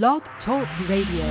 Blog 0.00 0.22
Talk 0.46 0.66
Radio. 0.88 1.26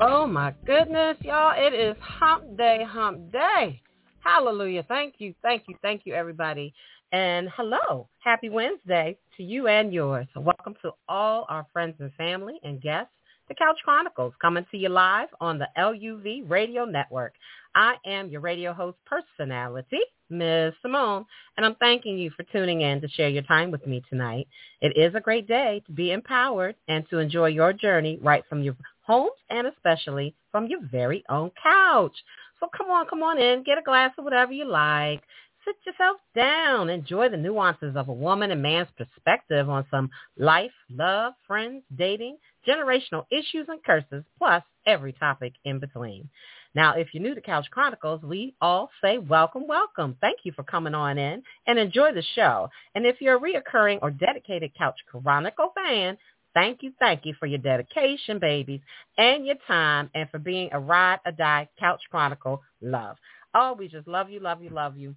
Oh 0.00 0.26
my 0.26 0.54
goodness, 0.64 1.18
y'all. 1.20 1.52
It 1.58 1.74
is 1.74 1.94
hump 2.00 2.56
day, 2.56 2.82
hump 2.88 3.30
day. 3.30 3.82
Hallelujah. 4.20 4.82
Thank 4.88 5.16
you, 5.18 5.34
thank 5.42 5.64
you, 5.68 5.74
thank 5.82 6.06
you, 6.06 6.14
everybody. 6.14 6.72
And 7.12 7.50
hello, 7.54 8.08
happy 8.20 8.48
Wednesday 8.48 9.18
to 9.36 9.42
you 9.42 9.68
and 9.68 9.92
yours. 9.92 10.26
Welcome 10.34 10.74
to 10.80 10.92
all 11.06 11.44
our 11.50 11.66
friends 11.70 11.96
and 11.98 12.10
family 12.14 12.58
and 12.62 12.80
guests. 12.80 13.12
The 13.46 13.54
Couch 13.54 13.76
Chronicles 13.84 14.32
coming 14.40 14.64
to 14.70 14.78
you 14.78 14.88
live 14.88 15.28
on 15.38 15.58
the 15.58 15.68
LUV 15.76 16.48
Radio 16.48 16.86
Network. 16.86 17.34
I 17.74 17.96
am 18.06 18.30
your 18.30 18.40
radio 18.40 18.72
host 18.72 18.96
personality, 19.04 20.00
Ms. 20.30 20.72
Symone, 20.82 21.26
and 21.58 21.66
I'm 21.66 21.74
thanking 21.74 22.16
you 22.16 22.30
for 22.30 22.44
tuning 22.44 22.80
in 22.80 23.02
to 23.02 23.08
share 23.08 23.28
your 23.28 23.42
time 23.42 23.70
with 23.70 23.86
me 23.86 24.02
tonight. 24.08 24.48
It 24.80 24.96
is 24.96 25.14
a 25.14 25.20
great 25.20 25.46
day 25.46 25.82
to 25.84 25.92
be 25.92 26.12
empowered 26.12 26.76
and 26.88 27.06
to 27.10 27.18
enjoy 27.18 27.48
your 27.48 27.74
journey 27.74 28.18
right 28.22 28.44
from 28.48 28.62
your 28.62 28.76
homes 29.02 29.36
and 29.50 29.66
especially 29.66 30.34
from 30.50 30.66
your 30.66 30.80
very 30.90 31.22
own 31.28 31.50
couch. 31.62 32.16
So 32.60 32.68
come 32.74 32.90
on, 32.90 33.06
come 33.08 33.22
on 33.22 33.38
in, 33.38 33.62
get 33.62 33.76
a 33.76 33.82
glass 33.82 34.12
of 34.16 34.24
whatever 34.24 34.52
you 34.52 34.64
like. 34.64 35.22
Sit 35.64 35.76
yourself 35.86 36.18
down. 36.34 36.90
Enjoy 36.90 37.30
the 37.30 37.38
nuances 37.38 37.96
of 37.96 38.08
a 38.08 38.12
woman 38.12 38.50
and 38.50 38.60
man's 38.60 38.88
perspective 38.98 39.70
on 39.70 39.86
some 39.90 40.10
life, 40.36 40.72
love, 40.90 41.32
friends, 41.46 41.82
dating, 41.96 42.36
generational 42.68 43.24
issues 43.30 43.66
and 43.68 43.82
curses, 43.82 44.24
plus 44.36 44.62
every 44.86 45.14
topic 45.14 45.54
in 45.64 45.78
between. 45.78 46.28
Now, 46.74 46.94
if 46.96 47.08
you're 47.14 47.22
new 47.22 47.34
to 47.34 47.40
Couch 47.40 47.66
Chronicles, 47.70 48.22
we 48.22 48.54
all 48.60 48.90
say 49.02 49.16
welcome, 49.16 49.66
welcome. 49.66 50.16
Thank 50.20 50.40
you 50.42 50.52
for 50.52 50.64
coming 50.64 50.94
on 50.94 51.16
in 51.16 51.42
and 51.66 51.78
enjoy 51.78 52.12
the 52.12 52.24
show. 52.34 52.68
And 52.94 53.06
if 53.06 53.22
you're 53.22 53.36
a 53.36 53.40
reoccurring 53.40 54.00
or 54.02 54.10
dedicated 54.10 54.72
Couch 54.76 54.98
Chronicle 55.10 55.72
fan, 55.74 56.18
thank 56.52 56.82
you, 56.82 56.92
thank 56.98 57.24
you 57.24 57.34
for 57.40 57.46
your 57.46 57.60
dedication, 57.60 58.38
babies, 58.38 58.80
and 59.16 59.46
your 59.46 59.56
time, 59.66 60.10
and 60.14 60.28
for 60.28 60.38
being 60.38 60.68
a 60.72 60.80
ride 60.80 61.20
or 61.24 61.32
die 61.32 61.68
Couch 61.78 62.02
Chronicle 62.10 62.60
love. 62.82 63.16
Oh, 63.54 63.74
we 63.78 63.88
just 63.88 64.08
love 64.08 64.28
you, 64.28 64.40
love 64.40 64.62
you, 64.62 64.68
love 64.68 64.98
you 64.98 65.14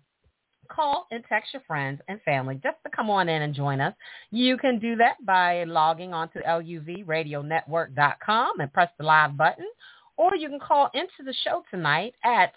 call 0.68 1.08
and 1.12 1.24
text 1.28 1.54
your 1.54 1.62
friends 1.68 2.00
and 2.08 2.22
family 2.22 2.56
just 2.56 2.78
to 2.84 2.90
come 2.96 3.10
on 3.10 3.28
in 3.30 3.42
and 3.42 3.54
join 3.54 3.82
us. 3.82 3.94
You 4.32 4.58
can 4.58 4.80
do 4.80 4.96
that 4.98 5.24
by 5.26 5.64
logging 5.64 6.14
on 6.14 6.30
to 6.30 6.40
luvradionetwork.com 6.40 8.60
and 8.60 8.74
press 8.74 8.90
the 8.98 9.06
live 9.06 9.38
button, 9.38 9.68
or 10.18 10.36
you 10.36 10.50
can 10.50 10.60
call 10.60 10.90
into 10.94 11.24
the 11.26 11.34
show 11.44 11.64
tonight 11.72 12.14
at 12.24 12.54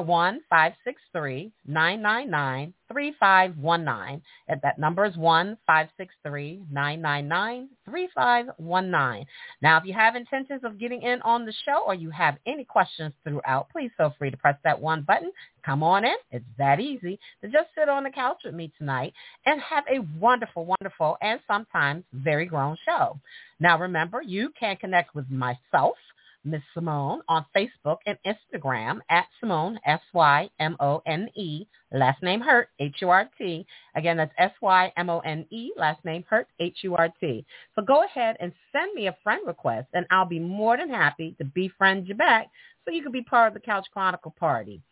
one 0.00 0.40
five 0.48 0.72
six 0.84 1.00
three 1.12 1.52
nine 1.66 2.00
nine 2.00 2.30
nine 2.30 2.72
three 2.90 3.14
five 3.18 3.56
one 3.58 3.84
nine. 3.84 4.22
That 4.62 4.78
number 4.78 5.04
is 5.04 5.16
one 5.16 5.58
five 5.66 5.88
six 5.96 6.14
three 6.24 6.62
nine 6.70 7.00
nine 7.00 7.28
nine 7.28 7.68
three 7.84 8.08
five 8.14 8.46
one 8.56 8.90
nine. 8.90 9.26
Now, 9.60 9.78
if 9.78 9.84
you 9.84 9.92
have 9.94 10.16
intentions 10.16 10.62
of 10.64 10.78
getting 10.78 11.02
in 11.02 11.20
on 11.22 11.44
the 11.44 11.52
show 11.64 11.84
or 11.86 11.94
you 11.94 12.10
have 12.10 12.36
any 12.46 12.64
questions 12.64 13.12
throughout, 13.24 13.68
please 13.70 13.90
feel 13.96 14.14
free 14.18 14.30
to 14.30 14.36
press 14.36 14.56
that 14.64 14.80
one 14.80 15.02
button. 15.02 15.32
Come 15.64 15.82
on 15.82 16.04
in. 16.04 16.14
It's 16.30 16.44
that 16.58 16.80
easy 16.80 17.18
to 17.42 17.48
just 17.48 17.68
sit 17.76 17.88
on 17.88 18.04
the 18.04 18.10
couch 18.10 18.42
with 18.44 18.54
me 18.54 18.72
tonight 18.78 19.12
and 19.46 19.60
have 19.60 19.84
a 19.92 20.00
wonderful, 20.18 20.64
wonderful, 20.64 21.16
and 21.22 21.40
sometimes 21.46 22.04
very 22.12 22.46
grown 22.46 22.76
show. 22.84 23.18
Now, 23.60 23.78
remember, 23.78 24.22
you 24.22 24.50
can 24.58 24.76
connect 24.76 25.14
with 25.14 25.30
myself 25.30 25.96
Miss 26.44 26.62
Symone 26.76 27.20
on 27.28 27.46
Facebook 27.56 27.98
and 28.06 28.18
Instagram 28.26 28.98
at 29.10 29.26
Symone, 29.42 29.76
S-Y-M-O-N-E, 29.86 31.66
last 31.92 32.22
name 32.22 32.40
Hurt, 32.40 32.68
H-U-R-T. 32.78 33.66
Again, 33.94 34.16
that's 34.16 34.32
S-Y-M-O-N-E, 34.38 35.72
last 35.76 36.04
name 36.04 36.24
Hurt, 36.28 36.48
H-U-R-T. 36.60 37.46
So 37.74 37.82
go 37.82 38.04
ahead 38.04 38.36
and 38.40 38.52
send 38.72 38.94
me 38.94 39.06
a 39.06 39.16
friend 39.22 39.42
request, 39.46 39.88
and 39.94 40.06
I'll 40.10 40.26
be 40.26 40.40
more 40.40 40.76
than 40.76 40.90
happy 40.90 41.34
to 41.38 41.44
befriend 41.44 42.08
you 42.08 42.14
back 42.14 42.48
so 42.84 42.92
you 42.92 43.02
can 43.02 43.12
be 43.12 43.22
part 43.22 43.48
of 43.48 43.54
the 43.54 43.60
Couch 43.60 43.86
Chronicle 43.92 44.34
party. 44.38 44.82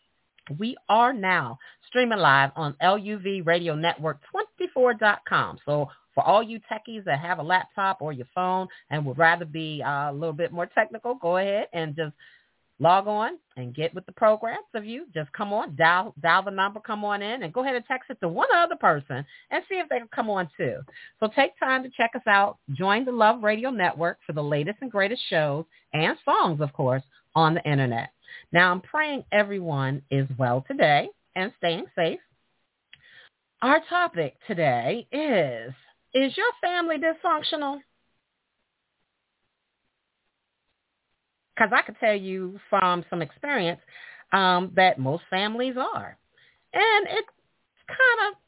We 0.58 0.76
are 0.88 1.12
now 1.12 1.58
streaming 1.86 2.18
live 2.18 2.50
on 2.56 2.74
LUV 2.82 3.46
Radio 3.46 3.74
LUVRadioNetwork24.com. 3.74 5.58
So 5.64 5.88
for 6.14 6.24
all 6.24 6.42
you 6.42 6.60
techies 6.70 7.04
that 7.04 7.20
have 7.20 7.38
a 7.38 7.42
laptop 7.42 8.02
or 8.02 8.12
your 8.12 8.26
phone 8.34 8.68
and 8.90 9.04
would 9.06 9.18
rather 9.18 9.44
be 9.44 9.82
uh, 9.84 10.10
a 10.10 10.12
little 10.12 10.32
bit 10.32 10.52
more 10.52 10.66
technical, 10.66 11.14
go 11.14 11.36
ahead 11.36 11.68
and 11.72 11.94
just 11.94 12.12
log 12.80 13.06
on 13.06 13.38
and 13.56 13.74
get 13.74 13.94
with 13.94 14.06
the 14.06 14.12
programs 14.12 14.66
of 14.74 14.84
you. 14.84 15.06
Just 15.14 15.32
come 15.32 15.52
on, 15.52 15.76
dial 15.76 16.14
dial 16.20 16.42
the 16.42 16.50
number, 16.50 16.80
come 16.80 17.04
on 17.04 17.22
in, 17.22 17.42
and 17.42 17.52
go 17.52 17.62
ahead 17.62 17.76
and 17.76 17.84
text 17.84 18.10
it 18.10 18.18
to 18.20 18.28
one 18.28 18.48
other 18.54 18.76
person 18.76 19.24
and 19.50 19.62
see 19.68 19.76
if 19.76 19.88
they 19.88 19.98
can 19.98 20.08
come 20.08 20.30
on 20.30 20.48
too. 20.56 20.78
So 21.20 21.28
take 21.36 21.58
time 21.60 21.82
to 21.82 21.90
check 21.90 22.12
us 22.14 22.26
out. 22.26 22.58
Join 22.72 23.04
the 23.04 23.12
LUV 23.12 23.42
Radio 23.42 23.70
Network 23.70 24.18
for 24.26 24.32
the 24.32 24.42
latest 24.42 24.78
and 24.80 24.90
greatest 24.90 25.22
shows 25.28 25.64
and 25.92 26.16
songs, 26.24 26.60
of 26.60 26.72
course, 26.72 27.02
on 27.34 27.54
the 27.54 27.70
internet. 27.70 28.10
Now, 28.52 28.70
I'm 28.70 28.80
praying 28.80 29.24
everyone 29.32 30.02
is 30.10 30.26
well 30.38 30.64
today 30.66 31.08
and 31.34 31.52
staying 31.58 31.86
safe. 31.96 32.20
Our 33.62 33.80
topic 33.88 34.36
today 34.46 35.06
is 35.12 35.74
is 36.12 36.36
your 36.36 36.50
family 36.60 36.96
dysfunctional? 36.96 37.80
Because 41.54 41.70
I 41.74 41.82
could 41.82 41.96
tell 42.00 42.14
you 42.14 42.58
from 42.70 43.04
some 43.10 43.22
experience 43.22 43.80
um, 44.32 44.72
that 44.76 44.98
most 44.98 45.22
families 45.28 45.74
are. 45.76 46.16
And 46.72 47.06
it's 47.06 47.28
kind 47.86 48.32
of 48.32 48.38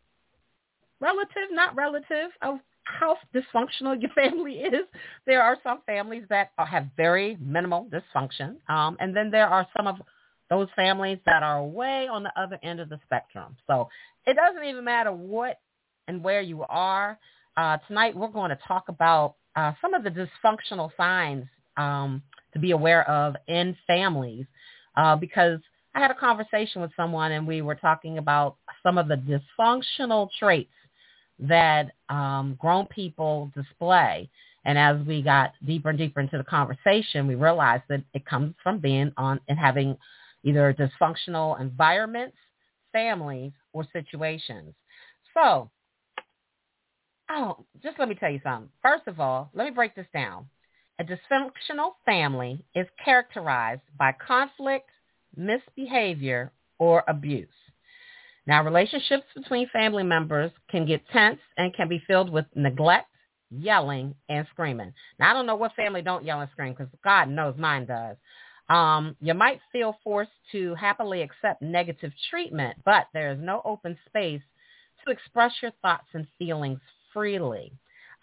relative, 1.00 1.50
not 1.50 1.76
relative 1.76 2.31
of 2.41 2.59
how 2.84 3.16
dysfunctional 3.34 4.00
your 4.00 4.10
family 4.15 4.54
is. 4.54 4.87
There 5.26 5.43
are 5.43 5.56
some 5.62 5.81
families 5.87 6.25
that 6.28 6.50
have 6.59 6.88
very 6.97 7.37
minimal 7.41 7.88
dysfunction. 7.91 8.56
Um, 8.69 8.97
and 9.00 9.16
then 9.16 9.31
there 9.31 9.48
are 9.48 9.66
some 9.76 9.87
of 9.87 9.97
those 10.50 10.69
families 10.76 11.19
that 11.25 11.43
are 11.43 11.65
way 11.65 12.09
on 12.09 12.22
the 12.22 12.32
other 12.38 12.59
end 12.62 12.81
of 12.81 12.88
the 12.88 13.00
spectrum. 13.04 13.56
So 13.66 13.88
it 14.26 14.37
doesn't 14.37 14.65
even 14.65 14.84
matter 14.84 15.12
what 15.12 15.59
and 16.09 16.22
where 16.22 16.43
you 16.43 16.65
are. 16.69 17.19
Uh, 17.56 17.78
tonight 17.87 18.16
we're 18.16 18.28
going 18.28 18.50
to 18.50 18.59
talk 18.66 18.88
about 18.88 19.37
uh, 19.56 19.72
some 19.81 19.94
of 19.94 20.04
the 20.04 20.10
dysfunctional 20.10 20.91
signs 20.97 21.47
um, 21.76 22.22
to 22.53 22.59
be 22.59 22.72
aware 22.72 23.09
of 23.09 23.34
in 23.49 23.76
families 23.87 24.47
uh, 24.97 25.16
because 25.16 25.60
I 25.94 26.00
had 26.00 26.10
a 26.10 26.14
conversation 26.14 26.81
with 26.81 26.91
someone 26.97 27.32
and 27.32 27.47
we 27.47 27.62
were 27.62 27.75
talking 27.75 28.19
about 28.19 28.56
some 28.82 28.99
of 28.99 29.09
the 29.09 29.16
dysfunctional 29.16 30.28
traits 30.38 30.70
that 31.42 31.92
um, 32.08 32.56
grown 32.58 32.86
people 32.86 33.50
display. 33.54 34.28
And 34.64 34.78
as 34.78 35.04
we 35.06 35.22
got 35.22 35.53
deeper 35.66 35.91
and 35.91 35.98
deeper 35.98 36.20
into 36.20 36.38
the 36.38 36.44
conversation, 36.44 37.26
we 37.26 37.34
realized 37.34 37.82
that 37.88 38.03
it 38.14 38.25
comes 38.25 38.54
from 38.62 38.78
being 38.78 39.12
on 39.16 39.41
and 39.48 39.58
having 39.58 39.97
either 40.44 40.75
dysfunctional 40.75 41.60
environments, 41.60 42.36
families, 42.92 43.52
or 43.72 43.84
situations. 43.92 44.75
So 45.34 45.70
Oh, 47.34 47.64
just 47.82 47.98
let 47.98 48.08
me 48.08 48.14
tell 48.14 48.31
you 48.31 48.41
something. 48.42 48.69
First 48.82 49.06
of 49.06 49.19
all, 49.19 49.50
let 49.54 49.64
me 49.64 49.70
break 49.70 49.94
this 49.94 50.06
down. 50.12 50.47
A 50.98 51.04
dysfunctional 51.04 51.92
family 52.04 52.62
is 52.75 52.86
characterized 53.02 53.82
by 53.98 54.12
conflict, 54.12 54.91
misbehavior, 55.34 56.52
or 56.78 57.04
abuse. 57.08 57.48
Now, 58.47 58.64
relationships 58.64 59.25
between 59.34 59.69
family 59.69 60.03
members 60.03 60.50
can 60.70 60.86
get 60.86 61.06
tense 61.12 61.38
and 61.56 61.75
can 61.75 61.88
be 61.88 62.03
filled 62.06 62.30
with 62.30 62.47
neglect, 62.54 63.08
yelling, 63.50 64.14
and 64.28 64.47
screaming. 64.50 64.92
Now, 65.19 65.30
I 65.30 65.32
don't 65.32 65.47
know 65.47 65.54
what 65.54 65.75
family 65.75 66.03
don't 66.03 66.25
yell 66.25 66.41
and 66.41 66.50
scream 66.50 66.72
because 66.72 66.92
God 67.04 67.28
knows 67.28 67.54
mine 67.56 67.86
does. 67.86 68.16
Um, 68.69 69.16
you 69.20 69.34
might 69.34 69.60
feel 69.70 69.97
forced 70.02 70.31
to 70.52 70.75
happily 70.75 71.22
accept 71.22 71.62
negative 71.62 72.12
treatment, 72.31 72.78
but 72.84 73.06
there 73.12 73.31
is 73.31 73.38
no 73.40 73.61
open 73.64 73.96
space 74.06 74.43
to 75.05 75.12
express 75.12 75.52
your 75.61 75.72
thoughts 75.82 76.06
and 76.14 76.26
feelings 76.38 76.81
freely. 77.12 77.72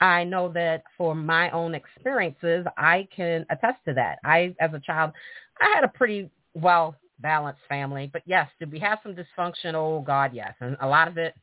I 0.02 0.24
know 0.24 0.50
that 0.54 0.84
for 0.98 1.14
my 1.14 1.50
own 1.52 1.76
experiences, 1.76 2.66
I 2.78 3.08
can 3.16 3.46
attest 3.50 3.80
to 3.86 3.94
that. 3.96 4.20
I, 4.24 4.56
as 4.60 4.74
a 4.74 4.80
child, 4.80 5.12
I 5.62 5.74
had 5.76 5.84
a 5.84 5.90
pretty 5.90 6.30
well 6.54 6.96
balanced 7.20 7.62
family, 7.68 8.10
but 8.12 8.22
yes, 8.26 8.50
did 8.60 8.72
we 8.72 8.80
have 8.80 9.00
some 9.04 9.16
dysfunction? 9.16 9.74
Oh 9.74 10.04
God, 10.06 10.32
yes. 10.34 10.54
And 10.60 10.78
a 10.82 10.88
lot 10.88 11.08
of 11.08 11.18
it 11.18 11.36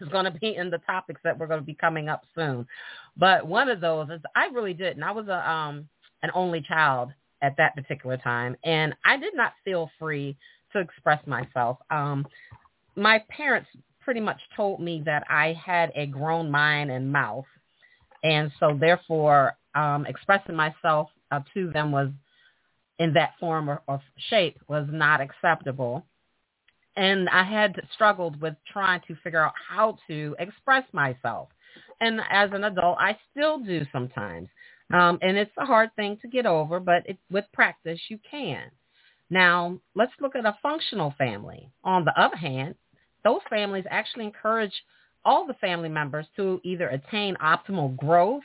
is 0.00 0.08
going 0.08 0.24
to 0.24 0.30
be 0.30 0.56
in 0.56 0.70
the 0.70 0.78
topics 0.78 1.20
that 1.24 1.38
we're 1.38 1.46
going 1.46 1.60
to 1.60 1.66
be 1.66 1.74
coming 1.74 2.08
up 2.08 2.22
soon. 2.34 2.66
But 3.16 3.46
one 3.46 3.68
of 3.68 3.80
those 3.80 4.08
is 4.10 4.20
I 4.34 4.46
really 4.46 4.74
did. 4.74 4.96
And 4.96 5.04
I 5.04 5.10
was 5.10 5.28
a, 5.28 5.50
um, 5.50 5.88
an 6.22 6.30
only 6.34 6.60
child 6.60 7.10
at 7.42 7.56
that 7.56 7.74
particular 7.74 8.16
time. 8.16 8.56
And 8.64 8.94
I 9.04 9.16
did 9.16 9.34
not 9.34 9.52
feel 9.64 9.90
free 9.98 10.36
to 10.72 10.80
express 10.80 11.24
myself. 11.26 11.78
Um, 11.90 12.26
my 12.96 13.22
parents 13.28 13.68
pretty 14.00 14.20
much 14.20 14.40
told 14.56 14.80
me 14.80 15.02
that 15.04 15.24
I 15.28 15.52
had 15.64 15.92
a 15.94 16.06
grown 16.06 16.50
mind 16.50 16.90
and 16.90 17.10
mouth. 17.10 17.44
And 18.22 18.50
so 18.58 18.76
therefore, 18.78 19.56
um, 19.74 20.06
expressing 20.06 20.54
myself 20.54 21.08
uh, 21.30 21.40
to 21.54 21.70
them 21.70 21.92
was 21.92 22.08
in 22.98 23.12
that 23.14 23.34
form 23.38 23.68
or, 23.68 23.82
or 23.86 24.00
shape 24.30 24.58
was 24.68 24.86
not 24.90 25.20
acceptable. 25.20 26.04
And 26.96 27.28
I 27.28 27.42
had 27.42 27.80
struggled 27.94 28.40
with 28.40 28.54
trying 28.72 29.02
to 29.06 29.16
figure 29.22 29.44
out 29.44 29.52
how 29.68 29.98
to 30.08 30.34
express 30.38 30.84
myself. 30.92 31.48
And 32.00 32.20
as 32.30 32.50
an 32.52 32.64
adult, 32.64 32.96
I 32.98 33.18
still 33.30 33.58
do 33.58 33.84
sometimes. 33.92 34.48
Um, 34.92 35.18
and 35.20 35.36
it's 35.36 35.50
a 35.58 35.66
hard 35.66 35.94
thing 35.96 36.18
to 36.22 36.28
get 36.28 36.46
over, 36.46 36.80
but 36.80 37.06
it, 37.06 37.18
with 37.30 37.44
practice, 37.52 38.00
you 38.08 38.18
can. 38.30 38.70
Now, 39.28 39.78
let's 39.94 40.12
look 40.20 40.36
at 40.36 40.46
a 40.46 40.56
functional 40.62 41.12
family. 41.18 41.68
On 41.84 42.04
the 42.04 42.18
other 42.18 42.36
hand, 42.36 42.76
those 43.24 43.40
families 43.50 43.84
actually 43.90 44.24
encourage 44.24 44.72
all 45.24 45.46
the 45.46 45.54
family 45.54 45.88
members 45.88 46.26
to 46.36 46.60
either 46.62 46.88
attain 46.88 47.36
optimal 47.42 47.96
growth, 47.96 48.44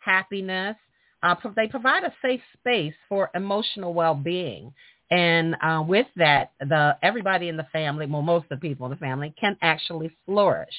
happiness. 0.00 0.76
Uh, 1.22 1.34
they 1.56 1.66
provide 1.66 2.04
a 2.04 2.12
safe 2.22 2.40
space 2.58 2.94
for 3.08 3.30
emotional 3.34 3.94
well-being. 3.94 4.72
And 5.10 5.56
uh, 5.62 5.82
with 5.86 6.06
that, 6.16 6.52
the 6.60 6.96
everybody 7.02 7.48
in 7.48 7.56
the 7.56 7.66
family, 7.72 8.06
well, 8.06 8.22
most 8.22 8.44
of 8.44 8.60
the 8.60 8.68
people 8.68 8.86
in 8.86 8.90
the 8.90 8.96
family 8.96 9.34
can 9.40 9.56
actually 9.62 10.10
flourish. 10.26 10.74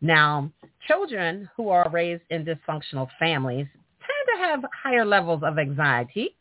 Now, 0.00 0.50
children 0.86 1.48
who 1.56 1.68
are 1.70 1.90
raised 1.90 2.22
in 2.30 2.44
dysfunctional 2.44 3.08
families 3.18 3.66
tend 4.00 4.38
to 4.38 4.44
have 4.44 4.64
higher 4.82 5.04
levels 5.04 5.42
of 5.42 5.58
anxiety. 5.58 6.36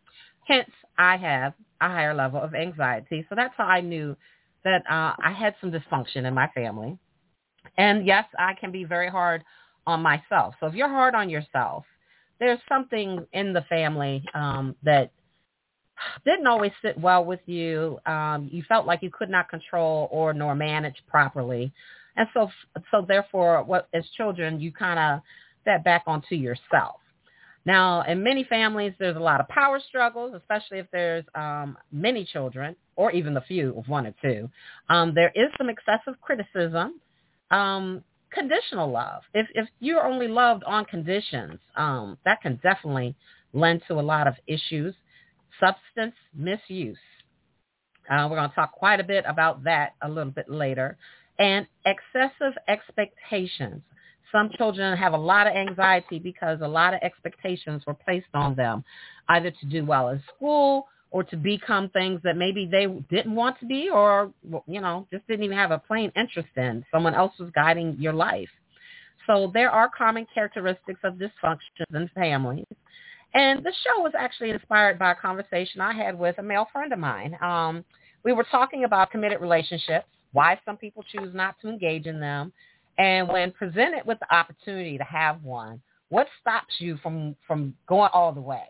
Hence, 0.46 0.70
I 0.98 1.18
have 1.18 1.54
a 1.82 1.90
higher 1.90 2.14
level 2.14 2.42
of 2.42 2.54
anxiety. 2.54 3.26
So 3.30 3.36
that's 3.36 3.54
how 3.58 3.66
I 3.66 3.82
knew 3.82 4.16
that 4.64 4.84
uh, 4.90 5.14
I 5.24 5.32
had 5.32 5.56
some 5.62 5.72
dysfunction 5.72 6.26
in 6.26 6.34
my 6.34 6.48
family. 6.54 6.98
And 7.78 8.06
yes, 8.06 8.26
I 8.38 8.54
can 8.54 8.72
be 8.72 8.84
very 8.84 9.10
hard 9.10 9.44
on 9.88 10.02
myself. 10.02 10.56
So 10.60 10.68
if 10.68 10.76
you're 10.76 10.90
hard 10.90 11.16
on 11.16 11.30
yourself, 11.30 11.86
there's 12.40 12.60
something 12.68 13.26
in 13.34 13.54
the 13.54 13.62
family 13.70 14.24
um, 14.34 14.76
that 14.84 15.12
didn't 16.26 16.48
always 16.48 16.72
sit 16.82 17.00
well 17.00 17.24
with 17.24 17.40
you. 17.46 18.00
Um, 18.06 18.50
you 18.52 18.64
felt 18.68 18.86
like 18.86 19.02
you 19.02 19.10
could 19.10 19.30
not 19.30 19.50
control 19.50 20.10
or 20.12 20.34
nor 20.34 20.56
manage 20.56 20.98
properly. 21.08 21.72
And 22.18 22.28
so, 22.34 22.50
so 22.92 23.06
therefore, 23.08 23.64
what 23.64 23.88
as 23.94 24.06
children, 24.18 24.60
you 24.60 24.72
kind 24.72 25.00
of 25.00 25.22
step 25.62 25.84
back 25.84 26.04
onto 26.08 26.36
yourself. 26.36 27.00
Now, 27.66 28.04
in 28.04 28.24
many 28.24 28.44
families, 28.44 28.94
there's 29.00 29.16
a 29.16 29.20
lot 29.20 29.40
of 29.40 29.48
power 29.48 29.80
struggles, 29.88 30.36
especially 30.36 30.78
if 30.78 30.86
there's 30.92 31.26
um, 31.34 31.78
many 31.92 32.24
children 32.24 32.76
or 32.96 33.12
even 33.12 33.34
the 33.34 33.42
few 33.42 33.76
of 33.78 33.88
one 33.88 34.06
or 34.06 34.14
two. 34.22 34.50
Um, 34.88 35.14
there 35.16 35.32
is 35.34 35.48
some 35.58 35.70
excessive 35.70 36.22
criticism, 36.22 37.00
um, 37.50 38.04
conditional 38.36 38.92
love. 38.92 39.24
If, 39.34 39.48
if 39.56 39.68
you're 39.80 40.06
only 40.06 40.28
loved 40.28 40.64
on 40.66 40.86
conditions, 40.86 41.60
um, 41.76 42.18
that 42.26 42.42
can 42.42 42.60
definitely 42.62 43.16
lend 43.54 43.82
to 43.88 43.96
a 43.96 44.02
lot 44.02 44.28
of 44.28 44.36
issues. 44.46 44.94
Substance 45.60 46.16
misuse. 46.36 46.98
Uh, 48.10 48.28
we're 48.30 48.36
going 48.36 48.50
to 48.50 48.56
talk 48.56 48.74
quite 48.74 49.00
a 49.00 49.04
bit 49.04 49.24
about 49.28 49.64
that 49.64 49.96
a 50.04 50.10
little 50.10 50.32
bit 50.32 50.50
later. 50.50 50.98
And 51.40 51.66
excessive 51.86 52.54
expectations. 52.68 53.82
Some 54.32 54.50
children 54.58 54.98
have 54.98 55.14
a 55.14 55.18
lot 55.18 55.48
of 55.48 55.54
anxiety 55.54 56.20
because 56.20 56.60
a 56.62 56.68
lot 56.68 56.94
of 56.94 57.00
expectations 57.02 57.84
were 57.88 57.94
placed 57.94 58.28
on 58.34 58.56
them, 58.56 58.84
either 59.30 59.50
to 59.50 59.66
do 59.66 59.86
well 59.86 60.10
in 60.10 60.22
school 60.36 60.88
or 61.12 61.24
to 61.24 61.38
become 61.38 61.90
things 61.90 62.20
that 62.24 62.36
maybe 62.36 62.68
they 62.70 62.88
didn't 63.10 63.36
want 63.36 63.60
to 63.60 63.66
be 63.66 63.90
or, 63.90 64.32
you 64.68 64.82
know, 64.82 65.08
just 65.12 65.26
didn't 65.28 65.44
even 65.44 65.58
have 65.58 65.72
a 65.72 65.80
plain 65.80 66.12
interest 66.16 66.50
in. 66.58 66.86
Someone 66.92 67.16
else 67.16 67.34
was 67.40 67.50
guiding 67.56 67.96
your 68.00 68.14
life. 68.14 68.50
So 69.28 69.52
there 69.54 69.72
are 69.72 69.90
common 69.90 70.28
characteristics 70.34 71.00
of 71.04 71.16
dysfunction 71.16 71.86
in 71.94 72.10
families. 72.14 72.66
And 73.34 73.64
the 73.64 73.74
show 73.84 74.02
was 74.02 74.14
actually 74.18 74.52
inspired 74.52 74.98
by 74.98 75.12
a 75.12 75.16
conversation 75.16 75.82
I 75.82 75.94
had 75.94 76.18
with 76.18 76.38
a 76.38 76.44
male 76.44 76.68
friend 76.72 76.94
of 76.94 77.00
mine. 77.00 77.38
Um, 77.42 77.84
we 78.24 78.34
were 78.34 78.46
talking 78.50 78.84
about 78.84 79.12
committed 79.12 79.42
relationships, 79.42 80.08
why 80.32 80.60
some 80.66 80.78
people 80.78 81.04
choose 81.12 81.34
not 81.34 81.56
to 81.62 81.70
engage 81.70 82.08
in 82.08 82.20
them, 82.20 82.52
and 82.98 83.28
when 83.28 83.52
presented 83.52 84.06
with 84.06 84.20
the 84.20 84.34
opportunity 84.34 84.98
to 84.98 85.04
have 85.04 85.44
one, 85.44 85.82
what 86.10 86.28
stops 86.40 86.76
you 86.80 86.98
from, 87.04 87.36
from 87.46 87.76
going 87.88 88.10
all 88.14 88.32
the 88.32 88.42
way? 88.42 88.64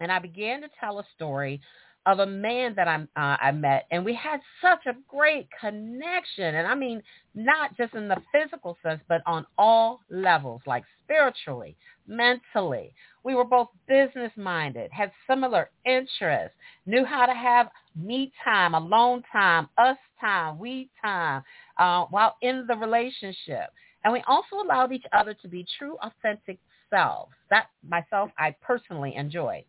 And 0.00 0.12
I 0.12 0.18
began 0.18 0.60
to 0.62 0.68
tell 0.80 0.98
a 0.98 1.04
story 1.14 1.60
of 2.06 2.20
a 2.20 2.26
man 2.26 2.74
that 2.74 2.88
I, 2.88 3.02
uh, 3.16 3.36
I 3.40 3.52
met, 3.52 3.86
and 3.90 4.02
we 4.02 4.14
had 4.14 4.40
such 4.62 4.86
a 4.86 4.96
great 5.08 5.48
connection. 5.60 6.54
And 6.54 6.66
I 6.66 6.74
mean, 6.74 7.02
not 7.34 7.76
just 7.76 7.92
in 7.94 8.08
the 8.08 8.16
physical 8.32 8.78
sense, 8.82 9.00
but 9.08 9.20
on 9.26 9.44
all 9.58 10.00
levels, 10.08 10.62
like 10.66 10.84
spiritually, 11.04 11.76
mentally. 12.06 12.94
We 13.24 13.34
were 13.34 13.44
both 13.44 13.68
business-minded, 13.88 14.90
had 14.90 15.12
similar 15.28 15.70
interests, 15.84 16.56
knew 16.86 17.04
how 17.04 17.26
to 17.26 17.34
have 17.34 17.68
me 17.94 18.32
time, 18.42 18.74
alone 18.74 19.22
time, 19.30 19.68
us 19.76 19.98
time, 20.18 20.58
we 20.58 20.88
time, 21.02 21.42
uh, 21.78 22.06
while 22.06 22.36
in 22.40 22.64
the 22.68 22.76
relationship. 22.76 23.70
And 24.04 24.12
we 24.14 24.22
also 24.26 24.64
allowed 24.64 24.92
each 24.92 25.04
other 25.12 25.34
to 25.34 25.48
be 25.48 25.66
true, 25.78 25.98
authentic 26.02 26.58
selves. 26.88 27.32
That 27.50 27.66
myself, 27.86 28.30
I 28.38 28.54
personally 28.62 29.14
enjoyed. 29.14 29.64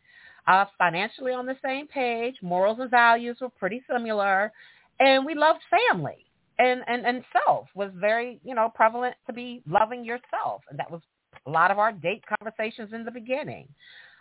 Uh, 0.49 0.65
financially 0.79 1.31
on 1.31 1.45
the 1.45 1.55
same 1.63 1.85
page, 1.87 2.33
morals 2.41 2.79
and 2.79 2.89
values 2.89 3.37
were 3.39 3.49
pretty 3.49 3.83
similar, 3.87 4.51
and 4.99 5.23
we 5.23 5.35
loved 5.35 5.59
family. 5.69 6.25
And, 6.57 6.81
and, 6.87 7.05
and 7.05 7.23
self 7.31 7.67
was 7.75 7.91
very, 7.95 8.39
you 8.43 8.55
know, 8.55 8.71
prevalent 8.73 9.15
to 9.27 9.33
be 9.33 9.61
loving 9.69 10.03
yourself. 10.03 10.63
And 10.69 10.79
that 10.79 10.89
was 10.89 11.01
a 11.45 11.49
lot 11.51 11.69
of 11.69 11.77
our 11.77 11.91
date 11.91 12.23
conversations 12.27 12.93
in 12.93 13.05
the 13.05 13.11
beginning. 13.11 13.67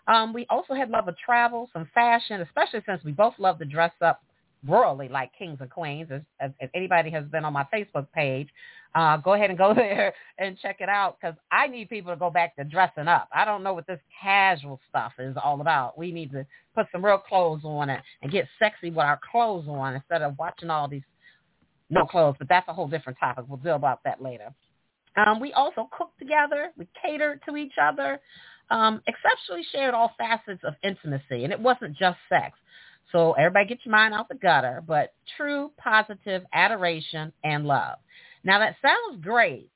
Um, 0.07 0.35
we 0.35 0.47
also 0.51 0.75
had 0.75 0.91
love 0.91 1.09
of 1.09 1.17
travel, 1.17 1.71
some 1.73 1.89
fashion, 1.95 2.43
especially 2.43 2.81
since 2.87 3.03
we 3.05 3.13
both 3.13 3.35
love 3.39 3.59
to 3.61 3.65
dress 3.65 3.93
up 4.03 4.23
royally 4.67 5.09
like 5.09 5.31
kings 5.39 5.59
and 5.61 5.71
queens. 5.71 6.09
As, 6.11 6.23
as, 6.41 6.51
if 6.61 6.71
anybody 6.75 7.11
has 7.11 7.25
been 7.27 7.45
on 7.45 7.53
my 7.53 7.67
Facebook 7.73 8.07
page, 8.13 8.49
uh, 8.95 9.17
go 9.19 9.35
ahead 9.35 9.51
and 9.51 9.59
go 9.59 9.75
there 9.77 10.15
and 10.39 10.59
check 10.59 10.77
it 10.81 10.89
out 10.89 11.19
because 11.21 11.37
I 11.51 11.67
need 11.67 11.89
people 11.89 12.13
to 12.13 12.19
go 12.19 12.31
back 12.31 12.57
to 12.57 12.65
dressing 12.65 13.09
up. 13.09 13.29
I 13.33 13.45
don't 13.45 13.63
know 13.63 13.75
what 13.75 13.87
this 13.87 14.01
casual 14.21 14.81
stuff 14.89 15.13
is 15.19 15.37
all 15.43 15.61
about. 15.61 15.99
We 15.99 16.13
need 16.13 16.33
to 16.33 16.47
put 16.75 16.87
some 16.93 17.05
real 17.05 17.19
clothes 17.19 17.63
on 17.65 17.91
it 17.91 18.01
and 18.23 18.33
get 18.33 18.47
sexy 18.59 18.91
with 18.91 18.99
our 18.99 19.21
clothes 19.31 19.67
on 19.69 19.95
instead 19.95 20.23
of 20.23 20.39
watching 20.39 20.71
all 20.71 20.89
these 20.89 21.03
no 21.91 22.05
clothes. 22.05 22.37
But 22.39 22.49
that's 22.49 22.69
a 22.69 22.73
whole 22.73 22.89
different 22.89 23.19
topic. 23.19 23.45
We'll 23.49 23.59
deal 23.59 23.77
about 23.77 24.01
that 24.05 24.23
later. 24.23 24.55
Um, 25.17 25.41
we 25.41 25.53
also 25.53 25.89
cooked 25.97 26.19
together. 26.19 26.71
We 26.77 26.87
catered 27.03 27.41
to 27.49 27.57
each 27.57 27.73
other. 27.83 28.21
Um, 28.71 29.03
exceptionally 29.07 29.65
shared 29.73 29.95
all 29.95 30.13
facets 30.19 30.61
of 30.63 30.75
intimacy, 30.83 31.45
and 31.45 31.53
it 31.53 31.59
wasn't 31.59 31.97
just 31.97 32.19
sex. 32.29 32.57
So 33.13 33.33
everybody 33.33 33.67
get 33.67 33.85
your 33.85 33.93
mind 33.93 34.15
out 34.15 34.29
the 34.29 34.35
gutter, 34.35 34.83
but 34.87 35.15
true 35.37 35.71
positive 35.79 36.43
adoration 36.53 37.33
and 37.43 37.67
love. 37.67 37.99
Now 38.45 38.59
that 38.59 38.77
sounds 38.83 39.23
great 39.23 39.71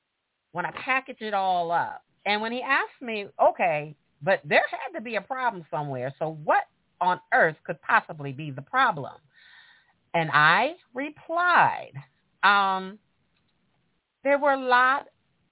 when 0.51 0.65
I 0.65 0.71
package 0.71 1.21
it 1.21 1.33
all 1.33 1.71
up. 1.71 2.03
And 2.25 2.41
when 2.41 2.51
he 2.51 2.61
asked 2.61 3.01
me, 3.01 3.27
okay, 3.41 3.95
but 4.21 4.39
there 4.45 4.63
had 4.69 4.97
to 4.97 5.03
be 5.03 5.15
a 5.15 5.21
problem 5.21 5.65
somewhere. 5.69 6.13
So 6.19 6.37
what 6.43 6.63
on 7.01 7.19
earth 7.33 7.57
could 7.65 7.81
possibly 7.81 8.31
be 8.31 8.51
the 8.51 8.61
problem? 8.61 9.15
And 10.13 10.29
I 10.31 10.75
replied, 10.93 11.93
um, 12.43 12.99
there 14.23 14.37
were 14.37 14.53
a 14.53 14.59
lot 14.59 15.07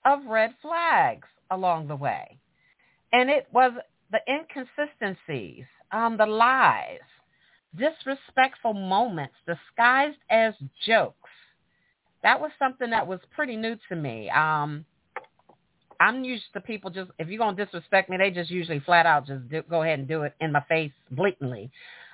of 0.05 0.25
red 0.25 0.53
flags 0.61 1.27
along 1.49 1.87
the 1.87 1.95
way. 1.95 2.37
And 3.11 3.29
it 3.29 3.47
was 3.51 3.73
the 4.11 4.19
inconsistencies, 4.29 5.65
um, 5.91 6.15
the 6.17 6.25
lies, 6.25 6.99
disrespectful 7.77 8.73
moments 8.73 9.35
disguised 9.47 10.17
as 10.29 10.53
jokes. 10.85 11.29
That 12.23 12.39
was 12.39 12.51
something 12.59 12.89
that 12.91 13.07
was 13.07 13.19
pretty 13.33 13.55
new 13.55 13.75
to 13.89 13.95
me. 13.95 14.29
Um, 14.29 14.85
I'm 15.99 16.23
used 16.23 16.45
to 16.53 16.61
people 16.61 16.89
just, 16.89 17.11
if 17.19 17.27
you're 17.27 17.37
going 17.37 17.55
to 17.55 17.65
disrespect 17.65 18.09
me, 18.09 18.17
they 18.17 18.31
just 18.31 18.49
usually 18.49 18.79
flat 18.79 19.05
out 19.05 19.27
just 19.27 19.47
do, 19.49 19.61
go 19.69 19.83
ahead 19.83 19.99
and 19.99 20.07
do 20.07 20.23
it 20.23 20.33
in 20.41 20.51
my 20.51 20.63
face 20.67 20.91
blatantly. 21.11 21.71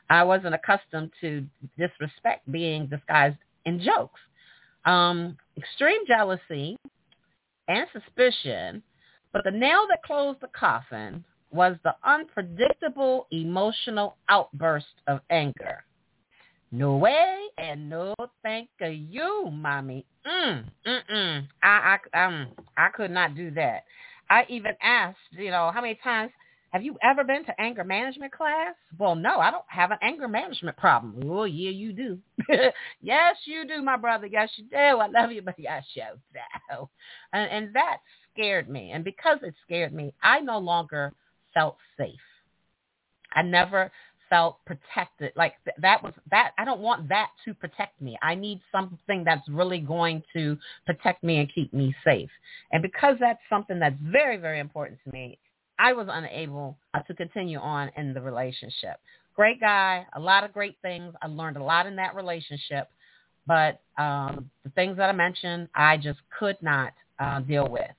I 0.10 0.24
wasn't 0.24 0.56
accustomed 0.56 1.12
to 1.22 1.46
disrespect 1.78 2.50
being 2.52 2.88
disguised 2.88 3.38
in 3.66 3.80
jokes. 3.80 4.20
Um, 4.86 5.38
extreme 5.58 6.06
jealousy 6.08 6.78
and 7.68 7.88
suspicion, 7.92 8.84
but 9.34 9.44
the 9.44 9.52
nail 9.52 9.86
that 9.90 10.04
closed 10.04 10.40
the 10.42 10.48
coffin 10.48 11.24
was 11.52 11.78
the 11.84 11.96
unpredictable 12.04 13.28
emotional 13.32 14.18
outburst 14.30 14.86
of 15.08 15.22
anger. 15.30 15.84
No 16.72 16.98
way 16.98 17.38
and 17.58 17.90
no 17.90 18.14
thank 18.44 18.70
you, 18.80 19.50
mommy. 19.52 20.06
Mm, 20.26 20.66
mm, 20.86 21.00
mm. 21.12 21.48
I, 21.64 21.98
I, 22.14 22.26
um, 22.26 22.48
I 22.76 22.90
could 22.90 23.12
not 23.12 23.36
do 23.36 23.52
that. 23.52 23.84
I 24.30 24.46
even 24.50 24.74
asked, 24.82 25.18
you 25.32 25.50
know, 25.50 25.72
how 25.74 25.80
many 25.80 25.98
times 26.04 26.32
have 26.72 26.84
you 26.84 26.98
ever 27.02 27.24
been 27.24 27.46
to 27.46 27.62
anger 27.62 27.86
management 27.86 28.34
class? 28.34 28.76
Well, 29.00 29.16
no, 29.16 29.40
I 29.40 29.52
don't 29.52 29.64
have 29.68 29.92
an 29.92 30.00
anger 30.02 30.28
management 30.28 30.76
problem. 30.76 31.30
Oh, 31.32 31.46
yeah, 31.46 31.70
you 31.70 31.94
do. 31.94 32.20
yes, 33.02 33.36
you 33.46 33.66
do, 33.66 33.82
my 33.82 33.96
brother. 33.96 34.28
Yes, 34.28 34.50
you 34.58 34.66
do. 34.66 34.76
I 34.76 35.08
love 35.08 35.32
you, 35.32 35.42
but 35.46 35.58
yes, 35.58 35.86
you 35.94 36.04
do. 36.34 36.90
And, 37.32 37.50
and 37.50 37.76
that 37.76 38.00
scared 38.34 38.70
me. 38.70 38.92
And 38.92 39.06
because 39.06 39.40
it 39.44 39.56
scared 39.64 39.94
me, 39.94 40.14
I 40.22 40.42
no 40.42 40.58
longer 40.58 41.14
felt 41.58 41.78
safe. 41.98 42.16
I 43.34 43.42
never 43.42 43.92
felt 44.30 44.60
protected. 44.66 45.32
Like 45.36 45.54
th- 45.64 45.78
that 45.82 46.04
was 46.04 46.14
that. 46.32 46.52
I 46.58 46.66
don't 46.66 46.82
want 46.82 47.10
that 47.10 47.30
to 47.46 47.54
protect 47.54 48.00
me. 48.02 48.18
I 48.22 48.36
need 48.36 48.62
something 48.72 49.24
that's 49.24 49.48
really 49.50 49.80
going 49.80 50.22
to 50.34 50.58
protect 50.86 51.24
me 51.24 51.40
and 51.40 51.52
keep 51.54 51.74
me 51.74 51.96
safe. 52.06 52.30
And 52.72 52.82
because 52.82 53.16
that's 53.20 53.40
something 53.50 53.80
that's 53.80 53.96
very, 54.02 54.38
very 54.38 54.60
important 54.60 55.00
to 55.06 55.12
me, 55.12 55.40
I 55.80 55.94
was 55.94 56.08
unable 56.10 56.78
uh, 56.94 57.00
to 57.00 57.14
continue 57.14 57.60
on 57.60 57.92
in 57.96 58.14
the 58.14 58.22
relationship. 58.22 59.00
Great 59.36 59.60
guy, 59.60 60.06
a 60.16 60.20
lot 60.20 60.44
of 60.44 60.54
great 60.54 60.78
things. 60.82 61.14
I 61.22 61.28
learned 61.28 61.58
a 61.58 61.64
lot 61.64 61.86
in 61.86 61.96
that 61.98 62.16
relationship, 62.16 62.90
but 63.46 63.82
um, 63.98 64.50
the 64.64 64.72
things 64.72 64.98
that 64.98 65.10
I 65.10 65.14
mentioned, 65.14 65.70
I 65.76 65.98
just 65.98 66.20
could 66.38 66.58
not 66.62 66.94
uh, 67.20 67.40
deal 67.42 67.68
with. 67.70 67.92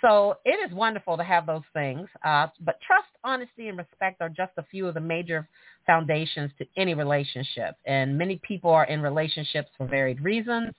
So 0.00 0.38
it 0.44 0.58
is 0.66 0.74
wonderful 0.74 1.16
to 1.16 1.24
have 1.24 1.46
those 1.46 1.62
things. 1.72 2.08
Uh, 2.24 2.48
but 2.60 2.80
trust, 2.86 3.08
honesty, 3.22 3.68
and 3.68 3.76
respect 3.76 4.20
are 4.20 4.28
just 4.28 4.52
a 4.56 4.64
few 4.64 4.86
of 4.86 4.94
the 4.94 5.00
major 5.00 5.48
foundations 5.86 6.50
to 6.58 6.66
any 6.76 6.94
relationship. 6.94 7.76
And 7.86 8.16
many 8.16 8.40
people 8.42 8.70
are 8.70 8.84
in 8.84 9.02
relationships 9.02 9.68
for 9.76 9.86
varied 9.86 10.20
reasons. 10.22 10.72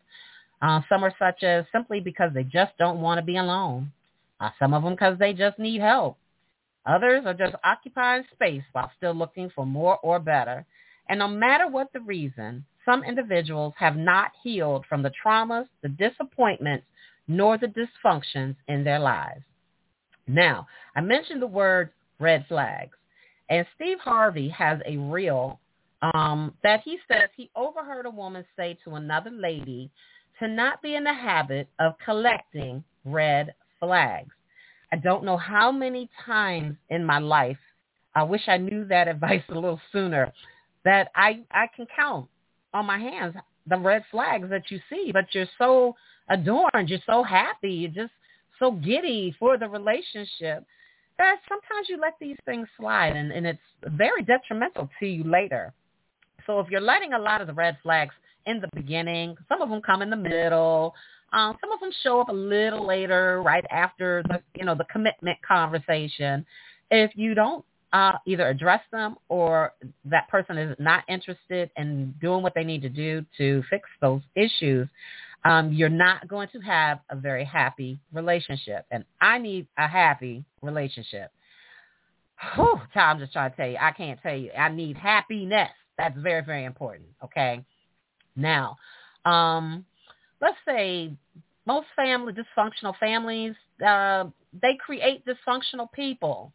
Uh, 0.62 0.82
some 0.90 1.04
are 1.04 1.14
such 1.20 1.44
as 1.44 1.66
simply 1.72 2.00
because 2.00 2.32
they 2.34 2.44
just 2.44 2.72
don't 2.78 3.02
want 3.02 3.20
to 3.20 3.26
be 3.26 3.38
alone. 3.38 3.92
Uh, 4.40 4.50
some 4.58 4.74
of 4.74 4.84
them 4.84 4.94
because 4.94 5.18
they 5.20 5.34
just 5.34 5.60
need 5.60 5.82
help. 5.82 6.18
Others 6.86 7.24
are 7.26 7.34
just 7.34 7.56
occupying 7.64 8.24
space 8.34 8.64
while 8.72 8.92
still 8.98 9.14
looking 9.14 9.52
for 9.54 9.66
more 9.66 10.00
or 10.00 10.20
better. 10.20 10.66
And 11.10 11.20
no 11.20 11.28
matter 11.28 11.68
what 11.68 11.94
the 11.94 12.00
reason, 12.00 12.66
some 12.86 13.04
individuals 13.04 13.74
have 13.78 13.96
not 13.96 14.32
healed 14.42 14.86
from 14.88 15.04
the 15.04 15.12
traumas, 15.24 15.68
the 15.84 15.90
disappointments, 15.90 16.86
nor 17.28 17.58
the 17.58 17.68
dysfunctions 17.68 18.56
in 18.68 18.84
their 18.84 19.00
lives. 19.00 19.44
Now, 20.28 20.68
I 20.96 21.02
mentioned 21.02 21.42
the 21.42 21.48
word 21.48 21.92
red 22.20 22.46
flags. 22.48 22.96
And 23.50 23.66
Steve 23.76 23.98
Harvey 24.00 24.48
has 24.50 24.80
a 24.86 24.96
reel 24.98 25.60
um, 26.02 26.54
that 26.64 26.82
he 26.86 26.98
says 27.08 27.30
he 27.36 27.50
overheard 27.56 28.06
a 28.06 28.10
woman 28.10 28.46
say 28.56 28.78
to 28.86 28.96
another 28.96 29.30
lady 29.30 29.92
to 30.40 30.48
not 30.48 30.82
be 30.82 30.96
in 30.96 31.04
the 31.04 31.14
habit 31.14 31.68
of 31.80 31.94
collecting 32.04 32.84
red 33.06 33.54
flags. 33.80 34.34
I 34.92 34.98
don't 34.98 35.24
know 35.24 35.38
how 35.38 35.72
many 35.72 36.10
times 36.26 36.76
in 36.90 37.06
my 37.06 37.20
life, 37.20 37.58
I 38.16 38.24
wish 38.24 38.42
I 38.48 38.58
knew 38.58 38.86
that 38.86 39.08
advice 39.08 39.44
a 39.50 39.54
little 39.54 39.82
sooner, 39.92 40.32
that 40.84 41.10
I, 41.16 41.42
I 41.52 41.68
can 41.76 41.88
count 41.96 42.28
on 42.74 42.86
my 42.86 42.98
hands 42.98 43.36
the 43.68 43.78
red 43.78 44.04
flags 44.12 44.50
that 44.50 44.64
you 44.70 44.80
see, 44.90 45.12
but 45.14 45.26
you're 45.34 45.46
so 45.58 45.96
adorned, 46.30 46.90
you're 46.90 47.00
so 47.06 47.24
happy, 47.24 47.72
you're 47.72 47.92
just 47.92 48.14
so 48.60 48.72
giddy 48.72 49.36
for 49.40 49.58
the 49.58 49.68
relationship 49.68 50.66
that 51.18 51.36
sometimes 51.48 51.88
you 51.90 52.00
let 52.00 52.16
these 52.20 52.38
things 52.46 52.68
slide 52.78 53.16
and, 53.16 53.32
and 53.32 53.46
it's 53.46 53.60
very 53.84 54.24
detrimental 54.24 54.90
to 55.00 55.06
you 55.06 55.24
later. 55.24 55.74
So 56.48 56.60
if 56.60 56.70
you're 56.70 56.82
letting 56.82 57.14
a 57.14 57.20
lot 57.20 57.42
of 57.42 57.48
the 57.48 57.54
red 57.54 57.78
flags 57.84 58.16
in 58.46 58.60
the 58.60 58.70
beginning, 58.74 59.36
some 59.48 59.62
of 59.62 59.70
them 59.70 59.82
come 59.82 60.02
in 60.02 60.10
the 60.10 60.16
middle, 60.16 60.94
um, 61.34 61.58
some 61.62 61.72
of 61.72 61.80
them 61.80 61.92
show 62.04 62.22
up 62.22 62.30
a 62.30 62.34
little 62.34 62.86
later, 62.86 63.42
right 63.44 63.64
after 63.70 64.24
the 64.28 64.42
you 64.56 64.66
know 64.66 64.76
the 64.76 64.86
commitment 64.92 65.38
conversation. 65.48 66.46
If 66.90 67.12
you 67.16 67.34
don't 67.34 67.64
uh, 67.94 68.14
either 68.26 68.48
address 68.48 68.82
them 68.92 69.16
or 69.30 69.74
that 70.06 70.28
person 70.30 70.58
is 70.58 70.76
not 70.80 71.04
interested 71.10 71.70
in 71.78 72.14
doing 72.22 72.42
what 72.42 72.54
they 72.56 72.64
need 72.64 72.82
to 72.82 72.90
do 72.90 73.26
to 73.38 73.64
fix 73.70 73.90
those 74.00 74.22
issues, 74.36 74.88
um, 75.44 75.74
you're 75.74 75.90
not 75.90 76.28
going 76.28 76.48
to 76.54 76.60
have 76.60 77.00
a 77.10 77.16
very 77.16 77.44
happy 77.44 78.00
relationship. 78.14 78.86
And 78.92 79.04
I 79.20 79.38
need 79.40 79.68
a 79.78 79.88
happy 79.88 80.46
relationship. 80.62 81.32
Whew, 82.56 82.80
I'm 82.96 83.20
just 83.20 83.34
trying 83.34 83.52
to 83.52 83.58
tell 83.58 83.70
you, 83.70 83.78
I 83.80 83.92
can't 83.92 84.20
tell 84.22 84.36
you. 84.36 84.52
I 84.52 84.70
need 84.70 84.98
happiness. 84.98 85.70
That's 85.98 86.18
very, 86.18 86.44
very 86.44 86.66
important. 86.66 87.10
Okay. 87.24 87.64
Now, 88.36 88.78
um, 89.26 89.86
let's 90.42 90.58
say 90.66 91.12
most 91.66 91.88
family, 91.96 92.34
dysfunctional 92.34 92.98
families, 93.00 93.54
uh, 93.86 94.26
they 94.60 94.78
create 94.84 95.24
dysfunctional 95.26 95.92
people. 95.92 96.52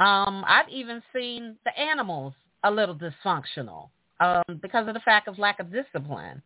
Um, 0.00 0.44
I've 0.48 0.68
even 0.70 1.02
seen 1.14 1.56
the 1.64 1.78
animals 1.78 2.32
a 2.64 2.70
little 2.70 2.94
dysfunctional 2.96 3.90
um, 4.20 4.42
because 4.60 4.88
of 4.88 4.94
the 4.94 5.00
fact 5.00 5.28
of 5.28 5.38
lack 5.38 5.60
of 5.60 5.70
discipline. 5.70 6.42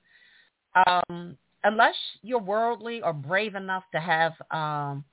Um, 0.87 1.39
unless 1.63 1.95
you're 2.23 2.41
worldly 2.41 3.01
or 3.01 3.13
brave 3.13 3.55
enough 3.55 3.85
to 3.95 4.01
have, 4.01 4.33
um, 4.51 5.05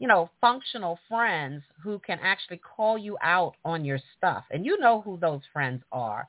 you 0.00 0.08
know, 0.08 0.28
functional 0.40 0.98
friends 1.08 1.62
who 1.80 2.00
can 2.00 2.18
actually 2.20 2.58
call 2.58 2.98
you 2.98 3.16
out 3.22 3.54
on 3.64 3.84
your 3.84 4.00
stuff, 4.16 4.44
and 4.50 4.66
you 4.66 4.78
know 4.80 5.00
who 5.00 5.16
those 5.16 5.42
friends 5.52 5.82
are. 5.92 6.26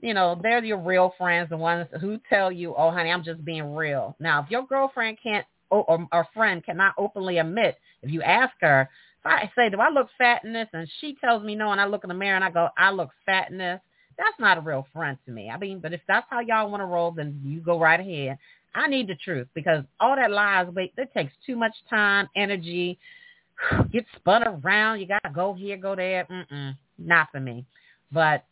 You 0.00 0.14
know, 0.14 0.38
they're 0.40 0.64
your 0.64 0.78
real 0.78 1.12
friends, 1.18 1.48
the 1.50 1.56
ones 1.56 1.88
who 2.00 2.20
tell 2.28 2.52
you, 2.52 2.74
"Oh, 2.76 2.90
honey, 2.90 3.10
I'm 3.10 3.24
just 3.24 3.44
being 3.44 3.74
real." 3.74 4.14
Now, 4.20 4.42
if 4.42 4.50
your 4.50 4.66
girlfriend 4.66 5.18
can't 5.20 5.46
or, 5.70 6.06
or 6.12 6.28
friend 6.34 6.64
cannot 6.64 6.94
openly 6.98 7.38
admit, 7.38 7.78
if 8.02 8.10
you 8.10 8.22
ask 8.22 8.52
her, 8.60 8.88
I 9.24 9.50
say, 9.56 9.70
do 9.70 9.80
I 9.80 9.90
look 9.90 10.08
fat 10.18 10.44
in 10.44 10.52
this? 10.52 10.68
And 10.72 10.88
she 11.00 11.16
tells 11.20 11.42
me 11.42 11.54
no, 11.54 11.72
and 11.72 11.80
I 11.80 11.86
look 11.86 12.04
in 12.04 12.08
the 12.08 12.14
mirror 12.14 12.36
and 12.36 12.44
I 12.44 12.50
go, 12.50 12.68
I 12.76 12.90
look 12.90 13.10
fat 13.24 13.50
in 13.50 13.58
this. 13.58 13.80
That's 14.18 14.38
not 14.38 14.58
a 14.58 14.60
real 14.60 14.86
friend 14.92 15.18
to 15.26 15.32
me. 15.32 15.50
I 15.50 15.58
mean, 15.58 15.80
but 15.80 15.92
if 15.92 16.00
that's 16.06 16.26
how 16.30 16.40
y'all 16.40 16.70
want 16.70 16.82
to 16.82 16.86
roll, 16.86 17.10
then 17.10 17.40
you 17.44 17.60
go 17.60 17.78
right 17.80 17.98
ahead. 17.98 18.38
I 18.74 18.86
need 18.88 19.08
the 19.08 19.16
truth 19.16 19.48
because 19.54 19.84
all 20.00 20.16
that 20.16 20.30
lies, 20.30 20.68
wait, 20.74 20.94
that 20.96 21.14
takes 21.14 21.32
too 21.46 21.56
much 21.56 21.74
time, 21.88 22.28
energy, 22.36 22.98
get 23.92 24.04
spun 24.16 24.44
around. 24.44 25.00
You 25.00 25.06
got 25.06 25.22
to 25.24 25.30
go 25.30 25.54
here, 25.54 25.76
go 25.76 25.96
there. 25.96 26.26
Mm-mm, 26.30 26.76
not 26.98 27.28
for 27.32 27.40
me. 27.40 27.64
But 28.12 28.44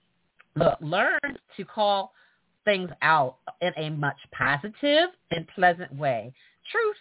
look, 0.56 0.78
learn 0.80 1.20
to 1.56 1.64
call 1.64 2.12
things 2.64 2.90
out 3.02 3.36
in 3.60 3.72
a 3.76 3.90
much 3.90 4.18
positive 4.32 5.10
and 5.30 5.46
pleasant 5.54 5.94
way. 5.94 6.32
Truth 6.70 6.96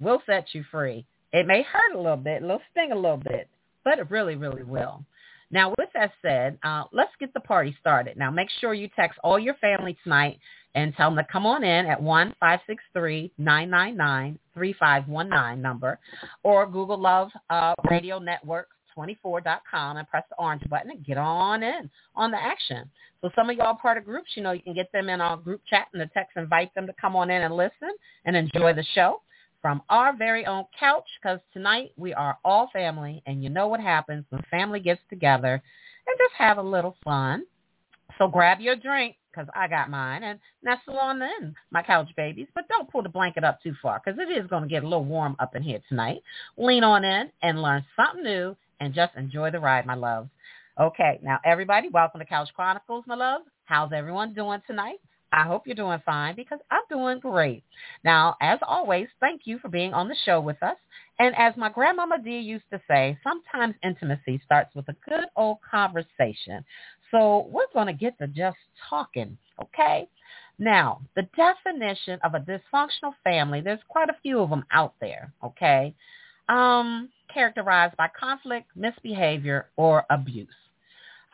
will 0.00 0.22
set 0.26 0.46
you 0.52 0.64
free. 0.70 1.04
It 1.36 1.46
may 1.46 1.62
hurt 1.62 1.94
a 1.94 2.00
little 2.00 2.16
bit, 2.16 2.42
it'll 2.42 2.62
sting 2.70 2.92
a 2.92 2.94
little 2.94 3.18
bit, 3.18 3.46
but 3.84 3.98
it 3.98 4.10
really, 4.10 4.36
really 4.36 4.62
will. 4.62 5.04
Now, 5.50 5.74
with 5.76 5.90
that 5.92 6.12
said, 6.22 6.58
uh, 6.64 6.84
let's 6.92 7.12
get 7.20 7.34
the 7.34 7.40
party 7.40 7.76
started. 7.78 8.16
Now, 8.16 8.30
make 8.30 8.48
sure 8.58 8.72
you 8.72 8.88
text 8.96 9.18
all 9.22 9.38
your 9.38 9.52
family 9.56 9.98
tonight 10.02 10.38
and 10.74 10.94
tell 10.96 11.10
them 11.10 11.22
to 11.22 11.30
come 11.30 11.44
on 11.44 11.62
in 11.62 11.84
at 11.84 12.02
one 12.02 12.34
five 12.40 12.60
six 12.66 12.82
three 12.94 13.30
nine 13.36 13.68
nine 13.68 13.98
nine 13.98 14.38
three 14.54 14.74
five 14.80 15.06
one 15.08 15.28
nine 15.28 15.60
number 15.60 15.98
or 16.42 16.66
Google 16.66 16.98
LUV 16.98 17.30
uh, 17.50 17.74
Radio 17.90 18.18
Network 18.18 18.68
24.com 18.96 19.98
and 19.98 20.08
press 20.08 20.24
the 20.30 20.36
orange 20.38 20.62
button 20.70 20.90
and 20.90 21.04
get 21.04 21.18
on 21.18 21.62
in 21.62 21.90
on 22.14 22.30
the 22.30 22.42
action. 22.42 22.90
So 23.20 23.28
some 23.36 23.50
of 23.50 23.58
y'all 23.58 23.74
part 23.74 23.98
of 23.98 24.06
groups, 24.06 24.30
you 24.36 24.42
know, 24.42 24.52
you 24.52 24.62
can 24.62 24.72
get 24.72 24.90
them 24.92 25.10
in 25.10 25.20
our 25.20 25.36
group 25.36 25.60
chat 25.68 25.88
and 25.92 26.00
the 26.00 26.08
text 26.14 26.34
invite 26.36 26.74
them 26.74 26.86
to 26.86 26.94
come 26.98 27.14
on 27.14 27.30
in 27.30 27.42
and 27.42 27.54
listen 27.54 27.90
and 28.24 28.34
enjoy 28.34 28.72
the 28.72 28.84
show 28.94 29.20
from 29.66 29.82
our 29.88 30.16
very 30.16 30.46
own 30.46 30.64
couch 30.78 31.08
because 31.20 31.40
tonight 31.52 31.90
we 31.96 32.14
are 32.14 32.38
all 32.44 32.70
family 32.72 33.20
and 33.26 33.42
you 33.42 33.50
know 33.50 33.66
what 33.66 33.80
happens 33.80 34.24
when 34.30 34.40
family 34.48 34.78
gets 34.78 35.00
together 35.10 35.60
and 36.06 36.18
just 36.20 36.34
have 36.38 36.58
a 36.58 36.62
little 36.62 36.96
fun. 37.02 37.42
So 38.16 38.28
grab 38.28 38.60
your 38.60 38.76
drink 38.76 39.16
because 39.28 39.48
I 39.56 39.66
got 39.66 39.90
mine 39.90 40.22
and 40.22 40.38
nestle 40.62 40.96
on 41.00 41.20
in, 41.20 41.52
my 41.72 41.82
couch 41.82 42.06
babies. 42.16 42.46
But 42.54 42.68
don't 42.68 42.88
pull 42.88 43.02
the 43.02 43.08
blanket 43.08 43.42
up 43.42 43.60
too 43.60 43.74
far 43.82 44.00
because 44.04 44.20
it 44.20 44.30
is 44.30 44.46
going 44.46 44.62
to 44.62 44.68
get 44.68 44.84
a 44.84 44.86
little 44.86 45.04
warm 45.04 45.34
up 45.40 45.56
in 45.56 45.64
here 45.64 45.80
tonight. 45.88 46.22
Lean 46.56 46.84
on 46.84 47.02
in 47.02 47.32
and 47.42 47.60
learn 47.60 47.84
something 47.96 48.22
new 48.22 48.56
and 48.78 48.94
just 48.94 49.16
enjoy 49.16 49.50
the 49.50 49.58
ride, 49.58 49.84
my 49.84 49.96
loves. 49.96 50.30
Okay, 50.80 51.18
now 51.24 51.40
everybody, 51.44 51.88
welcome 51.88 52.20
to 52.20 52.26
Couch 52.26 52.50
Chronicles, 52.54 53.02
my 53.08 53.16
love. 53.16 53.42
How's 53.64 53.90
everyone 53.92 54.32
doing 54.32 54.62
tonight? 54.64 55.00
I 55.32 55.42
hope 55.44 55.66
you're 55.66 55.74
doing 55.74 56.00
fine 56.06 56.36
because 56.36 56.60
I'm 56.70 56.82
doing 56.88 57.18
great. 57.18 57.64
Now, 58.04 58.36
as 58.40 58.58
always, 58.62 59.08
thank 59.20 59.42
you 59.44 59.58
for 59.58 59.68
being 59.68 59.92
on 59.92 60.08
the 60.08 60.16
show 60.24 60.40
with 60.40 60.62
us. 60.62 60.76
And 61.18 61.34
as 61.36 61.56
my 61.56 61.68
grandmama 61.68 62.18
dear 62.22 62.38
used 62.38 62.64
to 62.72 62.80
say, 62.88 63.18
sometimes 63.22 63.74
intimacy 63.82 64.40
starts 64.44 64.74
with 64.74 64.88
a 64.88 64.96
good 65.08 65.26
old 65.36 65.58
conversation. 65.68 66.64
So 67.10 67.48
we're 67.50 67.72
going 67.72 67.86
to 67.86 67.92
get 67.92 68.18
to 68.18 68.26
just 68.28 68.58
talking, 68.88 69.36
okay? 69.60 70.08
Now, 70.58 71.00
the 71.14 71.28
definition 71.36 72.18
of 72.24 72.34
a 72.34 72.40
dysfunctional 72.40 73.14
family, 73.24 73.60
there's 73.60 73.80
quite 73.88 74.08
a 74.08 74.16
few 74.22 74.40
of 74.40 74.50
them 74.50 74.64
out 74.70 74.94
there, 75.00 75.32
okay? 75.44 75.94
Um, 76.48 77.10
characterized 77.32 77.96
by 77.96 78.08
conflict, 78.18 78.68
misbehavior, 78.74 79.66
or 79.76 80.04
abuse. 80.08 80.48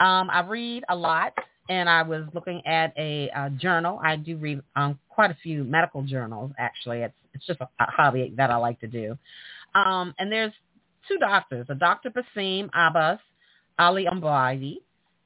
Um, 0.00 0.28
I 0.30 0.44
read 0.46 0.84
a 0.88 0.96
lot 0.96 1.32
and 1.68 1.88
I 1.88 2.02
was 2.02 2.24
looking 2.34 2.66
at 2.66 2.92
a, 2.96 3.30
a 3.34 3.50
journal. 3.50 4.00
I 4.02 4.16
do 4.16 4.36
read 4.36 4.62
um, 4.76 4.98
quite 5.08 5.30
a 5.30 5.36
few 5.42 5.64
medical 5.64 6.02
journals, 6.02 6.52
actually. 6.58 7.00
It's, 7.00 7.14
it's 7.34 7.46
just 7.46 7.60
a, 7.60 7.68
a 7.80 7.90
hobby 7.90 8.32
that 8.36 8.50
I 8.50 8.56
like 8.56 8.80
to 8.80 8.86
do. 8.86 9.16
Um, 9.74 10.14
and 10.18 10.30
there's 10.30 10.52
two 11.08 11.18
doctors, 11.18 11.66
a 11.68 11.74
Dr. 11.74 12.10
Basim 12.10 12.68
Abbas 12.74 13.18
Ali 13.78 14.06
Umbaidi, 14.06 14.78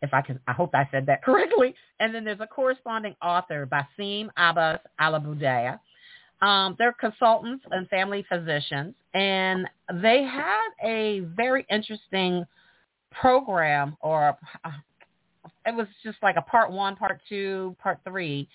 if 0.02 0.12
I 0.12 0.22
can, 0.22 0.38
I 0.46 0.52
hope 0.52 0.74
I 0.74 0.88
said 0.90 1.06
that 1.06 1.22
correctly. 1.24 1.74
And 2.00 2.14
then 2.14 2.24
there's 2.24 2.40
a 2.40 2.46
corresponding 2.46 3.16
author, 3.22 3.66
Basim 3.66 4.28
Abbas 4.36 4.80
Alabudaya. 5.00 5.80
Um, 6.42 6.76
they're 6.78 6.92
consultants 6.92 7.64
and 7.70 7.88
family 7.88 8.24
physicians, 8.28 8.94
and 9.14 9.66
they 10.02 10.22
had 10.22 10.68
a 10.84 11.20
very 11.34 11.66
interesting 11.70 12.44
program 13.10 13.96
or 14.00 14.36
it 15.66 15.74
was 15.74 15.86
just 16.02 16.18
like 16.22 16.36
a 16.36 16.42
part 16.42 16.70
one, 16.70 16.96
part 16.96 17.20
two, 17.28 17.76
part 17.82 17.98
three 18.04 18.48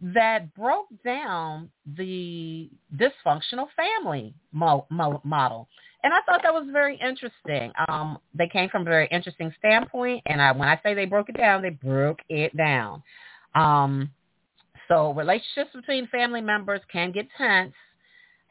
that 0.00 0.54
broke 0.54 0.88
down 1.04 1.70
the 1.96 2.68
dysfunctional 2.96 3.66
family 3.76 4.34
mo- 4.52 4.86
mo- 4.90 5.20
model. 5.24 5.68
And 6.02 6.12
I 6.12 6.18
thought 6.26 6.42
that 6.42 6.52
was 6.52 6.68
very 6.70 6.96
interesting. 6.96 7.72
Um, 7.88 8.18
they 8.34 8.46
came 8.46 8.68
from 8.68 8.82
a 8.82 8.84
very 8.84 9.08
interesting 9.10 9.52
standpoint, 9.58 10.22
and 10.26 10.40
I, 10.40 10.52
when 10.52 10.68
I 10.68 10.78
say 10.82 10.94
they 10.94 11.06
broke 11.06 11.28
it 11.30 11.36
down, 11.36 11.62
they 11.62 11.70
broke 11.70 12.20
it 12.28 12.56
down. 12.56 13.02
Um, 13.54 14.10
so 14.88 15.12
relationships 15.14 15.70
between 15.74 16.06
family 16.08 16.42
members 16.42 16.80
can 16.92 17.10
get 17.10 17.26
tense, 17.36 17.74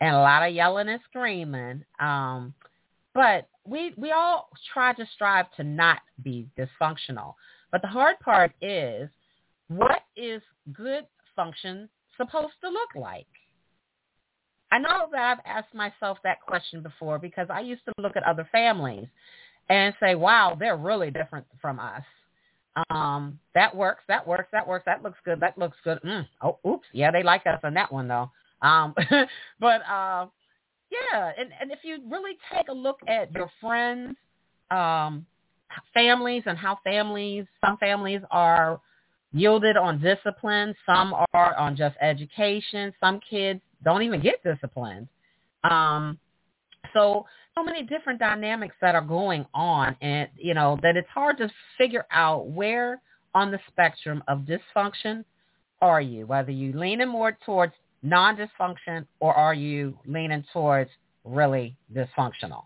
and 0.01 0.15
a 0.15 0.19
lot 0.19 0.45
of 0.45 0.53
yelling 0.53 0.89
and 0.89 0.99
screaming. 1.09 1.85
Um, 1.99 2.53
but 3.13 3.47
we 3.63 3.93
we 3.95 4.11
all 4.11 4.49
try 4.73 4.93
to 4.93 5.05
strive 5.13 5.45
to 5.55 5.63
not 5.63 5.99
be 6.21 6.47
dysfunctional. 6.57 7.35
But 7.75 7.81
the 7.81 7.89
hard 7.89 8.17
part 8.21 8.53
is, 8.61 9.09
what 9.67 10.03
is 10.15 10.41
good 10.71 11.05
function 11.35 11.89
supposed 12.15 12.53
to 12.63 12.69
look 12.69 12.95
like? 12.95 13.27
I 14.71 14.79
know 14.79 15.09
that 15.11 15.19
I've 15.21 15.43
asked 15.45 15.73
myself 15.73 16.17
that 16.23 16.39
question 16.39 16.81
before 16.81 17.19
because 17.19 17.47
I 17.49 17.59
used 17.59 17.81
to 17.83 17.91
look 18.01 18.15
at 18.15 18.23
other 18.23 18.47
families 18.49 19.07
and 19.67 19.93
say, 19.99 20.15
wow, 20.15 20.55
they're 20.57 20.77
really 20.77 21.11
different 21.11 21.47
from 21.61 21.81
us. 21.81 22.03
Um, 22.89 23.39
that 23.55 23.75
works, 23.75 24.03
that 24.07 24.25
works, 24.25 24.47
that 24.53 24.65
works, 24.65 24.85
that 24.85 25.03
looks 25.03 25.19
good, 25.25 25.41
that 25.41 25.57
looks 25.57 25.75
good. 25.83 25.99
Mm, 26.01 26.25
oh, 26.41 26.57
oops, 26.65 26.87
yeah, 26.93 27.11
they 27.11 27.23
like 27.23 27.45
us 27.45 27.59
on 27.61 27.73
that 27.73 27.91
one 27.91 28.07
though. 28.07 28.31
Um, 28.61 28.95
but 29.59 29.81
uh, 29.81 30.27
yeah, 30.89 31.31
and, 31.37 31.49
and 31.59 31.73
if 31.73 31.79
you 31.83 31.97
really 32.09 32.37
take 32.55 32.69
a 32.69 32.73
look 32.73 33.01
at 33.05 33.33
your 33.33 33.51
friends, 33.59 34.15
um, 34.71 35.25
families 35.93 36.43
and 36.45 36.57
how 36.57 36.79
families, 36.83 37.45
some 37.65 37.77
families 37.77 38.21
are 38.31 38.79
yielded 39.33 39.77
on 39.77 40.01
discipline. 40.01 40.75
Some 40.85 41.13
are 41.33 41.55
on 41.55 41.75
just 41.75 41.95
education. 42.01 42.93
Some 42.99 43.19
kids 43.27 43.61
don't 43.83 44.01
even 44.01 44.21
get 44.21 44.43
disciplined. 44.43 45.07
Um, 45.63 46.17
so 46.93 47.25
so 47.55 47.63
many 47.63 47.83
different 47.83 48.19
dynamics 48.19 48.75
that 48.81 48.95
are 48.95 49.01
going 49.01 49.45
on, 49.53 49.95
and 50.01 50.29
you 50.35 50.53
know 50.53 50.77
that 50.81 50.97
it's 50.97 51.09
hard 51.13 51.37
to 51.37 51.49
figure 51.77 52.05
out 52.11 52.47
where 52.47 53.01
on 53.33 53.51
the 53.51 53.59
spectrum 53.67 54.23
of 54.27 54.45
dysfunction 54.45 55.23
are 55.81 56.01
you. 56.01 56.25
Whether 56.25 56.51
you 56.51 56.73
leaning 56.73 57.09
more 57.09 57.37
towards 57.45 57.73
non-dysfunction 58.03 59.05
or 59.19 59.33
are 59.33 59.53
you 59.53 59.97
leaning 60.05 60.43
towards 60.53 60.91
really 61.25 61.75
dysfunctional. 61.93 62.65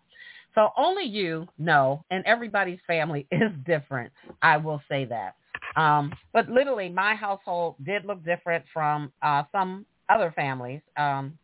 So 0.60 0.72
only 0.78 1.06
you 1.06 1.48
know, 1.58 2.04
and 2.12 2.22
everybody's 2.26 2.80
family 2.86 3.26
is 3.32 3.50
different. 3.66 4.12
I 4.42 4.58
will 4.58 4.82
say 4.90 5.06
that. 5.06 5.36
Um, 5.78 6.12
but 6.34 6.50
literally, 6.50 6.90
my 6.90 7.16
household 7.16 7.76
did 7.86 8.04
look 8.04 8.26
different 8.26 8.66
from 8.74 9.14
uh, 9.22 9.44
some 9.54 9.86
other 10.10 10.34
families, 10.36 10.82
um, 10.98 11.38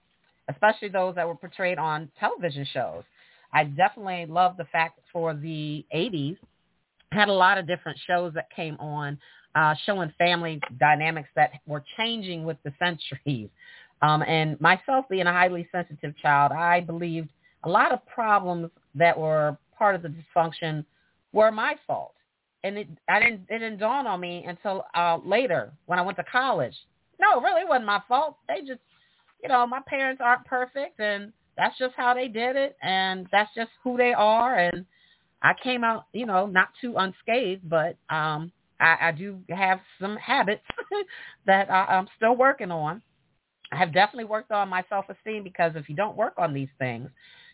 especially 0.50 0.89
those 0.89 1.15
that 1.15 1.25
were 1.25 1.36
portrayed 1.36 1.77
on 1.77 2.12
television 2.19 2.67
shows. 2.74 3.03
I 3.53 3.63
definitely 3.63 4.25
love 4.25 4.57
the 4.57 4.65
fact 4.65 5.00
for 5.13 5.34
the 5.34 5.86
80s 5.95 6.36
had 7.13 7.29
a 7.29 7.34
lot 7.34 7.57
of 7.57 7.65
different 7.67 7.98
shows 8.05 8.34
that 8.34 8.50
came 8.53 8.75
on 8.81 9.17
uh, 9.55 9.75
showing 9.86 10.12
family 10.17 10.60
dynamics 10.77 11.29
that 11.38 11.51
were 11.65 11.86
changing 11.95 12.43
with 12.43 12.57
the 12.65 12.74
centuries. 12.79 13.50
Um, 14.01 14.24
and 14.24 14.60
myself 14.60 15.05
being 15.10 15.25
a 15.25 15.31
highly 15.31 15.67
sensitive 15.72 16.15
child, 16.22 16.51
I 16.51 16.81
believed 16.81 17.29
a 17.65 17.69
lot 17.69 17.91
of 17.91 18.05
problems 18.05 18.69
that 18.93 19.17
were 19.17 19.57
part 19.77 19.95
of 19.95 20.01
the 20.01 20.10
dysfunction 20.10 20.86
were 21.34 21.51
my 21.51 21.75
fault 21.86 22.15
and 22.65 22.77
it 22.79 22.88
I 23.07 23.19
didn't 23.19 23.41
it 23.50 23.60
didn't 23.60 23.77
dawn 23.77 24.07
on 24.07 24.19
me 24.19 24.43
until 24.48 24.86
uh 24.95 25.19
later 25.24 25.72
when 25.86 26.00
I 26.00 26.01
went 26.01 26.17
to 26.17 26.24
college. 26.24 26.75
No, 27.19 27.39
really 27.41 27.62
it 27.62 27.67
wasn't 27.67 27.86
my 27.86 28.01
fault. 28.07 28.38
They 28.48 28.62
just 28.62 28.81
you 29.41 29.50
know, 29.50 29.67
my 29.67 29.81
parents 29.86 30.22
aren't 30.24 30.46
perfect 30.46 31.00
and 31.00 31.31
that's 31.57 31.77
just 31.77 31.94
how 31.96 32.13
they 32.13 32.27
did 32.27 32.55
it 32.55 32.75
and 32.81 33.27
that's 33.31 33.53
just 33.55 33.70
who 33.83 33.96
they 33.98 34.13
are 34.13 34.57
and 34.57 34.85
I 35.44 35.53
came 35.61 35.83
out, 35.83 36.05
you 36.11 36.25
know, 36.25 36.48
not 36.48 36.70
too 36.81 36.96
unscathed, 36.98 37.70
but 37.70 37.98
um 38.09 38.51
I, 38.79 38.98
I 39.01 39.11
do 39.11 39.40
have 39.50 39.79
some 40.01 40.18
habits 40.18 40.63
that 41.46 41.70
I, 41.70 41.85
I'm 41.85 42.07
still 42.18 42.35
working 42.35 42.72
on. 42.72 43.01
I 43.72 43.77
have 43.77 43.94
definitely 43.94 44.25
worked 44.25 44.51
on 44.51 44.70
my 44.70 44.83
self-esteem 44.90 45.44
because 45.44 45.74
if 45.75 45.87
you 45.90 45.96
don't 45.96 46.18
work 46.18 46.33
on 46.37 46.53
these 46.53 46.70
things, 46.77 47.09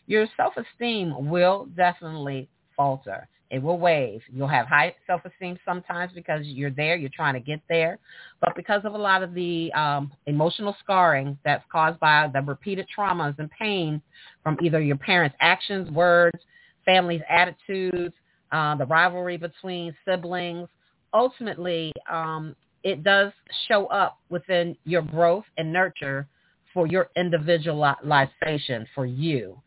your 0.06 0.26
self-esteem 0.36 1.28
will 1.28 1.68
definitely 1.76 2.48
falter. 2.76 3.28
It 3.50 3.62
will 3.62 3.78
wave. 3.78 4.22
You'll 4.32 4.48
have 4.48 4.66
high 4.66 4.94
self-esteem 5.06 5.58
sometimes 5.64 6.12
because 6.14 6.46
you're 6.46 6.70
there, 6.70 6.96
you're 6.96 7.10
trying 7.14 7.34
to 7.34 7.40
get 7.40 7.60
there. 7.68 7.98
But 8.40 8.56
because 8.56 8.80
of 8.84 8.94
a 8.94 8.98
lot 8.98 9.22
of 9.22 9.34
the 9.34 9.70
um, 9.74 10.10
emotional 10.26 10.74
scarring 10.82 11.38
that's 11.44 11.64
caused 11.70 12.00
by 12.00 12.30
the 12.32 12.40
repeated 12.40 12.86
traumas 12.96 13.38
and 13.38 13.50
pain 13.50 14.00
from 14.42 14.56
either 14.62 14.80
your 14.80 14.96
parents' 14.96 15.36
actions, 15.40 15.90
words, 15.90 16.38
family's 16.86 17.20
attitudes, 17.28 18.14
uh, 18.52 18.74
the 18.76 18.86
rivalry 18.86 19.36
between 19.36 19.94
siblings, 20.06 20.68
ultimately 21.12 21.92
um, 22.10 22.56
it 22.84 23.04
does 23.04 23.32
show 23.68 23.86
up 23.86 24.18
within 24.30 24.76
your 24.84 25.02
growth 25.02 25.44
and 25.58 25.70
nurture 25.70 26.26
for 26.72 26.86
your 26.86 27.10
individualization 27.16 28.86
for 28.94 29.04
you. 29.04 29.60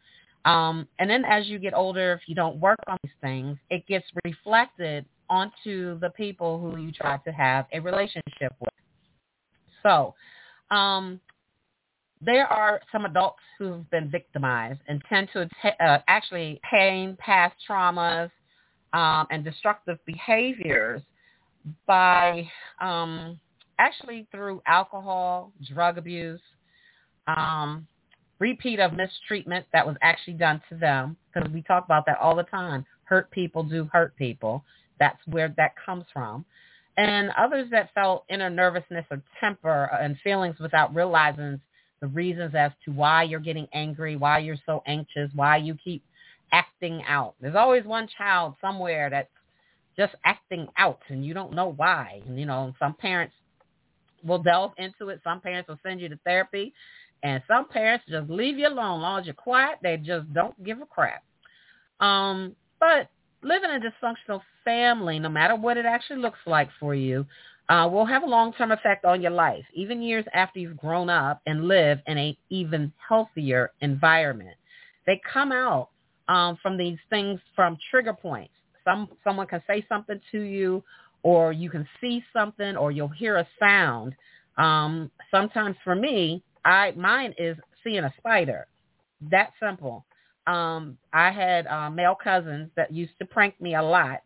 Um, 0.46 0.88
and 1.00 1.10
then 1.10 1.26
as 1.26 1.48
you 1.48 1.60
get 1.60 1.74
older, 1.74 2.14
if 2.14 2.22
you 2.28 2.36
don't 2.36 2.58
work 2.58 2.80
on 2.88 2.98
these 3.04 3.14
things, 3.20 3.58
it 3.70 3.86
gets 3.88 4.06
reflected 4.24 5.06
onto 5.30 6.00
the 6.00 6.12
people 6.12 6.60
who 6.60 6.80
you 6.80 6.92
try 6.92 7.18
to 7.18 7.32
have 7.32 7.66
a 7.74 7.80
relationship 7.80 8.54
with. 8.60 8.74
So 9.82 10.14
um, 10.70 11.20
there 12.22 12.46
are 12.48 12.80
some 12.92 13.06
adults 13.06 13.42
who've 13.58 13.90
been 13.90 14.10
victimized 14.10 14.80
and 14.88 15.02
tend 15.10 15.30
to 15.34 15.50
uh, 15.80 16.00
actually 16.08 16.60
pain, 16.70 17.18
past 17.20 17.56
traumas, 17.68 18.30
um, 18.94 19.28
and 19.32 19.44
destructive 19.44 19.98
behaviors 20.06 21.02
by 21.88 22.48
um, 22.80 23.40
actually 23.80 24.28
through 24.32 24.62
alcohol, 24.68 25.52
drug 25.74 25.98
abuse, 25.98 26.40
um, 27.28 27.88
repeat 28.40 28.80
of 28.80 28.94
mistreatment 28.94 29.66
that 29.74 29.86
was 29.86 29.96
actually 30.02 30.34
done 30.34 30.62
to 30.70 30.76
them, 30.76 31.18
because 31.34 31.50
we 31.52 31.62
talk 31.62 31.86
about 31.86 32.06
that 32.06 32.18
all 32.20 32.36
the 32.36 32.44
time. 32.44 32.86
Hurt 33.04 33.30
people 33.32 33.64
do 33.64 33.90
hurt 33.92 34.16
people. 34.16 34.64
That's 35.00 35.20
where 35.28 35.54
that 35.58 35.72
comes 35.84 36.06
from. 36.14 36.46
And 36.98 37.32
others 37.38 37.68
that 37.72 37.94
felt 37.94 38.26
inner 38.30 38.50
nervousness 38.50 39.06
or 39.12 39.22
temper 39.40 39.90
and 40.02 40.18
feelings 40.24 40.58
without 40.60 40.96
realizing 40.96 41.60
the 42.02 42.08
reasons 42.08 42.56
as 42.56 42.72
to 42.86 42.92
why 42.92 43.24
you're 43.24 43.40
getting 43.40 43.68
angry, 43.74 44.16
why 44.16 44.40
you're 44.40 44.56
so 44.66 44.82
anxious, 44.86 45.30
why 45.34 45.58
you 45.58 45.76
keep 45.84 46.04
acting 46.52 47.04
out. 47.08 47.36
There's 47.42 47.56
always 47.56 47.84
one 47.86 48.08
child 48.18 48.56
somewhere 48.62 49.10
that's 49.10 49.30
just 49.98 50.16
acting 50.24 50.68
out 50.78 51.00
and 51.08 51.26
you 51.26 51.34
don't 51.34 51.54
know 51.54 51.74
why. 51.76 52.22
And, 52.28 52.40
you 52.40 52.46
know, 52.46 52.74
some 52.80 52.94
parents 52.94 53.34
will 54.24 54.40
delve 54.40 54.72
into 54.78 55.10
it. 55.10 55.22
Some 55.24 55.42
parents 55.42 55.68
will 55.70 55.80
send 55.84 56.02
you 56.02 56.10
to 56.10 56.20
therapy. 56.26 56.74
And 57.26 57.42
some 57.48 57.68
parents 57.68 58.06
just 58.08 58.30
leave 58.30 58.60
you 58.60 58.68
alone. 58.68 59.00
As 59.00 59.02
long 59.02 59.20
as 59.20 59.26
you're 59.26 59.34
quiet, 59.34 59.80
they 59.82 59.98
just 59.98 60.32
don't 60.32 60.64
give 60.64 60.80
a 60.80 60.86
crap. 60.86 61.24
Um, 62.00 62.56
but 62.80 63.10
living 63.42 63.72
in 63.72 63.82
a 63.82 63.90
dysfunctional 63.90 64.42
family, 64.64 65.18
no 65.18 65.30
matter 65.30 65.56
what 65.56 65.76
it 65.76 65.88
actually 65.88 66.22
looks 66.22 66.38
like 66.46 66.70
for 66.80 66.94
you, 66.94 67.26
uh, 67.68 67.90
will 67.92 68.06
have 68.06 68.22
a 68.22 68.28
long-term 68.28 68.72
effect 68.72 69.06
on 69.06 69.24
your 69.24 69.32
life, 69.32 69.66
even 69.74 70.04
years 70.04 70.24
after 70.36 70.60
you've 70.60 70.78
grown 70.78 71.10
up 71.10 71.42
and 71.48 71.68
live 71.68 71.98
in 72.06 72.16
a 72.20 72.38
even 72.52 72.94
healthier 73.10 73.72
environment. 73.82 74.56
They 75.08 75.20
come 75.34 75.52
out 75.52 75.90
um, 76.28 76.60
from 76.62 76.78
these 76.78 77.00
things 77.10 77.40
from 77.56 77.76
trigger 77.90 78.14
points. 78.14 78.54
Some 78.84 79.10
someone 79.24 79.48
can 79.48 79.64
say 79.66 79.84
something 79.90 80.22
to 80.32 80.42
you, 80.42 80.84
or 81.24 81.52
you 81.52 81.72
can 81.72 81.88
see 82.00 82.24
something, 82.32 82.78
or 82.78 82.92
you'll 82.92 83.08
hear 83.08 83.38
a 83.38 83.48
sound. 83.60 84.14
Um, 84.58 85.10
sometimes 85.32 85.76
for 85.84 85.96
me, 85.96 86.44
I 86.66 86.92
mine 86.98 87.34
is 87.38 87.58
seeing 87.84 88.04
a 88.04 88.14
spider. 88.18 88.68
That 89.32 89.52
simple. 89.62 90.06
Um, 90.48 90.98
I 91.14 91.32
had 91.32 91.66
uh, 91.68 91.90
male 91.90 92.16
cousins 92.22 92.70
that 92.76 92.94
used 92.94 93.14
to 93.20 93.26
prank 93.26 93.60
me 93.62 93.76
a 93.76 93.82
lot, 93.82 94.22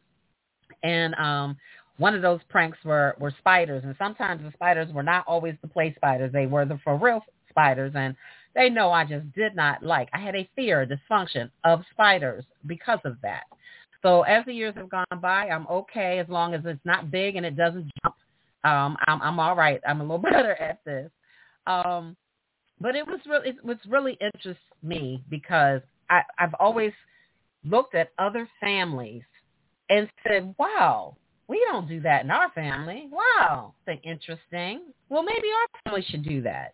and 0.83 1.13
um, 1.15 1.57
one 1.97 2.15
of 2.15 2.21
those 2.21 2.39
pranks 2.49 2.77
were 2.83 3.15
were 3.19 3.33
spiders. 3.37 3.83
And 3.85 3.95
sometimes 3.97 4.41
the 4.41 4.51
spiders 4.53 4.91
were 4.91 5.03
not 5.03 5.25
always 5.27 5.55
the 5.61 5.67
play 5.67 5.93
spiders; 5.95 6.33
they 6.33 6.47
were 6.47 6.65
the 6.65 6.79
for 6.83 6.97
real 6.97 7.23
spiders, 7.49 7.93
and 7.95 8.15
they 8.55 8.69
know 8.69 8.91
I 8.91 9.05
just 9.05 9.31
did 9.33 9.55
not 9.55 9.83
like. 9.83 10.09
I 10.13 10.19
had 10.19 10.35
a 10.35 10.49
fear, 10.55 10.81
a 10.81 10.87
dysfunction 10.87 11.51
of 11.63 11.83
spiders 11.91 12.45
because 12.65 12.99
of 13.05 13.17
that. 13.21 13.43
So 14.01 14.21
as 14.23 14.45
the 14.45 14.53
years 14.53 14.75
have 14.75 14.89
gone 14.89 15.05
by, 15.21 15.49
I'm 15.49 15.67
okay 15.67 16.19
as 16.19 16.29
long 16.29 16.53
as 16.53 16.61
it's 16.65 16.79
not 16.85 17.11
big 17.11 17.35
and 17.35 17.45
it 17.45 17.55
doesn't 17.57 17.91
jump. 18.01 18.15
Um, 18.63 18.97
I'm 19.07 19.21
I'm 19.21 19.39
all 19.39 19.55
right. 19.55 19.81
I'm 19.87 20.01
a 20.01 20.03
little 20.03 20.17
better 20.31 20.55
at 20.55 20.79
this. 20.85 21.11
Um, 21.67 22.15
but 22.81 22.95
it 22.95 23.05
was 23.05 23.19
really 23.27 23.49
it 23.49 23.63
was 23.63 23.77
really 23.87 24.17
interests 24.21 24.63
me 24.81 25.23
because 25.29 25.81
I, 26.09 26.21
I've 26.37 26.53
always 26.59 26.93
looked 27.65 27.95
at 27.95 28.11
other 28.17 28.47
families 28.59 29.23
and 29.89 30.09
said, 30.27 30.53
wow, 30.57 31.15
we 31.47 31.63
don't 31.71 31.87
do 31.87 31.99
that 32.01 32.23
in 32.23 32.31
our 32.31 32.51
family. 32.51 33.09
Wow, 33.11 33.73
think 33.85 34.01
interesting. 34.03 34.81
Well, 35.09 35.23
maybe 35.23 35.47
our 35.47 35.81
family 35.83 36.05
should 36.07 36.23
do 36.23 36.41
that. 36.43 36.73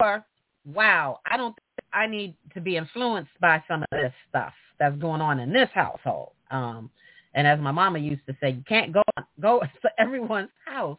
Or, 0.00 0.24
wow, 0.64 1.20
I 1.26 1.36
don't. 1.36 1.56
I 1.92 2.06
need 2.06 2.34
to 2.54 2.60
be 2.60 2.76
influenced 2.76 3.32
by 3.40 3.62
some 3.68 3.82
of 3.82 3.88
this 3.90 4.12
stuff 4.30 4.54
that's 4.78 4.96
going 4.96 5.20
on 5.20 5.40
in 5.40 5.52
this 5.52 5.68
household. 5.74 6.32
Um, 6.50 6.88
and 7.34 7.46
as 7.46 7.58
my 7.60 7.72
mama 7.72 7.98
used 7.98 8.24
to 8.26 8.36
say, 8.40 8.50
you 8.50 8.62
can't 8.66 8.92
go 8.92 9.02
go 9.40 9.60
to 9.82 9.90
everyone's 9.98 10.50
house 10.64 10.98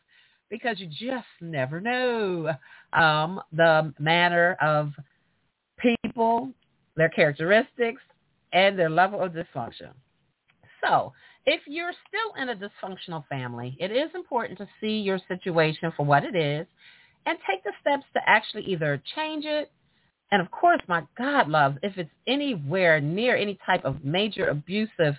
because 0.54 0.80
you 0.80 0.86
just 0.86 1.26
never 1.42 1.82
know 1.82 2.54
um, 2.94 3.42
the 3.54 3.92
manner 3.98 4.56
of 4.62 4.92
people, 5.80 6.52
their 6.96 7.10
characteristics, 7.10 8.04
and 8.54 8.78
their 8.78 8.92
level 8.92 9.20
of 9.20 9.32
dysfunction. 9.32 9.90
So 10.86 11.12
if 11.48 11.62
you're 11.66 11.94
still 12.08 12.40
in 12.40 12.50
a 12.50 12.56
dysfunctional 12.56 13.28
family, 13.30 13.76
it 13.80 13.92
is 13.92 14.12
important 14.14 14.60
to 14.60 14.68
see 14.80 15.00
your 15.00 15.20
situation 15.28 15.92
for 15.98 16.06
what 16.06 16.24
it 16.24 16.36
is 16.36 16.68
and 17.26 17.36
take 17.50 17.64
the 17.64 17.74
steps 17.82 18.04
to 18.14 18.20
actually 18.28 18.66
either 18.66 19.02
change 19.16 19.46
it. 19.46 19.72
And 20.32 20.40
of 20.40 20.52
course, 20.52 20.82
my 20.88 21.02
God 21.18 21.50
loves, 21.50 21.80
if 21.82 21.98
it's 21.98 22.12
anywhere 22.28 23.02
near 23.02 23.36
any 23.36 23.58
type 23.66 23.84
of 23.86 24.06
major 24.06 24.50
abusive 24.50 25.16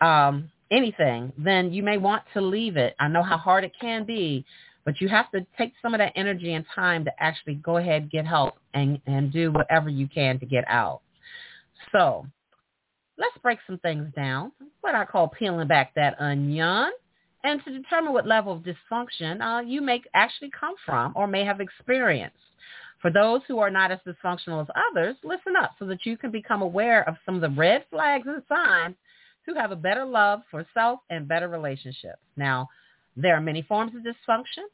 um, 0.00 0.50
anything, 0.70 1.32
then 1.38 1.72
you 1.72 1.82
may 1.82 1.98
want 1.98 2.22
to 2.34 2.40
leave 2.40 2.76
it. 2.76 2.94
I 2.98 3.08
know 3.08 3.22
how 3.22 3.36
hard 3.36 3.64
it 3.64 3.72
can 3.80 4.04
be, 4.04 4.44
but 4.84 5.00
you 5.00 5.08
have 5.08 5.30
to 5.30 5.46
take 5.56 5.72
some 5.80 5.94
of 5.94 5.98
that 5.98 6.12
energy 6.16 6.54
and 6.54 6.64
time 6.74 7.04
to 7.04 7.12
actually 7.22 7.54
go 7.54 7.78
ahead, 7.78 8.10
get 8.10 8.26
help, 8.26 8.54
and, 8.74 9.00
and 9.06 9.32
do 9.32 9.50
whatever 9.50 9.88
you 9.88 10.08
can 10.08 10.38
to 10.40 10.46
get 10.46 10.64
out. 10.68 11.00
So 11.92 12.26
let's 13.18 13.36
break 13.42 13.58
some 13.66 13.78
things 13.78 14.12
down, 14.14 14.52
what 14.80 14.94
I 14.94 15.04
call 15.04 15.28
peeling 15.28 15.68
back 15.68 15.94
that 15.94 16.20
onion, 16.20 16.90
and 17.44 17.64
to 17.64 17.70
determine 17.70 18.12
what 18.12 18.26
level 18.26 18.52
of 18.52 18.62
dysfunction 18.62 19.40
uh, 19.40 19.60
you 19.60 19.80
may 19.80 20.02
actually 20.14 20.50
come 20.58 20.74
from 20.84 21.12
or 21.14 21.26
may 21.26 21.44
have 21.44 21.60
experienced. 21.60 22.36
For 23.00 23.10
those 23.10 23.42
who 23.46 23.58
are 23.58 23.70
not 23.70 23.92
as 23.92 23.98
dysfunctional 24.06 24.62
as 24.62 24.68
others, 24.90 25.16
listen 25.22 25.56
up 25.56 25.72
so 25.78 25.84
that 25.86 26.06
you 26.06 26.16
can 26.16 26.30
become 26.30 26.62
aware 26.62 27.06
of 27.06 27.16
some 27.26 27.34
of 27.34 27.42
the 27.42 27.50
red 27.50 27.84
flags 27.90 28.26
and 28.26 28.42
signs 28.48 28.96
to 29.46 29.54
have 29.54 29.70
a 29.70 29.76
better 29.76 30.04
love 30.04 30.42
for 30.50 30.66
self 30.74 31.00
and 31.10 31.28
better 31.28 31.48
relationships. 31.48 32.20
Now, 32.36 32.68
there 33.16 33.36
are 33.36 33.40
many 33.40 33.62
forms 33.62 33.92
of 33.94 34.02
dysfunction. 34.02 34.64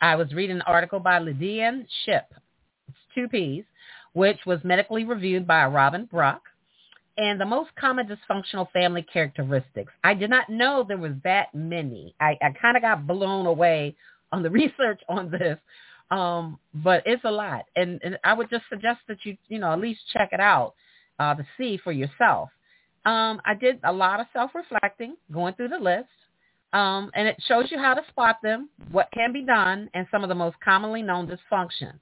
I 0.00 0.16
was 0.16 0.32
reading 0.32 0.56
an 0.56 0.62
article 0.62 1.00
by 1.00 1.18
Lydian 1.18 1.86
Shipp, 2.04 2.26
it's 2.88 2.96
two 3.14 3.28
P's, 3.28 3.64
which 4.12 4.38
was 4.46 4.60
medically 4.64 5.04
reviewed 5.04 5.46
by 5.46 5.66
Robin 5.66 6.06
Brock 6.06 6.42
and 7.18 7.40
the 7.40 7.46
most 7.46 7.70
common 7.78 8.06
dysfunctional 8.06 8.70
family 8.72 9.02
characteristics. 9.02 9.92
I 10.04 10.14
did 10.14 10.30
not 10.30 10.50
know 10.50 10.84
there 10.86 10.98
was 10.98 11.12
that 11.24 11.54
many. 11.54 12.14
I, 12.20 12.36
I 12.42 12.50
kind 12.60 12.76
of 12.76 12.82
got 12.82 13.06
blown 13.06 13.46
away 13.46 13.96
on 14.32 14.42
the 14.42 14.50
research 14.62 15.00
on 15.08 15.30
this, 15.30 15.58
um, 16.10 16.58
but 16.74 17.02
it's 17.06 17.24
a 17.24 17.30
lot. 17.30 17.64
And, 17.74 18.00
and 18.04 18.18
I 18.22 18.34
would 18.34 18.50
just 18.50 18.64
suggest 18.68 19.00
that 19.08 19.18
you, 19.24 19.36
you 19.48 19.58
know, 19.58 19.72
at 19.72 19.80
least 19.80 20.00
check 20.12 20.30
it 20.32 20.40
out 20.40 20.74
uh, 21.18 21.34
to 21.34 21.46
see 21.56 21.78
for 21.82 21.92
yourself. 21.92 22.50
Um, 23.06 23.40
I 23.44 23.54
did 23.54 23.80
a 23.84 23.92
lot 23.92 24.20
of 24.20 24.26
self-reflecting, 24.32 25.16
going 25.32 25.54
through 25.54 25.68
the 25.68 25.78
list, 25.78 26.08
um, 26.72 27.10
and 27.14 27.26
it 27.26 27.36
shows 27.46 27.70
you 27.70 27.78
how 27.78 27.94
to 27.94 28.02
spot 28.08 28.36
them, 28.42 28.68
what 28.90 29.08
can 29.14 29.32
be 29.32 29.42
done, 29.42 29.88
and 29.94 30.06
some 30.10 30.22
of 30.22 30.28
the 30.28 30.34
most 30.34 30.56
commonly 30.62 31.02
known 31.02 31.26
dysfunctions. 31.28 31.98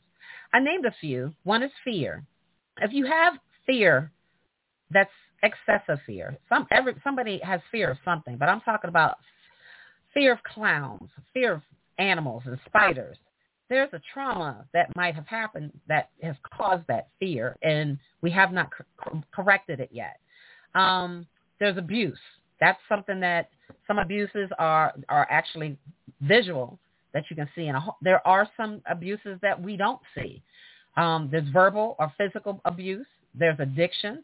I 0.53 0.61
named 0.61 0.87
a 0.87 0.95
few. 1.01 1.33
One 1.45 1.62
is 1.62 1.71
fear. 1.85 2.25
If 2.81 2.93
you 2.93 3.07
have 3.07 3.35
fear 3.67 4.11
that's 4.90 5.11
excessive 5.43 5.99
fear. 6.07 6.37
Some 6.49 6.67
every 6.71 6.95
somebody 7.05 7.40
has 7.43 7.61
fear 7.71 7.90
of 7.90 7.99
something, 8.05 8.37
but 8.37 8.49
I'm 8.49 8.61
talking 8.62 8.88
about 8.88 9.19
fear 10.14 10.33
of 10.33 10.43
clowns, 10.43 11.11
fear 11.33 11.55
of 11.55 11.62
animals 11.99 12.45
and 12.47 12.59
spiders. 12.67 13.19
There's 13.69 13.93
a 13.93 14.01
trauma 14.12 14.64
that 14.73 14.95
might 14.95 15.14
have 15.14 15.27
happened 15.27 15.73
that 15.88 16.11
has 16.23 16.37
caused 16.57 16.87
that 16.88 17.09
fear, 17.19 17.57
and 17.62 17.99
we 18.23 18.31
have 18.31 18.53
not 18.53 18.71
cor- 18.97 19.23
corrected 19.33 19.81
it 19.81 19.90
yet. 19.93 20.19
Um, 20.75 21.27
there's 21.61 21.77
abuse. 21.77 22.19
That's 22.61 22.79
something 22.89 23.21
that 23.21 23.51
some 23.87 23.99
abuses 23.99 24.51
are 24.59 24.95
are 25.09 25.27
actually 25.31 25.77
visual 26.21 26.79
that 27.13 27.25
you 27.31 27.37
can 27.37 27.49
see, 27.55 27.67
and 27.67 27.79
there 28.03 28.27
are 28.27 28.49
some 28.57 28.83
abuses 28.87 29.39
that 29.43 29.61
we 29.61 29.77
don't 29.77 30.01
see. 30.17 30.43
Um, 30.97 31.29
there's 31.31 31.49
verbal 31.49 31.97
or 31.99 32.13
physical 32.19 32.61
abuse. 32.65 33.07
There's 33.35 33.59
addictions 33.59 34.21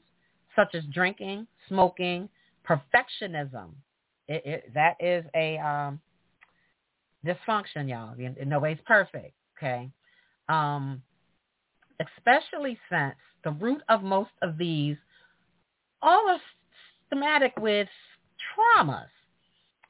such 0.57 0.75
as 0.75 0.85
drinking, 0.93 1.47
smoking, 1.69 2.29
perfectionism. 2.69 3.71
It, 4.29 4.43
it, 4.45 4.75
that 4.75 4.97
is 5.01 5.25
a 5.35 5.59
um, 5.59 6.01
dysfunction, 7.27 7.89
y'all. 7.89 8.15
Nobody's 8.47 8.79
perfect, 8.87 9.35
okay? 9.57 9.91
Um, 10.49 11.03
especially 12.01 12.79
since 12.91 13.15
the 13.45 13.51
root 13.53 13.83
of 13.89 14.03
most 14.03 14.31
of 14.43 14.59
these 14.59 14.97
all 16.03 16.29
are 16.29 16.41
thematic 17.11 17.53
with 17.59 17.89
traumas, 18.57 19.09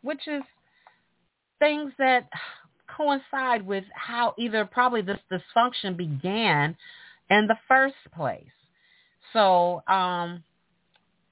which 0.03 0.27
is 0.27 0.43
things 1.59 1.93
that 1.99 2.29
coincide 2.97 3.65
with 3.65 3.85
how 3.95 4.35
either 4.39 4.65
probably 4.65 5.03
this 5.03 5.19
dysfunction 5.31 5.97
began 5.97 6.77
in 7.31 7.47
the 7.47 7.57
first 7.69 7.95
place. 8.15 8.45
So 9.33 9.83
um, 9.87 10.43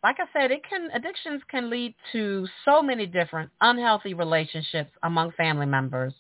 like 0.03 0.17
I 0.21 0.27
said, 0.33 0.51
it 0.51 0.63
can 0.69 0.91
addictions 0.95 1.43
can 1.51 1.71
lead 1.71 1.95
to 2.13 2.47
so 2.65 2.83
many 2.83 3.07
different 3.07 3.51
unhealthy 3.61 4.15
relationships 4.15 4.91
among 5.03 5.33
family 5.33 5.67
members. 5.67 6.15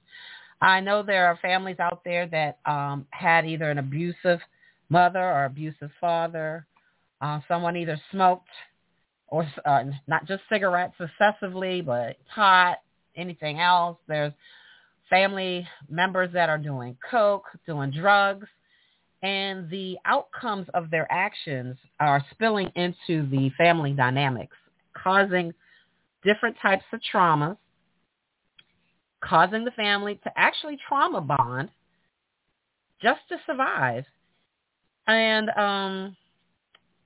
I 0.60 0.80
know 0.80 1.02
there 1.02 1.26
are 1.26 1.38
families 1.40 1.78
out 1.78 2.02
there 2.04 2.26
that 2.26 2.58
um, 2.66 3.06
had 3.10 3.46
either 3.46 3.70
an 3.70 3.78
abusive 3.78 4.40
mother 4.88 5.22
or 5.22 5.44
abusive 5.44 5.90
father. 6.00 6.66
Uh, 7.20 7.40
someone 7.48 7.76
either 7.76 8.00
smoked 8.10 8.48
or 9.28 9.46
uh, 9.64 9.84
not 10.06 10.26
just 10.26 10.42
cigarettes 10.48 10.94
excessively, 11.00 11.80
but 11.80 12.16
pot, 12.34 12.78
anything 13.16 13.60
else. 13.60 13.98
There's 14.06 14.32
family 15.10 15.66
members 15.88 16.32
that 16.32 16.48
are 16.48 16.58
doing 16.58 16.96
coke, 17.10 17.46
doing 17.66 17.90
drugs 17.90 18.46
and 19.22 19.68
the 19.70 19.96
outcomes 20.04 20.66
of 20.74 20.90
their 20.90 21.10
actions 21.10 21.76
are 21.98 22.24
spilling 22.30 22.70
into 22.76 23.28
the 23.28 23.50
family 23.58 23.92
dynamics, 23.92 24.56
causing 24.94 25.52
different 26.22 26.56
types 26.62 26.84
of 26.92 27.00
traumas, 27.12 27.56
causing 29.20 29.64
the 29.64 29.72
family 29.72 30.20
to 30.22 30.30
actually 30.36 30.78
trauma 30.86 31.20
bond 31.20 31.68
just 33.02 33.20
to 33.28 33.36
survive. 33.46 34.04
And 35.08 35.50
um, 35.50 36.16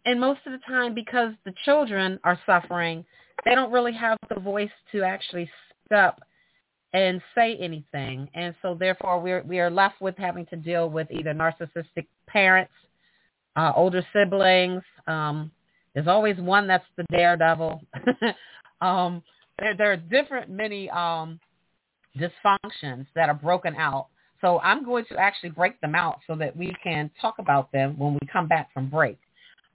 and 0.04 0.20
most 0.20 0.40
of 0.46 0.52
the 0.52 0.58
time, 0.66 0.94
because 0.94 1.32
the 1.44 1.54
children 1.64 2.18
are 2.24 2.38
suffering, 2.44 3.04
they 3.44 3.54
don't 3.54 3.72
really 3.72 3.92
have 3.92 4.18
the 4.28 4.40
voice 4.40 4.70
to 4.92 5.02
actually 5.02 5.48
step 5.86 6.20
and 6.92 7.22
say 7.34 7.56
anything. 7.56 8.28
And 8.34 8.54
so 8.62 8.76
therefore 8.78 9.20
we're, 9.20 9.42
we 9.42 9.60
are 9.60 9.70
left 9.70 10.00
with 10.00 10.16
having 10.18 10.46
to 10.46 10.56
deal 10.56 10.90
with 10.90 11.10
either 11.10 11.32
narcissistic 11.32 12.06
parents, 12.26 12.72
uh, 13.56 13.72
older 13.74 14.04
siblings. 14.12 14.82
Um, 15.06 15.50
there's 15.94 16.08
always 16.08 16.36
one 16.38 16.66
that's 16.66 16.84
the 16.96 17.04
daredevil. 17.10 17.82
um, 18.80 19.22
there, 19.58 19.76
there, 19.76 19.92
are 19.92 19.96
different 19.96 20.50
many 20.50 20.90
um, 20.90 21.38
dysfunctions 22.18 23.06
that 23.14 23.28
are 23.28 23.34
broken 23.34 23.74
out. 23.76 24.08
So 24.40 24.58
I'm 24.60 24.84
going 24.84 25.04
to 25.10 25.16
actually 25.16 25.50
break 25.50 25.80
them 25.80 25.94
out 25.94 26.18
so 26.26 26.34
that 26.36 26.56
we 26.56 26.74
can 26.82 27.10
talk 27.20 27.36
about 27.38 27.70
them 27.72 27.96
when 27.96 28.14
we 28.14 28.20
come 28.30 28.48
back 28.48 28.72
from 28.74 28.90
break. 28.90 29.18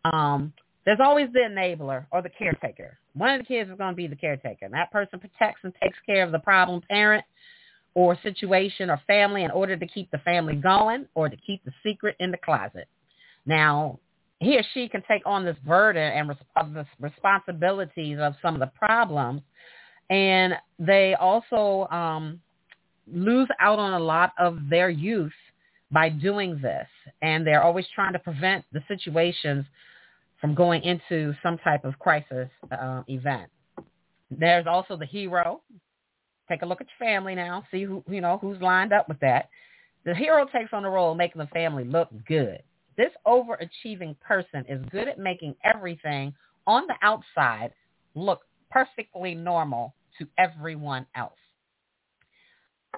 Um, 0.05 0.53
there's 0.85 0.99
always 1.01 1.27
the 1.33 1.39
enabler 1.39 2.05
or 2.11 2.21
the 2.21 2.29
caretaker. 2.29 2.97
One 3.13 3.31
of 3.31 3.41
the 3.41 3.45
kids 3.45 3.69
is 3.69 3.77
going 3.77 3.91
to 3.91 3.95
be 3.95 4.07
the 4.07 4.15
caretaker. 4.15 4.63
And 4.65 4.73
that 4.73 4.91
person 4.91 5.19
protects 5.19 5.59
and 5.63 5.73
takes 5.81 5.97
care 6.05 6.23
of 6.23 6.31
the 6.31 6.39
problem 6.39 6.81
parent 6.89 7.25
or 7.93 8.17
situation 8.23 8.89
or 8.89 9.01
family 9.05 9.43
in 9.43 9.51
order 9.51 9.75
to 9.75 9.87
keep 9.87 10.09
the 10.11 10.19
family 10.19 10.55
going 10.55 11.07
or 11.15 11.27
to 11.27 11.35
keep 11.35 11.63
the 11.65 11.73
secret 11.83 12.15
in 12.19 12.31
the 12.31 12.37
closet. 12.37 12.87
Now, 13.45 13.99
he 14.39 14.57
or 14.57 14.63
she 14.73 14.87
can 14.87 15.03
take 15.07 15.23
on 15.25 15.43
this 15.43 15.57
burden 15.65 16.03
and 16.13 16.29
res- 16.29 16.37
of 16.55 16.73
the 16.73 16.85
responsibilities 16.99 18.19
of 18.21 18.35
some 18.41 18.53
of 18.53 18.59
the 18.59 18.71
problems. 18.77 19.41
And 20.09 20.53
they 20.79 21.15
also 21.15 21.87
um, 21.91 22.39
lose 23.11 23.49
out 23.59 23.79
on 23.79 23.93
a 23.93 23.99
lot 23.99 24.31
of 24.37 24.59
their 24.69 24.89
youth 24.89 25.33
by 25.91 26.09
doing 26.09 26.61
this. 26.61 26.87
And 27.21 27.45
they're 27.45 27.63
always 27.63 27.87
trying 27.93 28.13
to 28.13 28.19
prevent 28.19 28.63
the 28.71 28.83
situations 28.87 29.65
from 30.39 30.53
going 30.53 30.83
into 30.83 31.33
some 31.41 31.57
type 31.59 31.83
of 31.85 31.97
crisis 31.99 32.49
uh, 32.71 33.03
event. 33.07 33.49
There's 34.29 34.67
also 34.67 34.97
the 34.97 35.05
hero. 35.05 35.61
Take 36.49 36.61
a 36.61 36.65
look 36.65 36.81
at 36.81 36.87
your 36.87 37.07
family 37.07 37.35
now. 37.35 37.63
See 37.71 37.83
who 37.83 38.03
you 38.09 38.21
know 38.21 38.37
who's 38.39 38.61
lined 38.61 38.93
up 38.93 39.07
with 39.07 39.19
that. 39.19 39.49
The 40.05 40.15
hero 40.15 40.45
takes 40.45 40.71
on 40.71 40.83
the 40.83 40.89
role 40.89 41.11
of 41.11 41.17
making 41.17 41.39
the 41.39 41.47
family 41.47 41.83
look 41.83 42.09
good. 42.27 42.61
This 42.95 43.11
overachieving 43.25 44.15
person 44.19 44.65
is 44.67 44.83
good 44.91 45.07
at 45.07 45.19
making 45.19 45.55
everything 45.63 46.33
on 46.65 46.83
the 46.87 46.95
outside 47.01 47.71
look 48.15 48.41
perfectly 48.71 49.35
normal 49.35 49.93
to 50.19 50.27
everyone 50.37 51.05
else. 51.15 51.33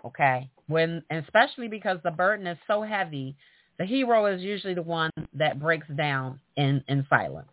Okay? 0.06 0.49
When 0.67 1.04
especially 1.12 1.67
because 1.67 1.97
the 2.04 2.12
burden 2.12 2.47
is 2.47 2.58
so 2.67 2.82
heavy, 2.82 3.36
the 3.80 3.86
hero 3.86 4.26
is 4.26 4.42
usually 4.42 4.74
the 4.76 4.82
one 4.82 5.10
that 5.34 5.60
breaks 5.60 5.88
down 5.98 6.39
in, 6.58 6.84
in 6.88 7.08
silence. 7.10 7.50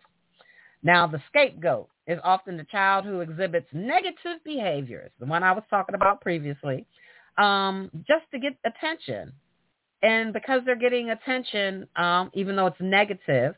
Now, 0.82 1.06
the 1.06 1.22
scapegoat 1.28 1.88
is 2.06 2.18
often 2.22 2.56
the 2.56 2.64
child 2.64 3.04
who 3.04 3.20
exhibits 3.20 3.68
negative 3.72 4.42
behaviors, 4.44 5.10
the 5.18 5.26
one 5.26 5.42
I 5.42 5.52
was 5.52 5.64
talking 5.70 5.94
about 5.94 6.20
previously, 6.20 6.84
um, 7.38 7.90
just 8.06 8.24
to 8.32 8.38
get 8.38 8.56
attention. 8.64 9.32
And 10.02 10.32
because 10.32 10.62
they're 10.66 10.76
getting 10.76 11.10
attention, 11.10 11.88
um, 11.96 12.30
even 12.34 12.56
though 12.56 12.66
it's 12.66 12.76
negative, 12.80 13.54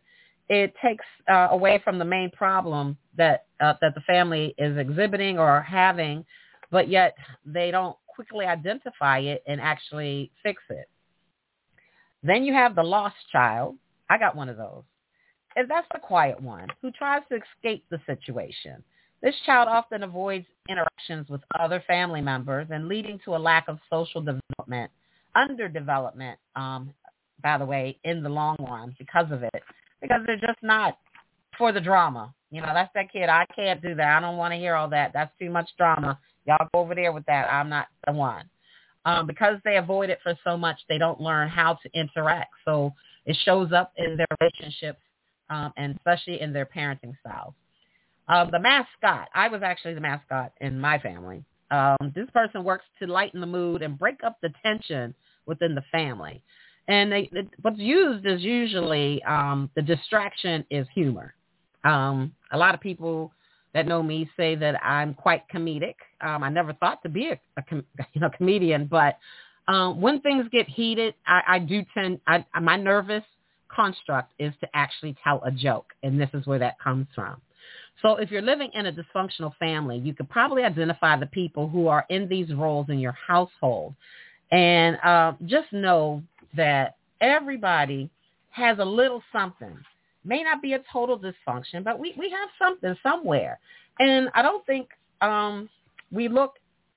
it 0.48 0.74
takes 0.82 1.04
uh, 1.30 1.48
away 1.50 1.80
from 1.82 1.98
the 1.98 2.04
main 2.04 2.30
problem 2.30 2.96
that 3.16 3.46
uh, 3.60 3.74
that 3.80 3.94
the 3.94 4.00
family 4.02 4.54
is 4.56 4.78
exhibiting 4.78 5.38
or 5.38 5.60
having, 5.60 6.24
but 6.70 6.88
yet 6.88 7.14
they 7.44 7.70
don't 7.70 7.96
quickly 8.06 8.46
identify 8.46 9.18
it 9.18 9.42
and 9.46 9.60
actually 9.60 10.30
fix 10.42 10.62
it. 10.70 10.88
Then 12.28 12.44
you 12.44 12.52
have 12.52 12.74
the 12.74 12.82
lost 12.82 13.16
child. 13.32 13.76
I 14.10 14.18
got 14.18 14.36
one 14.36 14.48
of 14.48 14.56
those. 14.56 14.82
And 15.56 15.68
that's 15.68 15.86
the 15.92 15.98
quiet 15.98 16.40
one 16.40 16.68
who 16.82 16.90
tries 16.90 17.22
to 17.30 17.36
escape 17.36 17.84
the 17.90 18.00
situation. 18.06 18.82
This 19.22 19.34
child 19.46 19.68
often 19.68 20.02
avoids 20.02 20.46
interactions 20.68 21.28
with 21.28 21.40
other 21.58 21.82
family 21.86 22.20
members 22.20 22.68
and 22.70 22.86
leading 22.86 23.18
to 23.24 23.34
a 23.34 23.38
lack 23.38 23.66
of 23.66 23.78
social 23.90 24.20
development, 24.20 24.92
underdevelopment, 25.36 26.36
um, 26.54 26.92
by 27.42 27.58
the 27.58 27.64
way, 27.64 27.98
in 28.04 28.22
the 28.22 28.28
long 28.28 28.56
run 28.60 28.94
because 28.98 29.32
of 29.32 29.42
it 29.42 29.62
because 30.00 30.20
they're 30.26 30.36
just 30.36 30.62
not 30.62 30.98
for 31.56 31.72
the 31.72 31.80
drama. 31.80 32.32
You 32.50 32.60
know, 32.60 32.72
that's 32.72 32.92
that 32.94 33.10
kid. 33.12 33.28
I 33.28 33.46
can't 33.56 33.82
do 33.82 33.94
that. 33.94 34.16
I 34.16 34.20
don't 34.20 34.36
want 34.36 34.52
to 34.52 34.58
hear 34.58 34.74
all 34.74 34.88
that. 34.90 35.12
That's 35.12 35.32
too 35.38 35.50
much 35.50 35.68
drama. 35.76 36.18
Y'all 36.46 36.68
go 36.72 36.80
over 36.80 36.94
there 36.94 37.12
with 37.12 37.26
that. 37.26 37.50
I'm 37.50 37.68
not 37.68 37.88
the 38.06 38.12
one. 38.12 38.48
Um, 39.08 39.26
because 39.26 39.58
they 39.64 39.76
avoid 39.76 40.10
it 40.10 40.18
for 40.22 40.36
so 40.44 40.56
much, 40.56 40.78
they 40.88 40.98
don't 40.98 41.20
learn 41.20 41.48
how 41.48 41.78
to 41.82 41.90
interact. 41.94 42.52
So 42.64 42.92
it 43.26 43.36
shows 43.44 43.72
up 43.72 43.92
in 43.96 44.16
their 44.16 44.26
relationships 44.40 45.00
um, 45.50 45.72
and 45.76 45.96
especially 45.96 46.40
in 46.40 46.52
their 46.52 46.66
parenting 46.66 47.14
styles. 47.20 47.54
Um, 48.28 48.50
the 48.50 48.58
mascot. 48.58 49.28
I 49.34 49.48
was 49.48 49.62
actually 49.62 49.94
the 49.94 50.00
mascot 50.00 50.52
in 50.60 50.78
my 50.78 50.98
family. 50.98 51.44
Um, 51.70 52.12
this 52.14 52.28
person 52.34 52.64
works 52.64 52.84
to 53.00 53.06
lighten 53.06 53.40
the 53.40 53.46
mood 53.46 53.82
and 53.82 53.98
break 53.98 54.22
up 54.24 54.38
the 54.42 54.50
tension 54.62 55.14
within 55.46 55.74
the 55.74 55.84
family 55.90 56.42
and 56.88 57.12
they, 57.12 57.30
what's 57.60 57.78
used 57.78 58.26
is 58.26 58.42
usually 58.42 59.22
um, 59.24 59.70
the 59.76 59.82
distraction 59.82 60.64
is 60.70 60.86
humor. 60.94 61.34
Um, 61.84 62.32
a 62.50 62.56
lot 62.56 62.74
of 62.74 62.80
people 62.80 63.32
that 63.74 63.86
know 63.86 64.02
me 64.02 64.28
say 64.36 64.54
that 64.56 64.82
I'm 64.84 65.14
quite 65.14 65.44
comedic. 65.52 65.94
Um, 66.20 66.42
I 66.42 66.48
never 66.48 66.72
thought 66.72 67.02
to 67.02 67.08
be 67.08 67.28
a, 67.28 67.40
a 67.56 67.62
com- 67.62 67.84
you 68.12 68.20
know 68.20 68.30
comedian, 68.36 68.86
but 68.86 69.18
um, 69.68 70.00
when 70.00 70.20
things 70.20 70.46
get 70.50 70.66
heated, 70.68 71.14
I, 71.26 71.42
I 71.46 71.58
do 71.58 71.84
tend. 71.94 72.20
I, 72.26 72.44
my 72.60 72.76
nervous 72.76 73.24
construct 73.68 74.32
is 74.38 74.54
to 74.60 74.68
actually 74.74 75.14
tell 75.22 75.42
a 75.44 75.50
joke, 75.50 75.92
and 76.02 76.20
this 76.20 76.30
is 76.32 76.46
where 76.46 76.58
that 76.58 76.80
comes 76.80 77.06
from. 77.14 77.40
So 78.02 78.16
if 78.16 78.30
you're 78.30 78.42
living 78.42 78.70
in 78.74 78.86
a 78.86 78.92
dysfunctional 78.92 79.54
family, 79.56 79.98
you 79.98 80.14
could 80.14 80.28
probably 80.30 80.62
identify 80.62 81.18
the 81.18 81.26
people 81.26 81.68
who 81.68 81.88
are 81.88 82.06
in 82.08 82.28
these 82.28 82.52
roles 82.54 82.88
in 82.88 82.98
your 82.98 83.12
household. 83.12 83.94
And 84.50 84.96
uh, 85.04 85.32
just 85.46 85.72
know 85.72 86.22
that 86.56 86.96
everybody 87.20 88.08
has 88.50 88.78
a 88.78 88.84
little 88.84 89.22
something. 89.32 89.76
May 90.28 90.42
not 90.42 90.62
be 90.62 90.74
a 90.74 90.80
total 90.92 91.18
dysfunction, 91.18 91.82
but 91.82 91.98
we, 91.98 92.14
we 92.18 92.30
have 92.30 92.48
something 92.58 92.94
somewhere. 93.02 93.58
And 93.98 94.28
I 94.34 94.42
don't 94.42 94.64
think 94.66 94.88
um, 95.20 95.68
we 96.12 96.28
look 96.28 96.54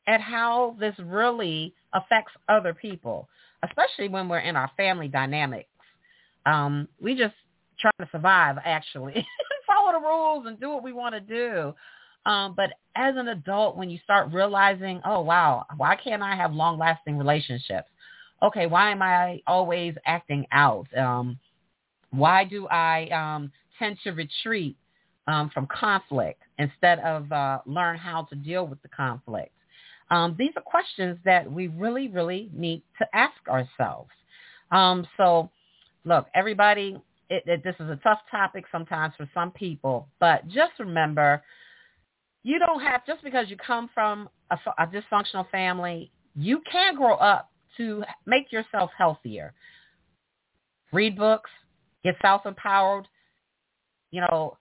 at 0.07 0.21
how 0.21 0.75
this 0.79 0.93
really 0.99 1.73
affects 1.93 2.33
other 2.49 2.73
people, 2.73 3.27
especially 3.63 4.09
when 4.09 4.29
we're 4.29 4.39
in 4.39 4.55
our 4.55 4.69
family 4.77 5.07
dynamics. 5.07 5.69
Um, 6.45 6.87
we 6.99 7.15
just 7.15 7.35
try 7.79 7.91
to 7.99 8.09
survive, 8.11 8.57
actually, 8.63 9.25
follow 9.67 9.93
the 9.93 10.05
rules 10.05 10.45
and 10.47 10.59
do 10.59 10.69
what 10.69 10.83
we 10.83 10.93
want 10.93 11.15
to 11.15 11.21
do. 11.21 11.73
Um, 12.29 12.53
but 12.55 12.71
as 12.95 13.15
an 13.15 13.29
adult, 13.29 13.77
when 13.77 13.89
you 13.89 13.97
start 14.03 14.31
realizing, 14.31 15.01
oh, 15.05 15.21
wow, 15.21 15.65
why 15.77 15.95
can't 15.95 16.21
I 16.21 16.35
have 16.35 16.53
long-lasting 16.53 17.17
relationships? 17.17 17.87
okay, 18.43 18.65
why 18.65 18.91
am 18.91 19.01
I 19.01 19.41
always 19.47 19.95
acting 20.05 20.45
out? 20.51 20.87
Um, 20.97 21.37
why 22.11 22.43
do 22.43 22.67
I 22.67 23.07
um, 23.09 23.51
tend 23.79 23.97
to 24.03 24.11
retreat 24.11 24.77
um, 25.27 25.49
from 25.53 25.67
conflict 25.67 26.41
instead 26.57 26.99
of 26.99 27.31
uh, 27.31 27.59
learn 27.65 27.97
how 27.97 28.23
to 28.23 28.35
deal 28.35 28.67
with 28.67 28.81
the 28.81 28.89
conflict? 28.89 29.53
Um, 30.09 30.35
these 30.37 30.51
are 30.57 30.61
questions 30.61 31.17
that 31.23 31.49
we 31.49 31.67
really, 31.67 32.09
really 32.09 32.49
need 32.53 32.83
to 32.99 33.07
ask 33.13 33.35
ourselves. 33.47 34.11
Um, 34.69 35.07
so, 35.15 35.49
look, 36.03 36.27
everybody, 36.35 37.01
it, 37.29 37.43
it, 37.45 37.63
this 37.63 37.75
is 37.79 37.89
a 37.89 37.99
tough 38.03 38.19
topic 38.29 38.65
sometimes 38.71 39.13
for 39.17 39.29
some 39.33 39.51
people, 39.51 40.09
but 40.19 40.45
just 40.49 40.73
remember, 40.79 41.41
you 42.43 42.59
don't 42.59 42.81
have, 42.81 43.05
just 43.05 43.23
because 43.23 43.49
you 43.49 43.55
come 43.55 43.89
from 43.93 44.27
a, 44.49 44.57
a 44.77 44.87
dysfunctional 44.87 45.49
family, 45.49 46.11
you 46.35 46.61
can 46.69 46.95
grow 46.95 47.15
up 47.15 47.49
to 47.77 48.03
make 48.25 48.51
yourself 48.51 48.91
healthier. 48.97 49.53
Read 50.91 51.17
books, 51.17 51.49
get 52.03 52.15
self-empowered, 52.21 53.07
you 54.11 54.21
know, 54.21 54.57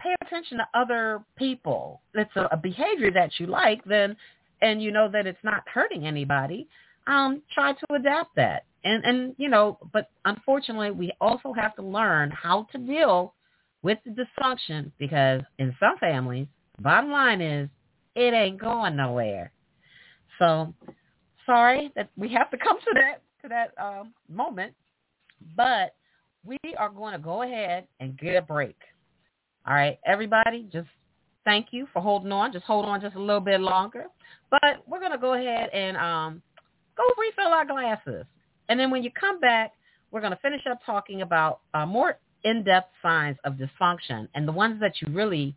pay 0.00 0.14
attention 0.22 0.58
to 0.58 0.68
other 0.74 1.22
people. 1.36 2.00
It's 2.14 2.34
a, 2.36 2.48
a 2.52 2.56
behavior 2.56 3.10
that 3.12 3.32
you 3.38 3.46
like, 3.46 3.84
then, 3.84 4.16
and 4.62 4.82
you 4.82 4.90
know 4.90 5.08
that 5.10 5.26
it's 5.26 5.42
not 5.42 5.62
hurting 5.72 6.06
anybody. 6.06 6.68
Um, 7.06 7.42
try 7.52 7.72
to 7.72 7.94
adapt 7.94 8.36
that. 8.36 8.64
And, 8.84 9.04
and, 9.04 9.34
you 9.36 9.48
know, 9.48 9.78
but 9.92 10.10
unfortunately, 10.24 10.90
we 10.90 11.12
also 11.20 11.52
have 11.52 11.74
to 11.76 11.82
learn 11.82 12.30
how 12.30 12.66
to 12.72 12.78
deal 12.78 13.34
with 13.82 13.98
the 14.04 14.10
dysfunction 14.10 14.90
because 14.98 15.42
in 15.58 15.74
some 15.80 15.98
families, 15.98 16.46
bottom 16.80 17.10
line 17.10 17.40
is 17.40 17.68
it 18.14 18.34
ain't 18.34 18.60
going 18.60 18.96
nowhere. 18.96 19.52
So 20.38 20.72
sorry 21.46 21.92
that 21.96 22.10
we 22.16 22.28
have 22.30 22.50
to 22.50 22.56
come 22.56 22.78
to 22.78 22.94
that 22.94 23.22
to 23.42 23.48
that 23.48 23.72
um, 23.82 24.12
moment, 24.28 24.74
but 25.56 25.94
we 26.44 26.58
are 26.78 26.90
going 26.90 27.12
to 27.12 27.18
go 27.18 27.42
ahead 27.42 27.86
and 28.00 28.18
get 28.18 28.36
a 28.36 28.42
break. 28.42 28.76
All 29.66 29.74
right, 29.74 29.98
everybody, 30.06 30.66
just 30.72 30.88
thank 31.44 31.68
you 31.70 31.86
for 31.92 32.00
holding 32.00 32.32
on. 32.32 32.52
Just 32.52 32.64
hold 32.64 32.86
on 32.86 33.00
just 33.00 33.16
a 33.16 33.20
little 33.20 33.40
bit 33.40 33.60
longer. 33.60 34.04
But 34.50 34.82
we're 34.86 35.00
going 35.00 35.12
to 35.12 35.18
go 35.18 35.34
ahead 35.34 35.70
and 35.70 35.96
um, 35.96 36.42
go 36.96 37.02
refill 37.18 37.52
our 37.52 37.66
glasses. 37.66 38.24
And 38.68 38.78
then 38.78 38.90
when 38.90 39.02
you 39.02 39.10
come 39.18 39.40
back, 39.40 39.72
we're 40.10 40.20
going 40.20 40.32
to 40.32 40.38
finish 40.38 40.62
up 40.70 40.80
talking 40.84 41.22
about 41.22 41.60
uh, 41.74 41.86
more 41.86 42.18
in-depth 42.44 42.90
signs 43.02 43.36
of 43.44 43.54
dysfunction 43.54 44.26
and 44.34 44.48
the 44.48 44.52
ones 44.52 44.80
that 44.80 44.94
you 45.00 45.12
really 45.12 45.54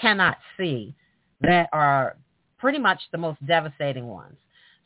cannot 0.00 0.36
see 0.56 0.94
that 1.40 1.68
are 1.72 2.16
pretty 2.58 2.78
much 2.78 3.00
the 3.12 3.18
most 3.18 3.44
devastating 3.46 4.06
ones. 4.06 4.36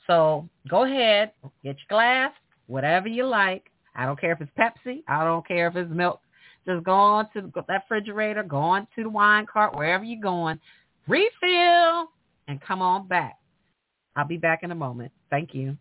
So 0.06 0.48
go 0.68 0.84
ahead, 0.84 1.32
get 1.64 1.76
your 1.76 1.76
glass, 1.88 2.32
whatever 2.66 3.08
you 3.08 3.26
like. 3.26 3.71
I 3.94 4.06
don't 4.06 4.20
care 4.20 4.32
if 4.32 4.40
it's 4.40 4.50
Pepsi. 4.58 5.02
I 5.08 5.24
don't 5.24 5.46
care 5.46 5.68
if 5.68 5.76
it's 5.76 5.90
milk. 5.90 6.20
Just 6.66 6.84
go 6.84 6.92
on 6.92 7.28
to 7.34 7.52
that 7.54 7.66
refrigerator, 7.68 8.42
go 8.42 8.58
on 8.58 8.86
to 8.94 9.02
the 9.02 9.08
wine 9.08 9.46
cart, 9.52 9.76
wherever 9.76 10.04
you're 10.04 10.20
going, 10.20 10.60
refill, 11.08 12.08
and 12.46 12.60
come 12.66 12.80
on 12.80 13.08
back. 13.08 13.38
I'll 14.14 14.26
be 14.26 14.36
back 14.36 14.62
in 14.62 14.70
a 14.70 14.74
moment. 14.74 15.10
Thank 15.30 15.54
you. 15.54 15.76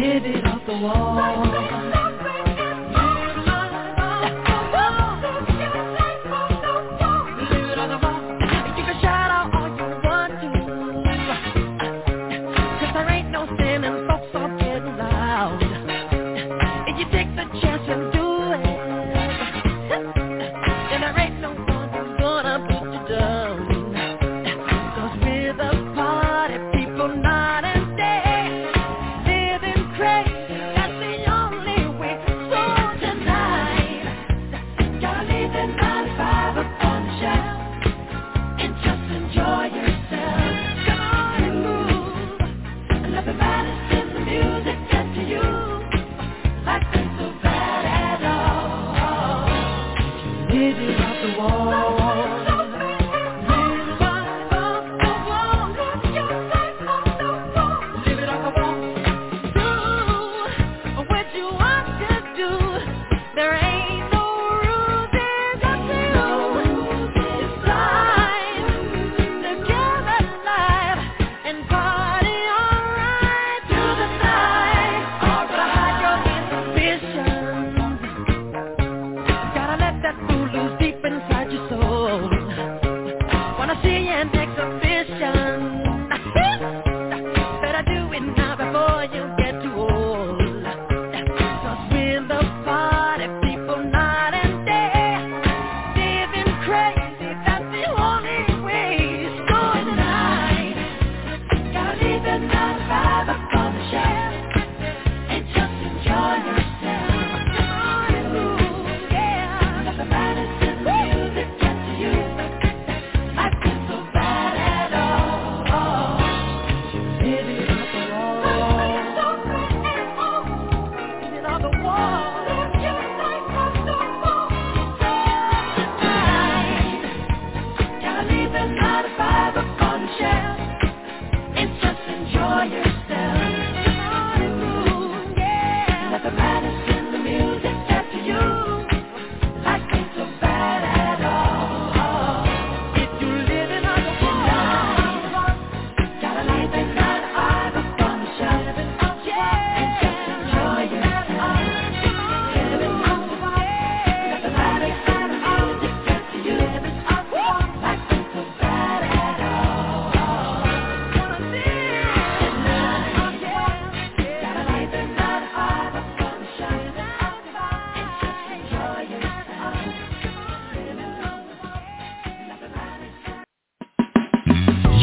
did 0.00 0.24
it 0.24 0.44
off 0.46 0.62
the 0.66 0.72
wall. 0.72 1.89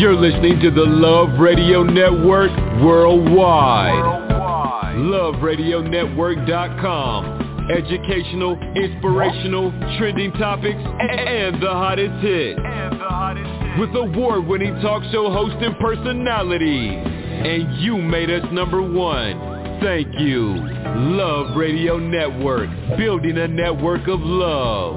You're 0.07 0.15
listening 0.15 0.55
to 0.61 0.71
the 0.71 0.85
LUV 0.85 1.37
Radio 1.37 1.83
Network 1.83 2.49
worldwide. 2.81 4.01
worldwide. 4.01 4.95
LUVRadioNetwork.com. 4.95 7.67
Educational, 7.69 8.57
inspirational, 8.73 9.73
trending 9.97 10.31
topics, 10.31 10.79
and 10.79 11.61
the 11.61 11.69
hottest 11.69 12.23
hits. 12.23 12.57
With 13.77 13.93
award-winning 13.95 14.79
talk 14.79 15.03
show 15.11 15.29
host 15.29 15.57
and 15.59 15.77
personalities. 15.77 17.03
And 17.03 17.75
you 17.81 17.97
made 17.97 18.29
us 18.29 18.45
number 18.53 18.81
one. 18.81 19.37
Thank 19.81 20.17
you. 20.21 20.53
LUV 20.53 21.53
Radio 21.57 21.97
Network. 21.97 22.69
Building 22.97 23.39
a 23.39 23.47
network 23.49 24.07
of 24.07 24.21
love. 24.21 24.96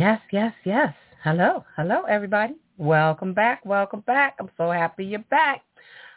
Yes, 0.00 0.20
yes, 0.32 0.54
yes. 0.64 0.94
Hello, 1.22 1.62
hello, 1.76 2.04
everybody. 2.04 2.54
Welcome 2.78 3.34
back, 3.34 3.62
welcome 3.66 4.00
back. 4.00 4.34
I'm 4.40 4.48
so 4.56 4.70
happy 4.70 5.04
you're 5.04 5.18
back. 5.28 5.60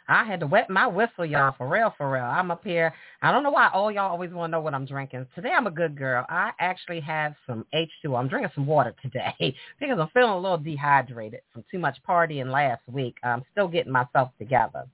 I 0.08 0.24
had 0.24 0.39
to 0.39 0.48
wet 0.48 0.69
my 0.69 0.88
whistle, 0.88 1.26
y'all, 1.26 1.54
for 1.58 1.67
real, 1.67 1.93
for 1.98 2.10
real. 2.10 2.24
I'm 2.24 2.50
up 2.50 2.63
here. 2.63 2.93
I 3.22 3.30
don't 3.30 3.43
know 3.43 3.52
why 3.52 3.69
all 3.74 3.91
y'all 3.91 4.10
always 4.10 4.32
want 4.32 4.52
to 4.52 4.54
know 4.54 4.62
what 4.62 4.74
I'm 4.74 4.86
drinking. 4.86 5.28
Today 5.36 5.52
I'm 5.52 5.67
a 5.67 5.72
good 5.72 5.98
girl. 5.98 6.26
I 6.30 6.52
actually 6.62 7.02
have 7.02 7.34
some 7.46 7.65
H2O. 7.74 8.17
I'm 8.17 8.30
drinking 8.30 8.54
some 8.56 8.65
water 8.65 8.96
today 9.02 9.54
because 9.82 10.00
I'm 10.00 10.08
feeling 10.13 10.32
a 10.32 10.39
little 10.39 10.58
dehydrated 10.58 11.41
from 11.52 11.65
too 11.69 11.80
much 11.80 11.98
partying 12.08 12.50
last 12.50 12.84
week. 12.88 13.17
I'm 13.22 13.43
still 13.52 13.67
getting 13.67 13.91
myself 13.91 14.30
together. 14.39 14.86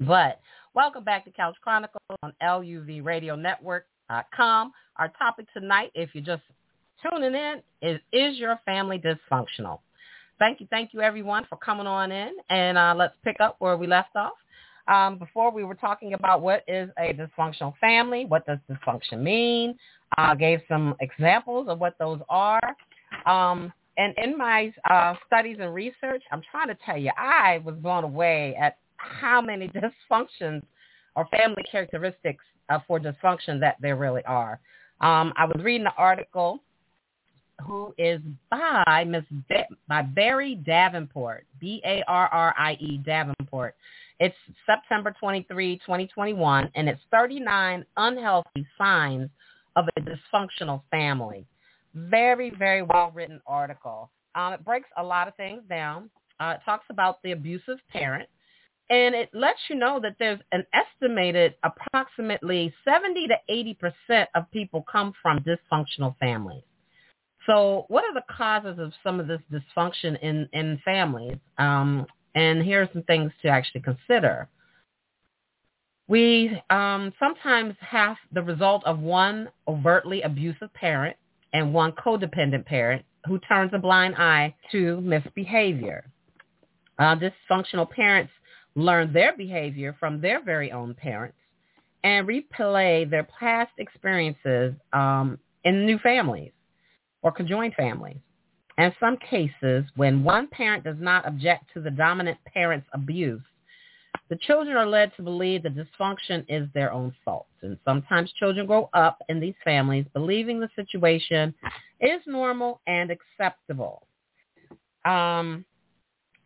But 0.00 0.40
welcome 0.72 1.04
back 1.04 1.26
to 1.26 1.30
Couch 1.30 1.56
Chronicles 1.62 2.00
on 2.22 2.32
LUVRadioNetwork.com. 2.42 4.72
Our 4.96 5.08
topic 5.18 5.46
tonight, 5.52 5.90
if 5.94 6.14
you 6.14 6.22
just 6.22 6.40
tuning 7.10 7.34
in 7.34 7.62
is 7.82 8.00
Is 8.12 8.38
Your 8.38 8.58
Family 8.64 8.98
Dysfunctional? 8.98 9.80
Thank 10.38 10.60
you, 10.60 10.66
thank 10.70 10.92
you 10.92 11.00
everyone 11.00 11.46
for 11.48 11.56
coming 11.56 11.86
on 11.86 12.10
in. 12.10 12.32
And 12.50 12.78
uh, 12.78 12.94
let's 12.96 13.14
pick 13.24 13.36
up 13.40 13.56
where 13.58 13.76
we 13.76 13.86
left 13.86 14.16
off. 14.16 14.32
Um, 14.86 15.18
before 15.18 15.50
we 15.50 15.64
were 15.64 15.74
talking 15.74 16.14
about 16.14 16.42
what 16.42 16.62
is 16.68 16.90
a 16.98 17.14
dysfunctional 17.14 17.74
family, 17.78 18.26
what 18.26 18.46
does 18.46 18.58
dysfunction 18.70 19.20
mean. 19.20 19.76
I 20.16 20.32
uh, 20.32 20.34
gave 20.34 20.60
some 20.68 20.94
examples 21.00 21.68
of 21.68 21.78
what 21.78 21.96
those 21.98 22.20
are. 22.28 22.60
Um, 23.26 23.72
and 23.96 24.14
in 24.18 24.36
my 24.36 24.72
uh, 24.90 25.14
studies 25.26 25.58
and 25.60 25.72
research, 25.72 26.22
I'm 26.30 26.42
trying 26.50 26.68
to 26.68 26.76
tell 26.84 26.98
you, 26.98 27.10
I 27.16 27.62
was 27.64 27.76
blown 27.76 28.04
away 28.04 28.56
at 28.60 28.78
how 28.96 29.40
many 29.40 29.68
dysfunctions 30.10 30.62
or 31.16 31.26
family 31.26 31.62
characteristics 31.70 32.44
uh, 32.68 32.80
for 32.86 32.98
dysfunction 32.98 33.60
that 33.60 33.76
there 33.80 33.96
really 33.96 34.24
are. 34.24 34.58
Um, 35.00 35.32
I 35.36 35.44
was 35.44 35.62
reading 35.62 35.86
an 35.86 35.92
article 35.96 36.60
who 37.62 37.94
is 37.98 38.20
by 38.50 39.04
Miss 39.06 39.24
Be- 39.48 39.76
by 39.88 40.02
Barrie 40.02 40.56
Davenport, 40.56 41.46
B-A-R-R-I-E 41.60 42.98
Davenport. 43.04 43.74
It's 44.20 44.36
September 44.66 45.14
23, 45.18 45.78
2021, 45.78 46.70
and 46.74 46.88
it's 46.88 47.00
39 47.10 47.84
unhealthy 47.96 48.66
signs 48.78 49.28
of 49.76 49.86
a 49.96 50.00
dysfunctional 50.00 50.82
family. 50.90 51.46
Very, 51.94 52.50
very 52.50 52.82
well-written 52.82 53.40
article. 53.46 54.10
Um, 54.34 54.52
it 54.52 54.64
breaks 54.64 54.88
a 54.96 55.02
lot 55.02 55.28
of 55.28 55.34
things 55.36 55.62
down. 55.68 56.10
Uh, 56.40 56.54
it 56.56 56.64
talks 56.64 56.86
about 56.90 57.22
the 57.22 57.32
abusive 57.32 57.78
parent. 57.90 58.28
And 58.90 59.14
it 59.14 59.30
lets 59.32 59.58
you 59.68 59.76
know 59.76 59.98
that 60.00 60.16
there's 60.18 60.40
an 60.52 60.64
estimated 60.74 61.54
approximately 61.62 62.72
70 62.84 63.28
to 63.28 63.76
80% 64.10 64.26
of 64.34 64.50
people 64.50 64.84
come 64.90 65.14
from 65.22 65.38
dysfunctional 65.40 66.16
families. 66.18 66.62
So 67.46 67.84
what 67.88 68.04
are 68.04 68.14
the 68.14 68.24
causes 68.30 68.78
of 68.78 68.92
some 69.02 69.20
of 69.20 69.26
this 69.26 69.40
dysfunction 69.52 70.18
in, 70.22 70.48
in 70.52 70.80
families? 70.84 71.38
Um, 71.58 72.06
and 72.34 72.62
here 72.62 72.82
are 72.82 72.88
some 72.92 73.02
things 73.02 73.32
to 73.42 73.48
actually 73.48 73.82
consider. 73.82 74.48
We 76.08 76.60
um, 76.70 77.12
sometimes 77.18 77.74
have 77.80 78.16
the 78.32 78.42
result 78.42 78.84
of 78.84 78.98
one 78.98 79.48
overtly 79.68 80.22
abusive 80.22 80.72
parent 80.74 81.16
and 81.52 81.72
one 81.72 81.92
codependent 81.92 82.66
parent 82.66 83.04
who 83.26 83.38
turns 83.40 83.70
a 83.72 83.78
blind 83.78 84.16
eye 84.16 84.54
to 84.72 85.00
misbehavior. 85.00 86.04
Uh, 86.98 87.16
dysfunctional 87.16 87.88
parents 87.88 88.32
learn 88.74 89.12
their 89.12 89.36
behavior 89.36 89.96
from 89.98 90.20
their 90.20 90.42
very 90.42 90.72
own 90.72 90.94
parents 90.94 91.36
and 92.02 92.28
replay 92.28 93.08
their 93.08 93.26
past 93.38 93.72
experiences 93.78 94.74
um, 94.92 95.38
in 95.64 95.86
new 95.86 95.98
families 96.00 96.52
or 97.24 97.32
conjoined 97.32 97.74
families. 97.74 98.18
In 98.78 98.92
some 99.00 99.16
cases, 99.16 99.84
when 99.96 100.22
one 100.22 100.46
parent 100.46 100.84
does 100.84 100.98
not 101.00 101.26
object 101.26 101.64
to 101.74 101.80
the 101.80 101.90
dominant 101.90 102.38
parent's 102.44 102.86
abuse, 102.92 103.40
the 104.28 104.36
children 104.36 104.76
are 104.76 104.86
led 104.86 105.14
to 105.16 105.22
believe 105.22 105.62
the 105.62 105.68
dysfunction 105.68 106.44
is 106.48 106.68
their 106.74 106.92
own 106.92 107.14
fault. 107.24 107.46
And 107.62 107.78
sometimes 107.84 108.32
children 108.38 108.66
grow 108.66 108.90
up 108.92 109.22
in 109.28 109.40
these 109.40 109.54
families 109.64 110.06
believing 110.12 110.60
the 110.60 110.68
situation 110.76 111.54
is 112.00 112.20
normal 112.26 112.80
and 112.86 113.10
acceptable. 113.10 114.06
Um, 115.04 115.64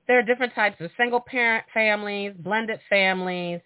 there 0.07 0.19
are 0.19 0.23
different 0.23 0.55
types 0.55 0.81
of 0.81 0.91
single 0.97 1.21
parent 1.21 1.65
families, 1.75 2.33
blended 2.39 2.81
families. 2.89 3.61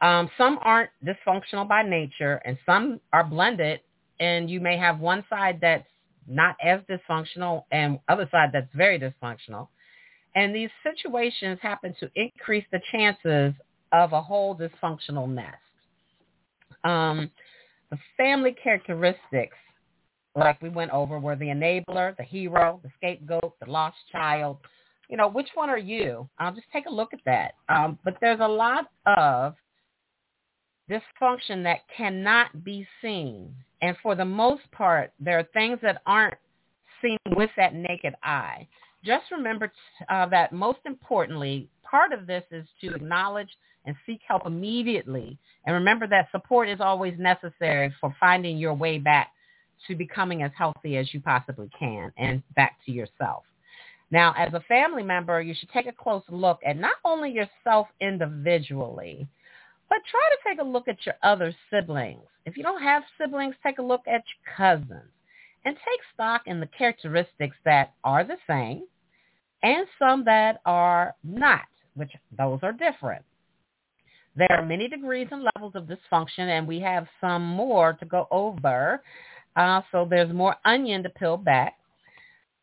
Um, 0.00 0.30
some 0.38 0.58
aren't 0.62 0.90
dysfunctional 1.04 1.68
by 1.68 1.82
nature 1.82 2.40
and 2.44 2.56
some 2.64 3.00
are 3.12 3.24
blended 3.24 3.80
and 4.20 4.48
you 4.48 4.60
may 4.60 4.76
have 4.76 5.00
one 5.00 5.24
side 5.28 5.58
that's 5.60 5.86
not 6.30 6.56
as 6.62 6.80
dysfunctional 6.88 7.64
and 7.70 7.98
other 8.08 8.28
side 8.30 8.50
that's 8.52 8.72
very 8.74 8.98
dysfunctional. 8.98 9.68
And 10.34 10.54
these 10.54 10.70
situations 10.82 11.58
happen 11.60 11.94
to 12.00 12.10
increase 12.14 12.64
the 12.70 12.80
chances 12.92 13.52
of 13.92 14.12
a 14.12 14.22
whole 14.22 14.56
dysfunctional 14.56 15.28
nest. 15.28 15.56
Um, 16.84 17.30
the 17.90 17.98
family 18.16 18.52
characteristics, 18.62 19.56
like 20.36 20.62
we 20.62 20.68
went 20.68 20.92
over, 20.92 21.18
were 21.18 21.36
the 21.36 21.46
enabler, 21.46 22.16
the 22.16 22.22
hero, 22.22 22.80
the 22.84 22.90
scapegoat, 22.96 23.54
the 23.60 23.70
lost 23.70 23.96
child. 24.12 24.58
You 25.08 25.16
know, 25.16 25.28
which 25.28 25.48
one 25.54 25.68
are 25.68 25.78
you? 25.78 26.28
I'll 26.38 26.54
just 26.54 26.68
take 26.72 26.86
a 26.86 26.90
look 26.90 27.12
at 27.12 27.20
that. 27.26 27.54
Um, 27.68 27.98
but 28.04 28.16
there's 28.20 28.38
a 28.40 28.48
lot 28.48 28.86
of 29.06 29.56
dysfunction 30.88 31.64
that 31.64 31.80
cannot 31.96 32.64
be 32.64 32.86
seen. 33.02 33.54
And 33.82 33.96
for 34.02 34.14
the 34.14 34.24
most 34.24 34.70
part, 34.72 35.12
there 35.18 35.38
are 35.38 35.48
things 35.54 35.78
that 35.82 36.02
aren't 36.06 36.38
seen 37.00 37.18
with 37.34 37.50
that 37.56 37.74
naked 37.74 38.14
eye 38.22 38.68
just 39.04 39.30
remember 39.30 39.72
uh, 40.08 40.26
that 40.26 40.52
most 40.52 40.80
importantly, 40.84 41.68
part 41.82 42.12
of 42.12 42.26
this 42.26 42.44
is 42.50 42.66
to 42.82 42.94
acknowledge 42.94 43.48
and 43.86 43.96
seek 44.04 44.20
help 44.26 44.46
immediately. 44.46 45.38
And 45.64 45.74
remember 45.74 46.06
that 46.08 46.30
support 46.30 46.68
is 46.68 46.80
always 46.80 47.14
necessary 47.18 47.94
for 48.00 48.14
finding 48.20 48.58
your 48.58 48.74
way 48.74 48.98
back 48.98 49.32
to 49.88 49.94
becoming 49.94 50.42
as 50.42 50.50
healthy 50.56 50.98
as 50.98 51.12
you 51.14 51.20
possibly 51.20 51.70
can 51.78 52.12
and 52.18 52.42
back 52.54 52.76
to 52.84 52.92
yourself. 52.92 53.44
Now, 54.10 54.34
as 54.36 54.52
a 54.52 54.60
family 54.60 55.02
member, 55.02 55.40
you 55.40 55.54
should 55.58 55.70
take 55.70 55.86
a 55.86 55.92
close 55.92 56.22
look 56.28 56.60
at 56.66 56.76
not 56.76 56.96
only 57.04 57.30
yourself 57.30 57.86
individually, 58.00 59.26
but 59.90 59.98
try 60.10 60.20
to 60.30 60.48
take 60.48 60.60
a 60.60 60.68
look 60.68 60.88
at 60.88 61.04
your 61.04 61.16
other 61.22 61.54
siblings. 61.70 62.22
If 62.46 62.56
you 62.56 62.62
don't 62.62 62.82
have 62.82 63.02
siblings, 63.20 63.54
take 63.62 63.78
a 63.78 63.82
look 63.82 64.02
at 64.06 64.22
your 64.24 64.56
cousins 64.56 65.10
and 65.64 65.76
take 65.76 66.00
stock 66.14 66.42
in 66.46 66.60
the 66.60 66.68
characteristics 66.78 67.56
that 67.64 67.92
are 68.02 68.24
the 68.24 68.38
same 68.46 68.84
and 69.62 69.86
some 69.98 70.24
that 70.24 70.60
are 70.64 71.14
not, 71.22 71.66
which 71.94 72.12
those 72.38 72.60
are 72.62 72.72
different. 72.72 73.24
There 74.36 74.52
are 74.52 74.64
many 74.64 74.88
degrees 74.88 75.28
and 75.30 75.46
levels 75.54 75.74
of 75.74 75.84
dysfunction, 75.88 76.48
and 76.48 76.66
we 76.66 76.80
have 76.80 77.06
some 77.20 77.44
more 77.44 77.92
to 77.94 78.04
go 78.06 78.28
over. 78.30 79.02
Uh, 79.56 79.82
so 79.90 80.06
there's 80.08 80.32
more 80.32 80.54
onion 80.64 81.02
to 81.02 81.10
peel 81.10 81.36
back. 81.36 81.74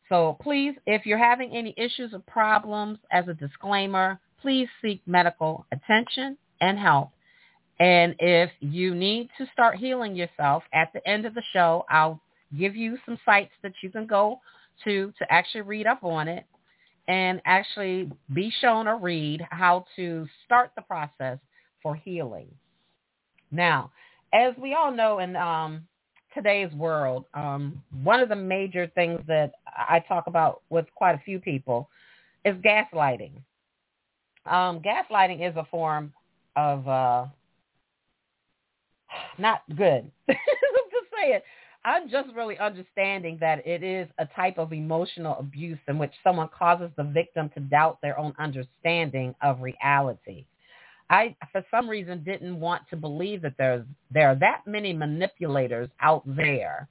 So 0.10 0.38
please, 0.42 0.74
if 0.86 1.06
you're 1.06 1.18
having 1.18 1.52
any 1.52 1.74
issues 1.78 2.14
or 2.14 2.20
problems, 2.20 3.00
as 3.12 3.28
a 3.28 3.34
disclaimer, 3.34 4.20
please 4.42 4.70
seek 4.82 5.02
medical 5.06 5.66
attention 5.74 6.38
and 6.62 6.80
help. 6.80 7.12
And 7.80 8.16
if 8.20 8.50
you 8.60 8.96
need 8.96 9.30
to 9.38 9.46
start 9.54 9.78
healing 9.78 10.16
yourself, 10.16 10.64
at 10.74 10.92
the 10.94 11.08
end 11.08 11.26
of 11.26 11.34
the 11.36 11.44
show, 11.54 11.86
I'll 11.90 12.20
give 12.58 12.76
you 12.76 12.98
some 13.06 13.20
sites 13.26 13.52
that 13.62 13.74
you 13.82 13.90
can 13.90 14.08
go 14.08 14.40
to 14.84 15.14
to 15.20 15.32
actually 15.32 15.62
read 15.62 15.86
up 15.86 16.04
on 16.04 16.28
it 16.28 16.46
and 17.08 17.42
actually 17.46 18.12
be 18.34 18.52
shown 18.62 18.88
or 18.88 18.98
read 19.00 19.46
how 19.50 19.86
to 19.96 20.28
start 20.46 20.72
the 20.76 20.82
process 20.82 21.38
for 21.82 21.96
healing. 21.96 22.48
Now, 23.52 23.92
as 24.34 24.54
we 24.62 24.74
all 24.74 24.92
know 24.92 25.20
in 25.20 25.36
um, 25.36 25.88
today's 26.34 26.72
world, 26.74 27.26
um, 27.34 27.82
one 28.04 28.20
of 28.20 28.30
the 28.30 28.36
major 28.36 28.92
things 28.94 29.22
that 29.28 29.54
I 29.66 30.04
talk 30.08 30.28
about 30.28 30.62
with 30.70 30.86
quite 30.96 31.16
a 31.16 31.22
few 31.24 31.40
people 31.40 31.90
is 32.44 32.56
gaslighting. 32.58 33.34
Um, 34.46 34.82
gaslighting 34.82 35.48
is 35.48 35.56
a 35.56 35.66
form 35.66 36.14
of 36.56 36.88
uh, 36.88 37.26
not 39.38 39.62
good. 39.76 40.12
to 40.28 40.36
say 41.16 41.34
it, 41.34 41.44
I'm 41.86 42.10
just 42.10 42.36
really 42.36 42.58
understanding 42.58 43.38
that 43.40 43.66
it 43.66 43.84
is 43.84 44.08
a 44.18 44.26
type 44.26 44.58
of 44.58 44.74
emotional 44.74 45.38
abuse 45.40 45.80
in 45.88 45.98
which 45.98 46.12
someone 46.24 46.50
causes 46.58 46.90
the 46.98 47.04
victim 47.04 47.50
to 47.54 47.62
doubt 47.62 48.00
their 48.02 48.20
own 48.20 48.34
understanding 48.40 49.34
of 49.42 49.62
reality. 49.62 50.46
I, 51.10 51.36
for 51.52 51.64
some 51.72 51.90
reason, 51.90 52.24
didn't 52.24 52.60
want 52.60 52.84
to 52.90 52.98
believe 52.98 53.42
that 53.44 53.54
there's 53.58 53.86
there 54.12 54.28
are 54.30 54.36
that 54.36 54.64
many 54.66 54.92
manipulators 54.92 55.90
out 56.02 56.24
there 56.26 56.90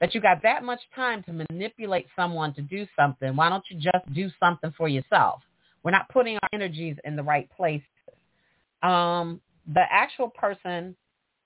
that 0.00 0.14
you 0.14 0.20
got 0.20 0.42
that 0.42 0.62
much 0.62 0.80
time 0.94 1.22
to 1.24 1.32
manipulate 1.32 2.06
someone 2.14 2.54
to 2.54 2.62
do 2.62 2.86
something. 2.94 3.34
Why 3.34 3.48
don't 3.48 3.64
you 3.68 3.80
just 3.80 4.14
do 4.14 4.30
something 4.38 4.72
for 4.76 4.88
yourself? 4.88 5.40
We're 5.82 5.90
not 5.90 6.08
putting 6.10 6.36
our 6.36 6.48
energies 6.52 6.96
in 7.04 7.16
the 7.16 7.22
right 7.22 7.48
places. 7.56 7.86
Um, 8.82 9.40
the 9.72 9.84
actual 9.90 10.28
person 10.28 10.94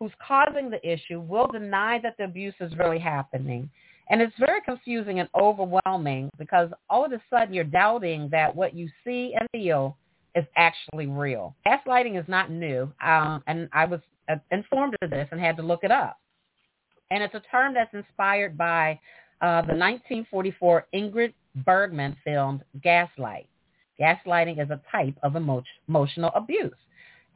who's 0.01 0.11
causing 0.27 0.71
the 0.71 0.85
issue 0.87 1.21
will 1.21 1.47
deny 1.47 2.01
that 2.03 2.17
the 2.17 2.25
abuse 2.25 2.55
is 2.59 2.77
really 2.79 2.99
happening. 2.99 3.71
And 4.09 4.21
it's 4.21 4.35
very 4.41 4.61
confusing 4.63 5.21
and 5.21 5.29
overwhelming 5.39 6.31
because 6.39 6.71
all 6.89 7.05
of 7.05 7.13
a 7.13 7.21
sudden 7.31 7.55
you're 7.55 7.63
doubting 7.63 8.29
that 8.33 8.57
what 8.57 8.75
you 8.75 8.89
see 9.05 9.35
and 9.39 9.49
feel 9.53 9.97
is 10.35 10.45
actually 10.57 11.07
real. 11.07 11.55
Gaslighting 11.67 12.19
is 12.19 12.27
not 12.29 12.51
new, 12.51 12.91
um, 13.05 13.43
and 13.47 13.69
I 13.73 13.85
was 13.85 14.01
uh, 14.29 14.37
informed 14.51 14.97
of 15.03 15.11
this 15.11 15.29
and 15.31 15.41
had 15.41 15.57
to 15.59 15.63
look 15.63 15.85
it 15.85 15.93
up. 15.93 16.19
And 17.11 17.23
it's 17.23 17.35
a 17.35 17.43
term 17.51 17.75
that's 17.75 17.93
inspired 17.93 18.57
by 18.57 18.99
uh, 19.43 19.63
the 19.63 19.75
1944 19.75 20.87
Ingrid 20.95 21.35
Bergman 21.65 22.17
film 22.25 22.63
Gaslight. 22.83 23.49
Gaslighting 24.01 24.63
is 24.63 24.71
a 24.71 24.81
type 24.91 25.17
of 25.23 25.37
emo- 25.37 25.63
emotional 25.89 26.31
abuse. 26.35 26.73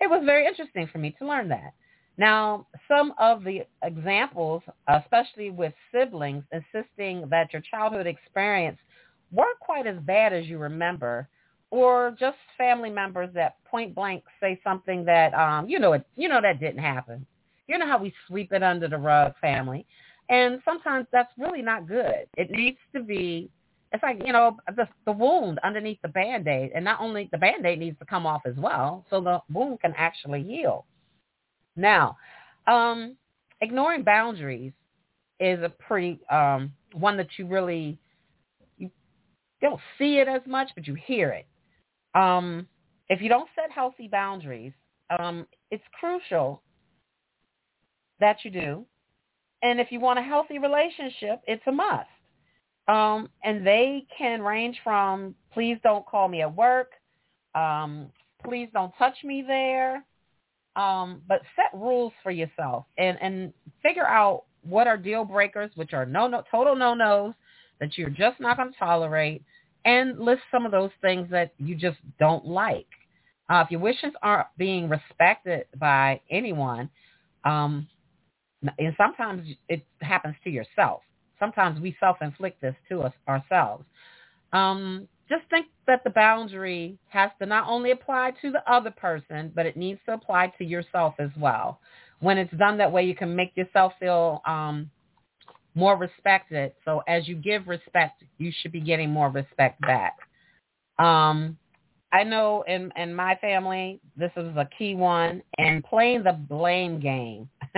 It 0.00 0.08
was 0.08 0.22
very 0.24 0.46
interesting 0.46 0.88
for 0.90 0.98
me 0.98 1.14
to 1.18 1.26
learn 1.26 1.48
that. 1.48 1.74
Now, 2.16 2.66
some 2.86 3.12
of 3.18 3.42
the 3.42 3.62
examples, 3.82 4.62
especially 4.88 5.50
with 5.50 5.72
siblings, 5.92 6.44
insisting 6.52 7.28
that 7.30 7.52
your 7.52 7.62
childhood 7.62 8.06
experience 8.06 8.78
weren't 9.32 9.58
quite 9.58 9.86
as 9.86 9.96
bad 10.02 10.32
as 10.32 10.46
you 10.46 10.58
remember, 10.58 11.28
or 11.70 12.14
just 12.18 12.36
family 12.56 12.90
members 12.90 13.30
that 13.34 13.56
point 13.64 13.94
blank 13.94 14.22
say 14.40 14.60
something 14.62 15.04
that 15.04 15.34
um, 15.34 15.68
you 15.68 15.80
know 15.80 15.94
it, 15.94 16.06
you 16.14 16.28
know 16.28 16.40
that 16.40 16.60
didn't 16.60 16.78
happen. 16.78 17.26
You 17.66 17.78
know 17.78 17.86
how 17.86 17.98
we 17.98 18.14
sweep 18.28 18.52
it 18.52 18.62
under 18.62 18.86
the 18.86 18.98
rug, 18.98 19.32
family, 19.40 19.84
and 20.28 20.60
sometimes 20.64 21.06
that's 21.10 21.32
really 21.36 21.62
not 21.62 21.88
good. 21.88 22.28
It 22.36 22.50
needs 22.50 22.78
to 22.94 23.02
be. 23.02 23.50
It's 23.92 24.02
like 24.04 24.22
you 24.24 24.32
know 24.32 24.56
the 24.76 24.86
the 25.04 25.12
wound 25.12 25.58
underneath 25.64 25.98
the 26.02 26.08
band 26.08 26.46
aid, 26.46 26.70
and 26.76 26.84
not 26.84 27.00
only 27.00 27.28
the 27.32 27.38
band 27.38 27.66
aid 27.66 27.80
needs 27.80 27.98
to 27.98 28.04
come 28.04 28.24
off 28.24 28.42
as 28.46 28.54
well, 28.56 29.04
so 29.10 29.20
the 29.20 29.40
wound 29.52 29.80
can 29.80 29.94
actually 29.96 30.44
heal. 30.44 30.84
Now, 31.76 32.16
um, 32.66 33.16
ignoring 33.60 34.02
boundaries 34.02 34.72
is 35.40 35.60
a 35.62 35.68
pretty 35.68 36.20
um, 36.30 36.72
one 36.92 37.16
that 37.16 37.28
you 37.38 37.46
really 37.46 37.98
you 38.78 38.90
don't 39.60 39.80
see 39.98 40.18
it 40.18 40.28
as 40.28 40.42
much, 40.46 40.70
but 40.74 40.86
you 40.86 40.94
hear 40.94 41.30
it. 41.30 41.46
Um, 42.14 42.66
if 43.08 43.20
you 43.20 43.28
don't 43.28 43.48
set 43.54 43.70
healthy 43.70 44.08
boundaries, 44.08 44.72
um, 45.18 45.46
it's 45.70 45.84
crucial 45.98 46.62
that 48.20 48.38
you 48.44 48.50
do. 48.50 48.86
And 49.62 49.80
if 49.80 49.90
you 49.90 50.00
want 50.00 50.18
a 50.18 50.22
healthy 50.22 50.58
relationship, 50.58 51.40
it's 51.46 51.62
a 51.66 51.72
must. 51.72 52.08
Um, 52.86 53.30
and 53.42 53.66
they 53.66 54.06
can 54.16 54.42
range 54.42 54.78
from 54.84 55.34
please 55.52 55.78
don't 55.82 56.04
call 56.06 56.28
me 56.28 56.42
at 56.42 56.54
work, 56.54 56.92
um, 57.54 58.10
please 58.44 58.68
don't 58.72 58.92
touch 58.98 59.16
me 59.24 59.42
there. 59.46 60.04
Um, 60.76 61.22
but 61.28 61.42
set 61.54 61.78
rules 61.78 62.12
for 62.22 62.32
yourself 62.32 62.84
and, 62.98 63.16
and 63.22 63.52
figure 63.82 64.06
out 64.06 64.44
what 64.62 64.86
are 64.86 64.96
deal 64.96 65.24
breakers, 65.24 65.70
which 65.76 65.92
are 65.92 66.04
no, 66.04 66.26
no, 66.26 66.42
total 66.50 66.74
no-nos 66.74 67.34
that 67.80 67.96
you're 67.96 68.10
just 68.10 68.40
not 68.40 68.56
going 68.56 68.72
to 68.72 68.78
tolerate, 68.78 69.42
and 69.84 70.18
list 70.18 70.42
some 70.50 70.64
of 70.64 70.72
those 70.72 70.90
things 71.00 71.28
that 71.30 71.52
you 71.58 71.74
just 71.74 71.98
don't 72.18 72.46
like. 72.46 72.86
Uh, 73.50 73.62
if 73.64 73.70
your 73.70 73.80
wishes 73.80 74.12
aren't 74.22 74.48
being 74.56 74.88
respected 74.88 75.66
by 75.78 76.20
anyone, 76.30 76.88
um, 77.44 77.86
and 78.78 78.94
sometimes 78.96 79.46
it 79.68 79.84
happens 80.00 80.34
to 80.42 80.50
yourself. 80.50 81.02
Sometimes 81.38 81.78
we 81.80 81.94
self-inflict 82.00 82.60
this 82.62 82.74
to 82.88 83.02
us 83.02 83.12
ourselves. 83.28 83.84
Um, 84.52 85.06
just 85.28 85.42
think 85.50 85.66
that 85.86 86.04
the 86.04 86.10
boundary 86.10 86.98
has 87.08 87.30
to 87.40 87.46
not 87.46 87.68
only 87.68 87.90
apply 87.90 88.32
to 88.42 88.50
the 88.50 88.62
other 88.70 88.90
person, 88.90 89.52
but 89.54 89.66
it 89.66 89.76
needs 89.76 90.00
to 90.06 90.12
apply 90.12 90.52
to 90.58 90.64
yourself 90.64 91.14
as 91.18 91.30
well. 91.38 91.80
When 92.20 92.38
it's 92.38 92.52
done 92.54 92.78
that 92.78 92.92
way, 92.92 93.04
you 93.04 93.14
can 93.14 93.34
make 93.34 93.56
yourself 93.56 93.92
feel 93.98 94.42
um, 94.46 94.90
more 95.74 95.96
respected. 95.96 96.72
So 96.84 97.02
as 97.08 97.26
you 97.26 97.36
give 97.36 97.66
respect, 97.68 98.22
you 98.38 98.52
should 98.60 98.72
be 98.72 98.80
getting 98.80 99.10
more 99.10 99.30
respect 99.30 99.80
back. 99.80 100.16
Um, 100.98 101.58
I 102.12 102.22
know 102.22 102.62
in 102.68 102.92
in 102.96 103.12
my 103.12 103.34
family, 103.40 104.00
this 104.16 104.30
is 104.36 104.56
a 104.56 104.68
key 104.78 104.94
one, 104.94 105.42
and 105.58 105.82
playing 105.82 106.22
the 106.22 106.32
blame 106.32 107.00
game. 107.00 107.48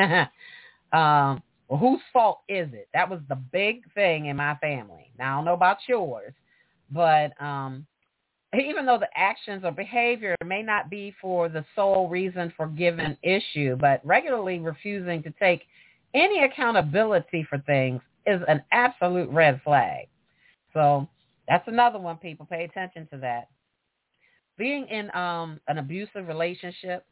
um, 0.93 1.43
well, 1.69 1.79
whose 1.81 2.01
fault 2.13 2.41
is 2.49 2.69
it? 2.75 2.89
That 2.93 3.09
was 3.09 3.21
the 3.29 3.37
big 3.37 3.91
thing 3.95 4.27
in 4.27 4.37
my 4.37 4.57
family. 4.57 5.11
Now 5.19 5.35
I 5.35 5.37
don't 5.39 5.47
know 5.47 5.55
about 5.55 5.79
yours, 5.89 6.35
but 6.91 7.41
um, 7.43 7.87
even 8.55 8.87
though 8.87 8.99
the 8.99 9.09
actions 9.15 9.63
or 9.65 9.73
behavior 9.73 10.35
may 10.45 10.63
not 10.63 10.91
be 10.91 11.15
for 11.21 11.49
the 11.49 11.65
sole 11.75 12.09
reason 12.09 12.53
for 12.57 12.67
given 12.67 13.17
issue, 13.23 13.77
but 13.77 14.05
regularly 14.05 14.59
refusing 14.59 15.23
to 15.23 15.31
take 15.39 15.63
any 16.15 16.45
accountability 16.45 17.47
for 17.49 17.59
things 17.59 18.01
is 18.27 18.41
an 18.49 18.63
absolute 18.73 19.29
red 19.31 19.61
flag. 19.63 20.09
So 20.73 21.09
that's 21.49 21.67
another 21.69 21.99
one, 21.99 22.17
people. 22.17 22.47
Pay 22.47 22.65
attention 22.65 23.07
to 23.13 23.19
that 23.19 23.49
being 24.57 24.87
in 24.89 25.15
um, 25.15 25.61
an 25.69 25.79
abusive 25.79 26.27
relationship, 26.27 27.05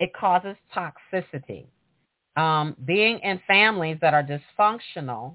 it 0.00 0.12
causes 0.14 0.56
toxicity. 0.74 1.66
Um, 2.36 2.74
being 2.86 3.18
in 3.18 3.40
families 3.46 3.98
that 4.00 4.14
are 4.14 4.22
dysfunctional 4.24 5.34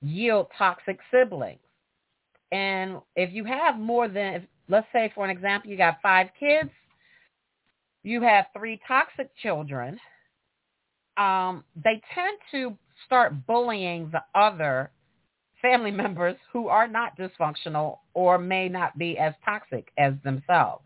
yield 0.00 0.46
toxic 0.56 0.98
siblings. 1.12 1.60
And 2.52 2.98
if 3.16 3.32
you 3.32 3.44
have 3.44 3.78
more 3.78 4.06
than, 4.06 4.34
if, 4.34 4.42
let's 4.68 4.86
say 4.92 5.10
for 5.14 5.24
an 5.24 5.30
example, 5.30 5.70
you 5.70 5.76
got 5.76 5.98
five 6.02 6.28
kids, 6.38 6.70
you 8.04 8.20
have 8.20 8.46
three 8.56 8.78
toxic 8.86 9.30
children, 9.42 9.98
um, 11.16 11.64
they 11.74 12.00
tend 12.14 12.38
to 12.50 12.76
start 13.06 13.46
bullying 13.46 14.10
the 14.12 14.22
other 14.38 14.90
family 15.62 15.90
members 16.02 16.36
who 16.52 16.68
are 16.68 16.86
not 16.86 17.16
dysfunctional 17.16 17.98
or 18.12 18.36
may 18.38 18.68
not 18.68 18.98
be 18.98 19.18
as 19.18 19.32
toxic 19.44 19.88
as 19.96 20.12
themselves. 20.22 20.84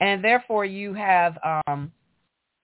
And 0.00 0.24
therefore 0.24 0.64
you 0.64 0.94
have 0.94 1.38
um, 1.68 1.92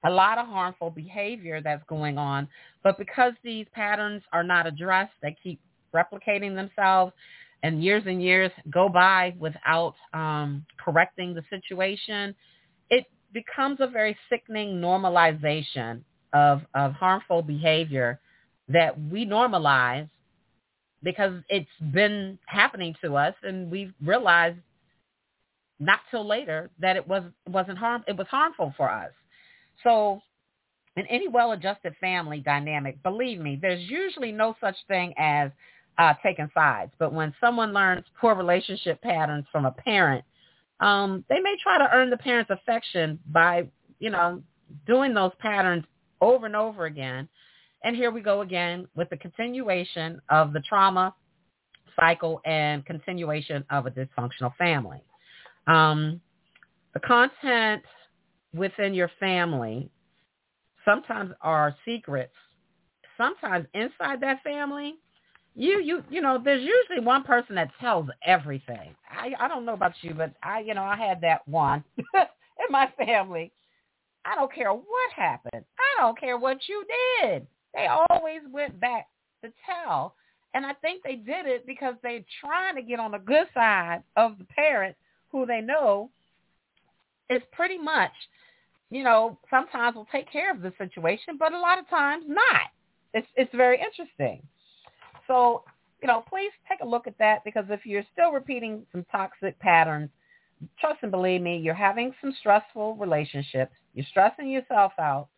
a 0.04 0.10
lot 0.10 0.38
of 0.38 0.46
harmful 0.46 0.90
behavior 0.90 1.60
that's 1.62 1.84
going 1.88 2.18
on. 2.18 2.48
But 2.82 2.98
because 2.98 3.32
these 3.44 3.66
patterns 3.72 4.22
are 4.32 4.42
not 4.42 4.66
addressed, 4.66 5.12
they 5.22 5.36
keep 5.40 5.60
replicating 5.94 6.56
themselves 6.56 7.12
and 7.62 7.82
years 7.82 8.04
and 8.06 8.22
years 8.22 8.52
go 8.70 8.88
by 8.88 9.34
without 9.38 9.94
um, 10.14 10.64
correcting 10.82 11.34
the 11.34 11.42
situation, 11.50 12.34
it 12.90 13.06
becomes 13.32 13.78
a 13.80 13.86
very 13.86 14.16
sickening 14.30 14.80
normalization 14.80 16.02
of, 16.32 16.62
of 16.74 16.92
harmful 16.92 17.42
behavior 17.42 18.20
that 18.68 19.00
we 19.10 19.26
normalize 19.26 20.08
because 21.02 21.32
it's 21.48 21.68
been 21.92 22.38
happening 22.46 22.94
to 23.02 23.16
us 23.16 23.34
and 23.42 23.70
we've 23.70 23.92
realized 24.04 24.58
not 25.80 26.00
till 26.10 26.26
later 26.26 26.70
that 26.80 26.96
it 26.96 27.06
was 27.06 27.22
wasn't 27.46 27.78
harm 27.78 28.02
it 28.08 28.16
was 28.16 28.26
harmful 28.28 28.74
for 28.76 28.90
us. 28.90 29.12
So 29.84 30.20
in 30.96 31.06
any 31.06 31.28
well-adjusted 31.28 31.94
family 32.00 32.40
dynamic, 32.40 33.00
believe 33.04 33.38
me, 33.38 33.56
there's 33.60 33.88
usually 33.88 34.32
no 34.32 34.56
such 34.60 34.74
thing 34.88 35.14
as 35.16 35.50
uh, 35.98 36.14
taking 36.22 36.48
sides. 36.54 36.92
But 36.98 37.12
when 37.12 37.34
someone 37.40 37.72
learns 37.72 38.04
poor 38.20 38.34
relationship 38.34 39.02
patterns 39.02 39.46
from 39.52 39.66
a 39.66 39.72
parent, 39.72 40.24
um, 40.80 41.24
they 41.28 41.40
may 41.40 41.56
try 41.62 41.78
to 41.78 41.88
earn 41.92 42.10
the 42.10 42.16
parent's 42.16 42.50
affection 42.50 43.18
by, 43.26 43.68
you 43.98 44.10
know, 44.10 44.42
doing 44.86 45.12
those 45.12 45.32
patterns 45.40 45.84
over 46.20 46.46
and 46.46 46.56
over 46.56 46.86
again 46.86 47.28
and 47.82 47.94
here 47.96 48.10
we 48.10 48.20
go 48.20 48.40
again 48.40 48.88
with 48.96 49.08
the 49.10 49.16
continuation 49.16 50.20
of 50.30 50.52
the 50.52 50.60
trauma 50.60 51.14
cycle 51.98 52.40
and 52.44 52.84
continuation 52.86 53.64
of 53.70 53.86
a 53.86 53.90
dysfunctional 53.90 54.54
family. 54.56 55.02
Um, 55.66 56.20
the 56.94 57.00
content 57.00 57.82
within 58.54 58.94
your 58.94 59.10
family 59.20 59.90
sometimes 60.84 61.32
are 61.40 61.76
secrets. 61.84 62.34
Sometimes 63.16 63.66
inside 63.74 64.20
that 64.20 64.42
family, 64.42 64.96
you 65.58 65.80
you 65.82 66.04
you 66.08 66.20
know, 66.20 66.40
there's 66.42 66.62
usually 66.62 67.04
one 67.04 67.24
person 67.24 67.56
that 67.56 67.70
tells 67.80 68.08
everything. 68.24 68.94
I 69.10 69.32
I 69.40 69.48
don't 69.48 69.64
know 69.64 69.74
about 69.74 69.92
you, 70.02 70.14
but 70.14 70.32
I 70.42 70.60
you 70.60 70.72
know 70.72 70.84
I 70.84 70.96
had 70.96 71.20
that 71.22 71.46
one 71.48 71.82
in 71.98 72.70
my 72.70 72.88
family. 72.96 73.50
I 74.24 74.36
don't 74.36 74.54
care 74.54 74.72
what 74.72 75.12
happened. 75.16 75.64
I 75.78 76.00
don't 76.00 76.18
care 76.18 76.38
what 76.38 76.58
you 76.68 76.84
did. 77.20 77.46
They 77.74 77.86
always 77.86 78.40
went 78.52 78.78
back 78.78 79.08
to 79.42 79.50
tell. 79.66 80.14
And 80.54 80.64
I 80.64 80.74
think 80.74 81.02
they 81.02 81.16
did 81.16 81.46
it 81.46 81.66
because 81.66 81.94
they're 82.02 82.24
trying 82.40 82.76
to 82.76 82.82
get 82.82 83.00
on 83.00 83.10
the 83.10 83.18
good 83.18 83.46
side 83.52 84.02
of 84.16 84.38
the 84.38 84.44
parent 84.44 84.96
who 85.30 85.44
they 85.44 85.60
know 85.60 86.10
is 87.30 87.42
pretty 87.52 87.78
much, 87.78 88.12
you 88.90 89.02
know, 89.02 89.38
sometimes 89.50 89.96
will 89.96 90.08
take 90.10 90.30
care 90.30 90.50
of 90.50 90.62
the 90.62 90.72
situation, 90.78 91.36
but 91.38 91.52
a 91.52 91.58
lot 91.58 91.78
of 91.78 91.88
times 91.88 92.24
not. 92.28 92.70
It's 93.12 93.26
it's 93.34 93.54
very 93.54 93.80
interesting. 93.80 94.42
So, 95.28 95.62
you 96.02 96.08
know, 96.08 96.24
please 96.28 96.50
take 96.68 96.80
a 96.80 96.88
look 96.88 97.06
at 97.06 97.16
that 97.18 97.44
because 97.44 97.66
if 97.68 97.86
you're 97.86 98.04
still 98.12 98.32
repeating 98.32 98.84
some 98.90 99.06
toxic 99.12 99.56
patterns, 99.60 100.10
trust 100.80 100.98
and 101.02 101.12
believe 101.12 101.40
me, 101.40 101.58
you're 101.58 101.74
having 101.74 102.12
some 102.20 102.34
stressful 102.40 102.96
relationships. 102.96 103.72
You're 103.94 104.06
stressing 104.10 104.50
yourself 104.50 104.92
out 104.98 105.28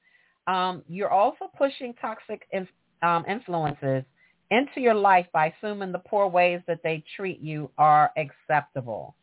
um, 0.46 0.82
you're 0.88 1.10
also 1.10 1.50
pushing 1.56 1.94
toxic 1.94 2.42
in, 2.50 2.66
um, 3.02 3.24
influences 3.28 4.04
into 4.50 4.80
your 4.80 4.94
life 4.94 5.26
by 5.32 5.52
assuming 5.56 5.92
the 5.92 5.98
poor 6.00 6.26
ways 6.26 6.60
that 6.66 6.80
they 6.82 7.04
treat 7.16 7.40
you 7.40 7.70
are 7.78 8.10
acceptable. 8.16 9.14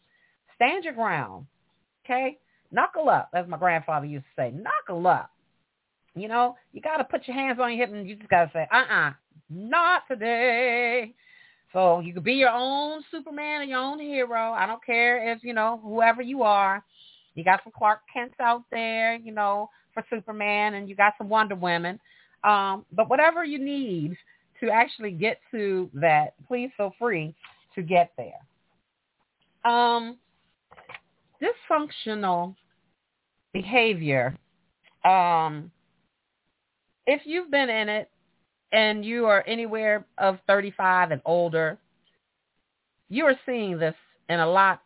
Stand 0.55 0.85
your 0.85 0.93
ground, 0.93 1.45
okay? 2.05 2.37
Knuckle 2.71 3.09
up, 3.09 3.29
as 3.33 3.47
my 3.47 3.57
grandfather 3.57 4.05
used 4.05 4.25
to 4.35 4.41
say. 4.41 4.51
Knuckle 4.51 5.05
up. 5.07 5.31
You 6.15 6.27
know, 6.27 6.55
you 6.71 6.81
got 6.81 6.97
to 6.97 7.03
put 7.03 7.27
your 7.27 7.35
hands 7.35 7.59
on 7.61 7.71
your 7.75 7.85
hip 7.85 7.93
and 7.93 8.07
you 8.07 8.15
just 8.15 8.29
got 8.29 8.45
to 8.45 8.51
say, 8.53 8.67
uh-uh, 8.71 9.11
not 9.49 10.03
today. 10.07 11.13
So 11.73 11.99
you 11.99 12.13
could 12.13 12.23
be 12.23 12.33
your 12.33 12.51
own 12.51 13.03
Superman 13.11 13.61
or 13.61 13.65
your 13.65 13.79
own 13.79 13.99
hero. 13.99 14.51
I 14.51 14.65
don't 14.65 14.83
care 14.83 15.31
if, 15.31 15.43
you 15.43 15.53
know, 15.53 15.79
whoever 15.83 16.21
you 16.21 16.43
are. 16.43 16.83
You 17.35 17.43
got 17.43 17.61
some 17.63 17.73
Clark 17.77 17.99
Kents 18.11 18.35
out 18.39 18.63
there, 18.71 19.15
you 19.15 19.31
know, 19.31 19.69
for 19.93 20.03
Superman 20.09 20.75
and 20.75 20.89
you 20.89 20.95
got 20.95 21.13
some 21.17 21.29
Wonder 21.29 21.55
Women. 21.55 21.99
Um, 22.43 22.85
but 22.91 23.09
whatever 23.09 23.43
you 23.43 23.59
need 23.59 24.15
to 24.59 24.69
actually 24.69 25.11
get 25.11 25.39
to 25.51 25.89
that, 25.93 26.33
please 26.47 26.71
feel 26.77 26.93
free 26.97 27.35
to 27.75 27.81
get 27.81 28.11
there. 28.17 29.71
Um, 29.71 30.17
dysfunctional 31.41 32.55
behavior. 33.53 34.35
Um, 35.05 35.71
if 37.05 37.21
you've 37.25 37.51
been 37.51 37.69
in 37.69 37.89
it 37.89 38.09
and 38.71 39.03
you 39.05 39.25
are 39.25 39.43
anywhere 39.47 40.05
of 40.17 40.39
35 40.47 41.11
and 41.11 41.21
older, 41.25 41.77
you 43.09 43.25
are 43.25 43.39
seeing 43.45 43.79
this 43.79 43.95
in 44.29 44.39
a 44.39 44.47
lot 44.47 44.81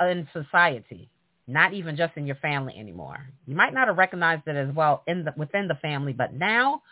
in 0.00 0.28
society 0.32 1.10
not 1.48 1.72
even 1.72 1.96
just 1.96 2.12
in 2.16 2.26
your 2.26 2.36
family 2.36 2.74
anymore. 2.78 3.26
You 3.46 3.56
might 3.56 3.72
not 3.72 3.88
have 3.88 3.96
recognized 3.96 4.42
it 4.46 4.54
as 4.54 4.72
well 4.74 5.02
in 5.06 5.24
the, 5.24 5.32
within 5.36 5.66
the 5.66 5.74
family, 5.76 6.12
but 6.12 6.34
now 6.34 6.82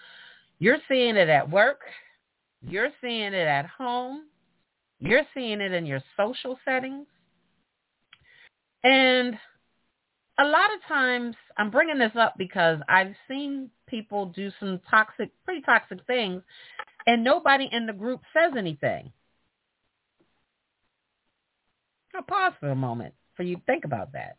you're 0.58 0.78
seeing 0.88 1.16
it 1.16 1.28
at 1.28 1.48
work. 1.48 1.80
You're 2.62 2.88
seeing 3.02 3.34
it 3.34 3.46
at 3.46 3.66
home. 3.66 4.24
You're 4.98 5.26
seeing 5.34 5.60
it 5.60 5.72
in 5.72 5.84
your 5.84 6.02
social 6.16 6.58
settings. 6.64 7.06
And 8.82 9.34
a 10.38 10.44
lot 10.44 10.74
of 10.74 10.86
times 10.86 11.34
I'm 11.56 11.70
bringing 11.70 11.98
this 11.98 12.12
up 12.18 12.34
because 12.36 12.78
I've 12.88 13.14
seen 13.28 13.70
people 13.86 14.26
do 14.26 14.50
some 14.60 14.80
toxic, 14.90 15.30
pretty 15.44 15.62
toxic 15.62 15.98
things, 16.06 16.42
and 17.06 17.24
nobody 17.24 17.68
in 17.70 17.86
the 17.86 17.92
group 17.92 18.20
says 18.34 18.52
anything. 18.56 19.12
I'll 22.14 22.22
pause 22.22 22.52
for 22.60 22.70
a 22.70 22.76
moment 22.76 23.14
for 23.36 23.42
you 23.42 23.56
to 23.56 23.62
think 23.66 23.84
about 23.84 24.12
that. 24.12 24.36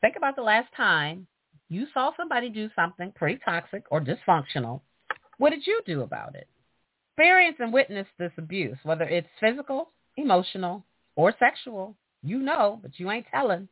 Think 0.00 0.16
about 0.16 0.36
the 0.36 0.42
last 0.42 0.68
time 0.76 1.26
you 1.68 1.86
saw 1.92 2.12
somebody 2.16 2.48
do 2.48 2.70
something 2.76 3.12
pretty 3.12 3.40
toxic 3.44 3.84
or 3.90 4.00
dysfunctional. 4.00 4.80
What 5.38 5.50
did 5.50 5.66
you 5.66 5.80
do 5.84 6.02
about 6.02 6.36
it? 6.36 6.48
Experience 7.12 7.56
and 7.58 7.72
witness 7.72 8.06
this 8.18 8.32
abuse, 8.38 8.76
whether 8.84 9.04
it's 9.04 9.28
physical, 9.40 9.90
emotional, 10.16 10.84
or 11.16 11.34
sexual. 11.38 11.96
You 12.22 12.38
know, 12.38 12.78
but 12.82 12.98
you 12.98 13.10
ain't 13.10 13.26
telling. 13.30 13.68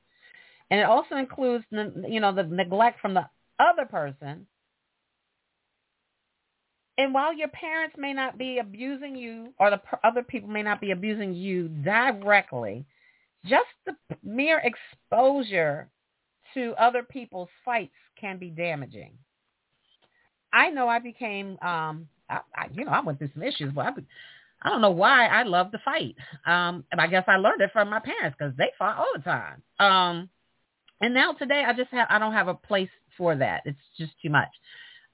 And 0.71 0.81
it 0.81 0.85
also 0.85 1.17
includes, 1.17 1.65
you 1.71 2.21
know, 2.21 2.33
the 2.33 2.43
neglect 2.45 3.01
from 3.01 3.15
the 3.15 3.27
other 3.59 3.85
person. 3.85 4.47
And 6.97 7.12
while 7.12 7.35
your 7.35 7.49
parents 7.49 7.97
may 7.99 8.12
not 8.12 8.39
be 8.39 8.59
abusing 8.59 9.17
you 9.17 9.53
or 9.59 9.71
the 9.71 9.81
other 10.05 10.23
people 10.23 10.49
may 10.49 10.62
not 10.62 10.81
be 10.81 10.93
abusing 10.93 11.35
you 11.35 11.69
directly, 11.69 12.87
just 13.45 13.67
the 13.85 13.95
mere 14.23 14.62
exposure 14.65 15.89
to 16.55 16.75
other 16.79 17.03
people's 17.03 17.49
fights 17.65 17.95
can 18.19 18.39
be 18.39 18.49
damaging. 18.49 19.12
I 20.53 20.71
know 20.71 20.89
I 20.89 21.01
became, 21.01 21.59
um, 21.62 22.09
I, 22.31 22.41
I, 22.57 22.69
you 22.73 22.85
know, 22.85 22.93
I 22.93 23.01
went 23.01 23.19
through 23.19 23.31
some 23.35 23.43
issues, 23.43 23.73
but 23.75 23.87
I, 23.87 23.91
I 24.62 24.71
don't 24.71 24.81
know 24.81 24.91
why 24.93 25.27
I 25.27 25.43
love 25.43 25.73
to 25.73 25.79
fight. 25.85 26.15
Um, 26.47 26.85
and 26.93 27.01
I 27.01 27.09
guess 27.09 27.25
I 27.27 27.37
learned 27.37 27.61
it 27.61 27.73
from 27.73 27.91
my 27.91 27.99
parents 27.99 28.37
because 28.39 28.55
they 28.57 28.71
fought 28.79 28.97
all 28.97 29.12
the 29.17 29.23
time. 29.23 29.62
Um, 29.81 30.31
and 31.01 31.15
now 31.15 31.33
today, 31.33 31.65
I 31.67 31.73
just 31.73 31.91
have, 31.91 32.07
I 32.11 32.19
don't 32.19 32.33
have 32.33 32.49
a 32.49 32.55
place 32.55 32.89
for 33.17 33.37
that. 33.37 33.63
It's 33.65 33.79
just 33.99 34.13
too 34.23 34.31
much. 34.31 34.51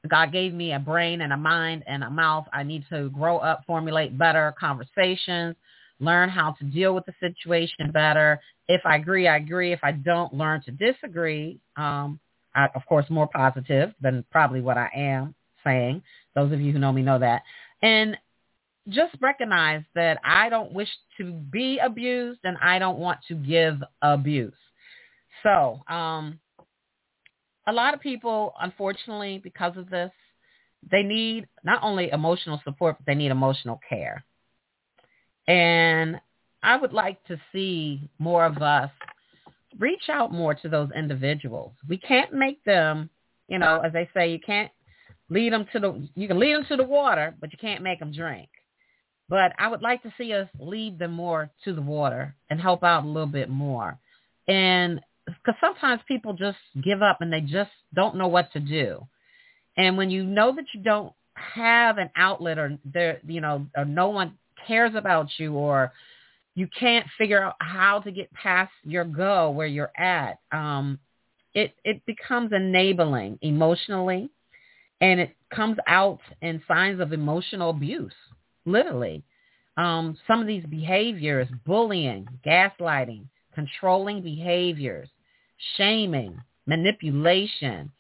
God 0.09 0.33
gave 0.33 0.55
me 0.55 0.73
a 0.73 0.79
brain 0.79 1.21
and 1.21 1.33
a 1.33 1.37
mind 1.37 1.85
and 1.87 2.03
a 2.03 2.11
mouth. 2.11 2.47
I 2.53 2.63
need 2.63 2.85
to 2.91 3.11
grow 3.11 3.39
up, 3.39 3.65
formulate 3.67 4.17
better 4.17 4.55
conversations, 4.59 5.57
learn 5.99 6.31
how 6.31 6.53
to 6.53 6.65
deal 6.65 6.95
with 6.95 7.05
the 7.05 7.13
situation 7.21 7.91
better. 7.93 8.41
If 8.69 8.81
I 8.87 8.97
agree, 8.97 9.29
I 9.29 9.37
agree. 9.37 9.73
If 9.73 9.81
I 9.83 9.93
don't, 9.93 10.33
learn 10.33 10.63
to 10.63 10.71
disagree. 10.71 11.61
Um, 11.77 12.19
I, 12.55 12.69
of 12.75 12.87
course, 12.87 13.05
more 13.11 13.29
positive 13.29 13.93
than 14.01 14.25
probably 14.31 14.61
what 14.61 14.79
I 14.79 14.89
am 14.95 15.35
saying. 15.65 16.03
Those 16.35 16.53
of 16.53 16.61
you 16.61 16.73
who 16.73 16.79
know 16.79 16.93
me 16.93 17.03
know 17.03 17.19
that. 17.19 17.43
And 17.83 18.17
just 18.89 19.15
recognize 19.21 19.83
that 19.95 20.19
I 20.25 20.49
don't 20.49 20.73
wish 20.73 20.89
to 21.19 21.33
be 21.33 21.79
abused 21.79 22.41
and 22.45 22.57
I 22.63 22.79
don't 22.79 22.99
want 22.99 23.21
to 23.29 23.35
give 23.35 23.83
abuse. 24.03 24.55
So 25.43 25.81
um, 25.89 26.39
a 27.67 27.73
lot 27.73 27.95
of 27.95 28.01
people, 28.01 28.55
unfortunately, 28.61 29.41
because 29.43 29.77
of 29.77 29.91
this, 29.91 30.11
they 30.91 31.03
need 31.03 31.47
not 31.63 31.83
only 31.83 32.11
emotional 32.11 32.61
support, 32.65 32.97
but 32.99 33.07
they 33.07 33.15
need 33.15 33.31
emotional 33.31 33.81
care. 33.89 34.25
And 35.47 36.21
I 36.63 36.77
would 36.77 36.93
like 36.93 37.23
to 37.27 37.41
see 37.53 38.09
more 38.19 38.45
of 38.45 38.59
us 38.59 38.91
reach 39.79 40.09
out 40.09 40.33
more 40.33 40.55
to 40.55 40.69
those 40.69 40.89
individuals. 40.97 41.73
We 41.89 41.97
can't 41.97 42.33
make 42.33 42.63
them, 42.65 43.11
you 43.49 43.59
know, 43.59 43.81
as 43.81 43.93
they 43.93 44.09
say, 44.15 44.33
you 44.33 44.41
can't 44.41 44.71
lead 45.29 45.53
them 45.53 45.67
to 45.73 45.79
the, 45.79 46.09
you 46.15 46.29
can 46.29 46.39
lead 46.39 46.55
them 46.55 46.67
to 46.69 46.77
the 46.77 46.85
water, 46.85 47.35
but 47.41 47.53
you 47.53 47.59
can't 47.59 47.83
make 47.83 47.99
them 47.99 48.13
drink. 48.13 48.49
But 49.29 49.53
I 49.59 49.69
would 49.69 49.81
like 49.81 50.03
to 50.03 50.13
see 50.19 50.33
us 50.33 50.49
lead 50.59 50.99
them 50.99 51.13
more 51.13 51.51
to 51.65 51.73
the 51.73 51.83
water 51.83 52.35
and 52.51 52.61
help 52.61 52.83
out 52.83 53.05
a 53.05 53.09
little 53.09 53.29
bit 53.29 53.49
more. 53.49 53.99
And 54.49 55.01
because 55.27 55.55
sometimes 55.61 56.01
people 56.07 56.33
just 56.33 56.59
give 56.83 57.03
up 57.03 57.19
and 57.21 57.33
they 57.33 57.41
just 57.41 57.71
don't 57.95 58.17
know 58.17 58.29
what 58.29 58.53
to 58.53 58.61
do. 58.61 59.07
And 59.77 59.97
when 59.97 60.11
you 60.11 60.25
know 60.25 60.55
that 60.55 60.67
you 60.75 60.83
don't 60.83 61.13
have 61.35 61.99
an 61.99 62.11
outlet 62.17 62.59
or 62.59 62.79
there, 62.85 63.21
you 63.27 63.41
know, 63.41 63.67
or 63.77 63.85
no 63.85 64.09
one 64.09 64.39
cares 64.67 64.95
about 64.95 65.29
you 65.39 65.55
or 65.55 65.93
you 66.55 66.69
can't 66.79 67.07
figure 67.17 67.43
out 67.43 67.55
how 67.61 68.01
to 68.01 68.11
get 68.11 68.33
past 68.33 68.73
your 68.83 69.05
go 69.05 69.51
where 69.51 69.67
you're 69.67 69.93
at, 69.97 70.39
um, 70.53 70.99
it, 71.55 71.75
it 71.85 72.05
becomes 72.07 72.53
enabling 72.53 73.39
emotionally 73.43 74.31
and 75.01 75.21
it 75.21 75.35
comes 75.55 75.79
out 75.87 76.21
in 76.43 76.63
signs 76.69 77.01
of 77.01 77.13
emotional 77.13 77.71
abuse, 77.71 78.13
literally. 78.67 79.23
Um, 79.77 80.19
some 80.27 80.41
of 80.41 80.47
these 80.47 80.65
behaviors, 80.67 81.49
bullying, 81.65 82.29
gaslighting, 82.45 83.25
controlling 83.55 84.23
behaviors, 84.23 85.09
shaming, 85.77 86.41
manipulation, 86.67 87.91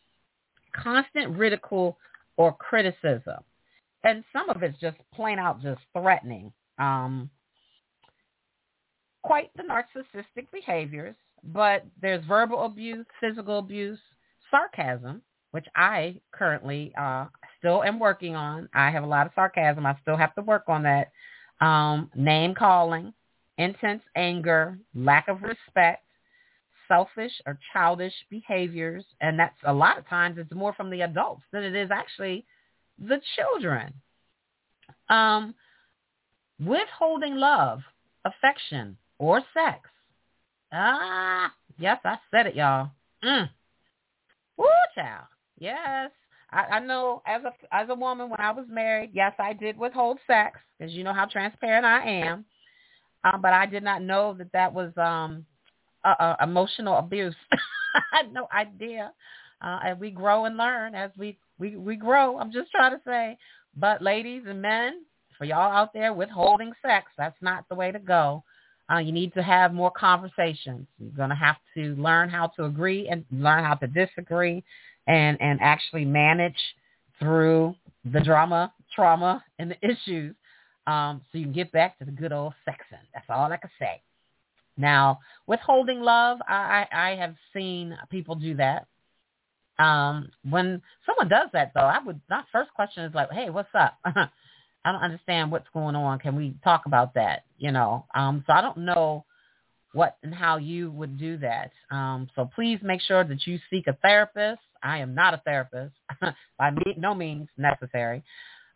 constant 0.72 1.36
ridicule 1.36 1.98
or 2.36 2.52
criticism. 2.52 3.38
And 4.04 4.24
some 4.32 4.48
of 4.48 4.62
it's 4.62 4.78
just 4.80 4.96
plain 5.14 5.38
out 5.38 5.60
just 5.62 5.80
threatening. 5.92 6.52
Um, 6.78 7.28
quite 9.22 9.50
the 9.56 9.62
narcissistic 9.62 10.50
behaviors, 10.52 11.14
but 11.44 11.84
there's 12.00 12.24
verbal 12.24 12.64
abuse, 12.64 13.04
physical 13.20 13.58
abuse, 13.58 13.98
sarcasm, 14.50 15.22
which 15.50 15.66
I 15.76 16.20
currently 16.32 16.92
uh, 16.98 17.26
still 17.58 17.82
am 17.82 17.98
working 17.98 18.36
on. 18.36 18.68
I 18.74 18.90
have 18.90 19.04
a 19.04 19.06
lot 19.06 19.26
of 19.26 19.32
sarcasm. 19.34 19.84
I 19.84 19.96
still 20.00 20.16
have 20.16 20.34
to 20.36 20.42
work 20.42 20.64
on 20.68 20.82
that. 20.84 21.10
Um, 21.60 22.10
name 22.14 22.54
calling, 22.54 23.12
intense 23.60 24.02
anger, 24.16 24.78
lack 24.94 25.28
of 25.28 25.42
respect, 25.42 26.04
selfish 26.88 27.32
or 27.46 27.58
childish 27.72 28.14
behaviors, 28.30 29.04
and 29.20 29.38
that's 29.38 29.56
a 29.64 29.72
lot 29.72 29.98
of 29.98 30.08
times 30.08 30.38
it's 30.38 30.52
more 30.52 30.72
from 30.72 30.90
the 30.90 31.02
adults 31.02 31.42
than 31.52 31.62
it 31.62 31.76
is 31.76 31.90
actually 31.90 32.44
the 32.98 33.20
children. 33.36 33.92
Um, 35.08 35.54
withholding 36.58 37.36
love, 37.36 37.80
affection, 38.24 38.96
or 39.18 39.40
sex. 39.54 39.88
Ah, 40.72 41.52
yes, 41.78 41.98
I 42.04 42.16
said 42.30 42.46
it, 42.46 42.56
y'all. 42.56 42.90
Mm. 43.24 43.48
Woo, 44.56 44.66
child. 44.94 45.26
Yes. 45.58 46.10
I, 46.52 46.62
I 46.76 46.80
know 46.80 47.22
as 47.26 47.42
a 47.44 47.52
as 47.72 47.88
a 47.88 47.94
woman 47.94 48.28
when 48.28 48.40
I 48.40 48.50
was 48.50 48.66
married, 48.68 49.10
yes, 49.12 49.32
I 49.38 49.52
did 49.52 49.78
withhold 49.78 50.18
sex 50.26 50.58
because 50.78 50.92
you 50.92 51.04
know 51.04 51.12
how 51.12 51.26
transparent 51.26 51.84
I 51.84 52.04
am. 52.04 52.44
Um, 53.24 53.42
but 53.42 53.52
I 53.52 53.66
did 53.66 53.82
not 53.82 54.02
know 54.02 54.34
that 54.38 54.52
that 54.52 54.72
was 54.72 54.92
um, 54.96 55.44
uh, 56.04 56.14
uh, 56.18 56.36
emotional 56.42 56.96
abuse. 56.96 57.34
I 57.94 58.00
had 58.12 58.32
no 58.32 58.48
idea. 58.54 59.12
Uh, 59.62 59.78
and 59.84 60.00
we 60.00 60.10
grow 60.10 60.46
and 60.46 60.56
learn 60.56 60.94
as 60.94 61.10
we, 61.18 61.36
we, 61.58 61.76
we 61.76 61.96
grow. 61.96 62.38
I'm 62.38 62.52
just 62.52 62.70
trying 62.70 62.92
to 62.92 63.00
say. 63.04 63.36
But 63.76 64.00
ladies 64.00 64.44
and 64.48 64.62
men, 64.62 65.04
for 65.36 65.44
y'all 65.44 65.72
out 65.72 65.92
there 65.92 66.12
withholding 66.12 66.72
sex, 66.82 67.06
that's 67.18 67.36
not 67.40 67.68
the 67.68 67.74
way 67.74 67.92
to 67.92 67.98
go. 67.98 68.42
Uh, 68.90 68.98
you 68.98 69.12
need 69.12 69.32
to 69.34 69.42
have 69.42 69.72
more 69.72 69.90
conversations. 69.90 70.86
You're 70.98 71.12
going 71.12 71.30
to 71.30 71.36
have 71.36 71.56
to 71.74 71.94
learn 71.96 72.28
how 72.28 72.48
to 72.56 72.64
agree 72.64 73.08
and 73.08 73.24
learn 73.30 73.64
how 73.64 73.74
to 73.74 73.86
disagree 73.86 74.64
and, 75.06 75.40
and 75.40 75.60
actually 75.62 76.04
manage 76.04 76.56
through 77.18 77.74
the 78.12 78.20
drama, 78.20 78.72
trauma, 78.94 79.44
and 79.58 79.70
the 79.70 79.88
issues 79.88 80.34
um, 80.86 81.20
so 81.30 81.38
you 81.38 81.44
can 81.44 81.52
get 81.52 81.72
back 81.72 81.98
to 81.98 82.04
the 82.04 82.10
good 82.10 82.32
old 82.32 82.54
sexing. 82.66 83.04
That's 83.14 83.26
all 83.28 83.50
I 83.52 83.56
can 83.56 83.70
say. 83.78 84.02
Now, 84.76 85.20
withholding 85.46 86.00
love, 86.00 86.38
I, 86.48 86.86
I, 86.90 87.10
I 87.10 87.16
have 87.16 87.34
seen 87.54 87.96
people 88.10 88.34
do 88.34 88.56
that. 88.56 88.86
Um, 89.78 90.30
when 90.48 90.82
someone 91.06 91.28
does 91.28 91.48
that, 91.52 91.72
though, 91.74 91.80
I 91.80 91.98
would 92.04 92.20
my 92.28 92.42
first 92.52 92.72
question 92.74 93.04
is 93.04 93.14
like, 93.14 93.30
"Hey, 93.30 93.50
what's 93.50 93.74
up? 93.74 93.98
I 94.04 94.92
don't 94.92 95.02
understand 95.02 95.50
what's 95.50 95.68
going 95.72 95.96
on. 95.96 96.18
Can 96.18 96.36
we 96.36 96.54
talk 96.62 96.82
about 96.86 97.14
that?" 97.14 97.44
You 97.58 97.72
know. 97.72 98.04
Um, 98.14 98.44
so 98.46 98.52
I 98.52 98.60
don't 98.60 98.78
know 98.78 99.24
what 99.92 100.16
and 100.22 100.34
how 100.34 100.58
you 100.58 100.90
would 100.92 101.18
do 101.18 101.38
that. 101.38 101.72
Um, 101.90 102.28
so 102.34 102.48
please 102.54 102.78
make 102.82 103.00
sure 103.00 103.24
that 103.24 103.46
you 103.46 103.58
seek 103.70 103.86
a 103.86 103.94
therapist. 103.94 104.60
I 104.82 104.98
am 104.98 105.14
not 105.14 105.34
a 105.34 105.42
therapist 105.44 105.94
by 106.58 106.70
me, 106.70 106.94
no 106.96 107.14
means 107.14 107.48
necessary. 107.56 108.22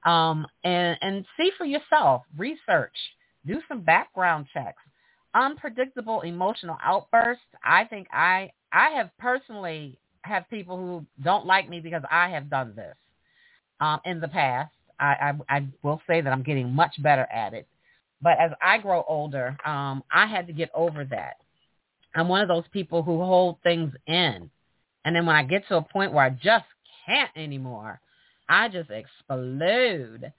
Um, 0.05 0.47
and 0.65 0.99
and 1.01 1.25
see 1.37 1.51
for 1.57 1.65
yourself, 1.65 2.23
research, 2.37 2.97
do 3.47 3.61
some 3.69 3.81
background 3.81 4.47
checks 4.53 4.83
unpredictable 5.35 6.21
emotional 6.23 6.79
outbursts, 6.83 7.45
I 7.63 7.85
think 7.85 8.07
I 8.13 8.53
I 8.73 8.91
have 8.91 9.11
personally 9.19 9.99
have 10.23 10.49
people 10.49 10.77
who 10.77 11.05
don't 11.23 11.47
like 11.47 11.69
me 11.69 11.81
because 11.81 12.03
I 12.11 12.29
have 12.31 12.49
done 12.49 12.75
this 12.75 12.97
um, 13.81 14.01
in 14.05 14.21
the 14.21 14.29
past. 14.29 14.73
I, 14.99 15.35
I, 15.49 15.57
I 15.57 15.67
will 15.83 16.01
say 16.07 16.21
that 16.21 16.33
I'm 16.33 16.43
getting 16.43 16.73
much 16.73 16.95
better 17.03 17.27
at 17.33 17.53
it. 17.53 17.69
But 18.23 18.39
as 18.39 18.53
I 18.63 18.79
grow 18.79 19.05
older, 19.07 19.57
um, 19.67 20.03
I 20.11 20.27
had 20.27 20.47
to 20.47 20.53
get 20.53 20.71
over 20.75 21.05
that. 21.05 21.37
I'm 22.15 22.29
one 22.29 22.41
of 22.41 22.49
those 22.49 22.65
people 22.73 23.03
who 23.03 23.19
hold 23.19 23.59
things 23.63 23.93
in. 24.07 24.49
And 25.05 25.15
then 25.15 25.27
when 25.27 25.37
I 25.37 25.43
get 25.43 25.69
to 25.69 25.77
a 25.77 25.83
point 25.83 26.13
where 26.13 26.25
I 26.25 26.31
just 26.31 26.65
can't 27.05 27.31
anymore, 27.37 28.01
I 28.49 28.69
just 28.69 28.91
explode. 28.91 30.33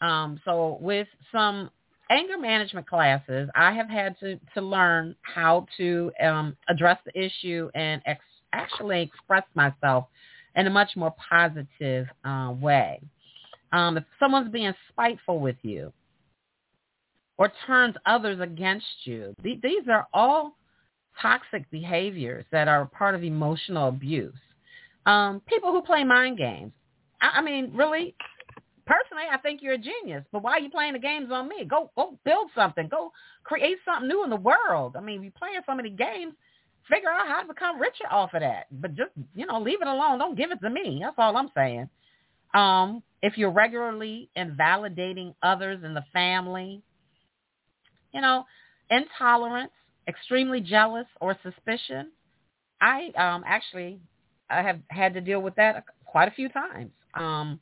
Um, 0.00 0.40
so 0.44 0.78
with 0.80 1.08
some 1.32 1.70
anger 2.10 2.38
management 2.38 2.88
classes, 2.88 3.48
I 3.54 3.72
have 3.72 3.88
had 3.88 4.18
to, 4.20 4.38
to 4.54 4.60
learn 4.60 5.16
how 5.22 5.66
to 5.78 6.12
um, 6.22 6.56
address 6.68 6.98
the 7.04 7.18
issue 7.18 7.70
and 7.74 8.02
ex- 8.06 8.20
actually 8.52 9.02
express 9.02 9.44
myself 9.54 10.06
in 10.54 10.66
a 10.66 10.70
much 10.70 10.90
more 10.96 11.14
positive 11.28 12.06
uh, 12.24 12.54
way. 12.60 13.00
Um, 13.72 13.96
if 13.96 14.04
someone's 14.18 14.50
being 14.50 14.72
spiteful 14.88 15.40
with 15.40 15.56
you 15.62 15.92
or 17.36 17.52
turns 17.66 17.96
others 18.06 18.40
against 18.40 18.86
you, 19.04 19.34
th- 19.42 19.60
these 19.60 19.88
are 19.90 20.06
all 20.14 20.56
toxic 21.20 21.68
behaviors 21.70 22.44
that 22.52 22.68
are 22.68 22.86
part 22.86 23.14
of 23.14 23.22
emotional 23.24 23.88
abuse. 23.88 24.34
Um, 25.04 25.40
people 25.46 25.72
who 25.72 25.82
play 25.82 26.04
mind 26.04 26.38
games. 26.38 26.72
I, 27.34 27.42
mean, 27.42 27.72
really, 27.74 28.14
personally, 28.86 29.24
I 29.30 29.38
think 29.38 29.62
you're 29.62 29.74
a 29.74 29.78
genius. 29.78 30.24
But 30.32 30.42
why 30.42 30.52
are 30.52 30.60
you 30.60 30.70
playing 30.70 30.94
the 30.94 30.98
games 30.98 31.30
on 31.30 31.48
me? 31.48 31.64
Go, 31.64 31.90
go 31.96 32.18
build 32.24 32.50
something. 32.54 32.88
Go 32.88 33.12
create 33.44 33.78
something 33.84 34.08
new 34.08 34.24
in 34.24 34.30
the 34.30 34.36
world. 34.36 34.96
I 34.96 35.00
mean, 35.00 35.22
you're 35.22 35.32
playing 35.32 35.60
so 35.66 35.74
many 35.74 35.90
games. 35.90 36.34
Figure 36.88 37.10
out 37.10 37.26
how 37.26 37.42
to 37.42 37.48
become 37.48 37.80
richer 37.80 38.06
off 38.10 38.34
of 38.34 38.40
that. 38.40 38.66
But 38.70 38.94
just, 38.94 39.10
you 39.34 39.46
know, 39.46 39.60
leave 39.60 39.82
it 39.82 39.88
alone. 39.88 40.18
Don't 40.18 40.36
give 40.36 40.52
it 40.52 40.60
to 40.60 40.70
me. 40.70 41.00
That's 41.02 41.16
all 41.18 41.36
I'm 41.36 41.50
saying. 41.54 41.88
Um, 42.54 43.02
if 43.22 43.36
you're 43.36 43.50
regularly 43.50 44.30
invalidating 44.36 45.34
others 45.42 45.80
in 45.84 45.94
the 45.94 46.04
family, 46.12 46.82
you 48.14 48.20
know, 48.20 48.44
intolerance, 48.90 49.72
extremely 50.08 50.60
jealous 50.60 51.06
or 51.20 51.36
suspicion. 51.42 52.12
I 52.80 53.10
um, 53.16 53.42
actually 53.46 54.00
I 54.48 54.62
have 54.62 54.80
had 54.88 55.14
to 55.14 55.20
deal 55.20 55.40
with 55.40 55.54
that 55.56 55.84
quite 56.04 56.28
a 56.28 56.32
few 56.32 56.48
times. 56.48 56.90
Um, 57.16 57.60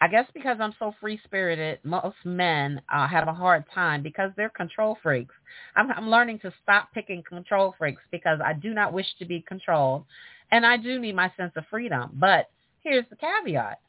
I 0.00 0.08
guess 0.08 0.26
because 0.34 0.58
I'm 0.60 0.74
so 0.78 0.94
free 1.00 1.18
spirited, 1.24 1.78
most 1.82 2.16
men 2.24 2.82
uh, 2.92 3.08
have 3.08 3.28
a 3.28 3.32
hard 3.32 3.64
time 3.74 4.02
because 4.02 4.30
they're 4.36 4.50
control 4.50 4.98
freaks. 5.02 5.34
I'm, 5.74 5.90
I'm 5.90 6.10
learning 6.10 6.40
to 6.40 6.52
stop 6.62 6.92
picking 6.92 7.22
control 7.22 7.74
freaks 7.78 8.02
because 8.10 8.38
I 8.44 8.52
do 8.52 8.74
not 8.74 8.92
wish 8.92 9.06
to 9.18 9.24
be 9.24 9.42
controlled, 9.48 10.04
and 10.52 10.66
I 10.66 10.76
do 10.76 10.98
need 10.98 11.16
my 11.16 11.32
sense 11.36 11.52
of 11.56 11.64
freedom. 11.70 12.10
But 12.14 12.50
here's 12.82 13.06
the 13.08 13.16
caveat: 13.16 13.80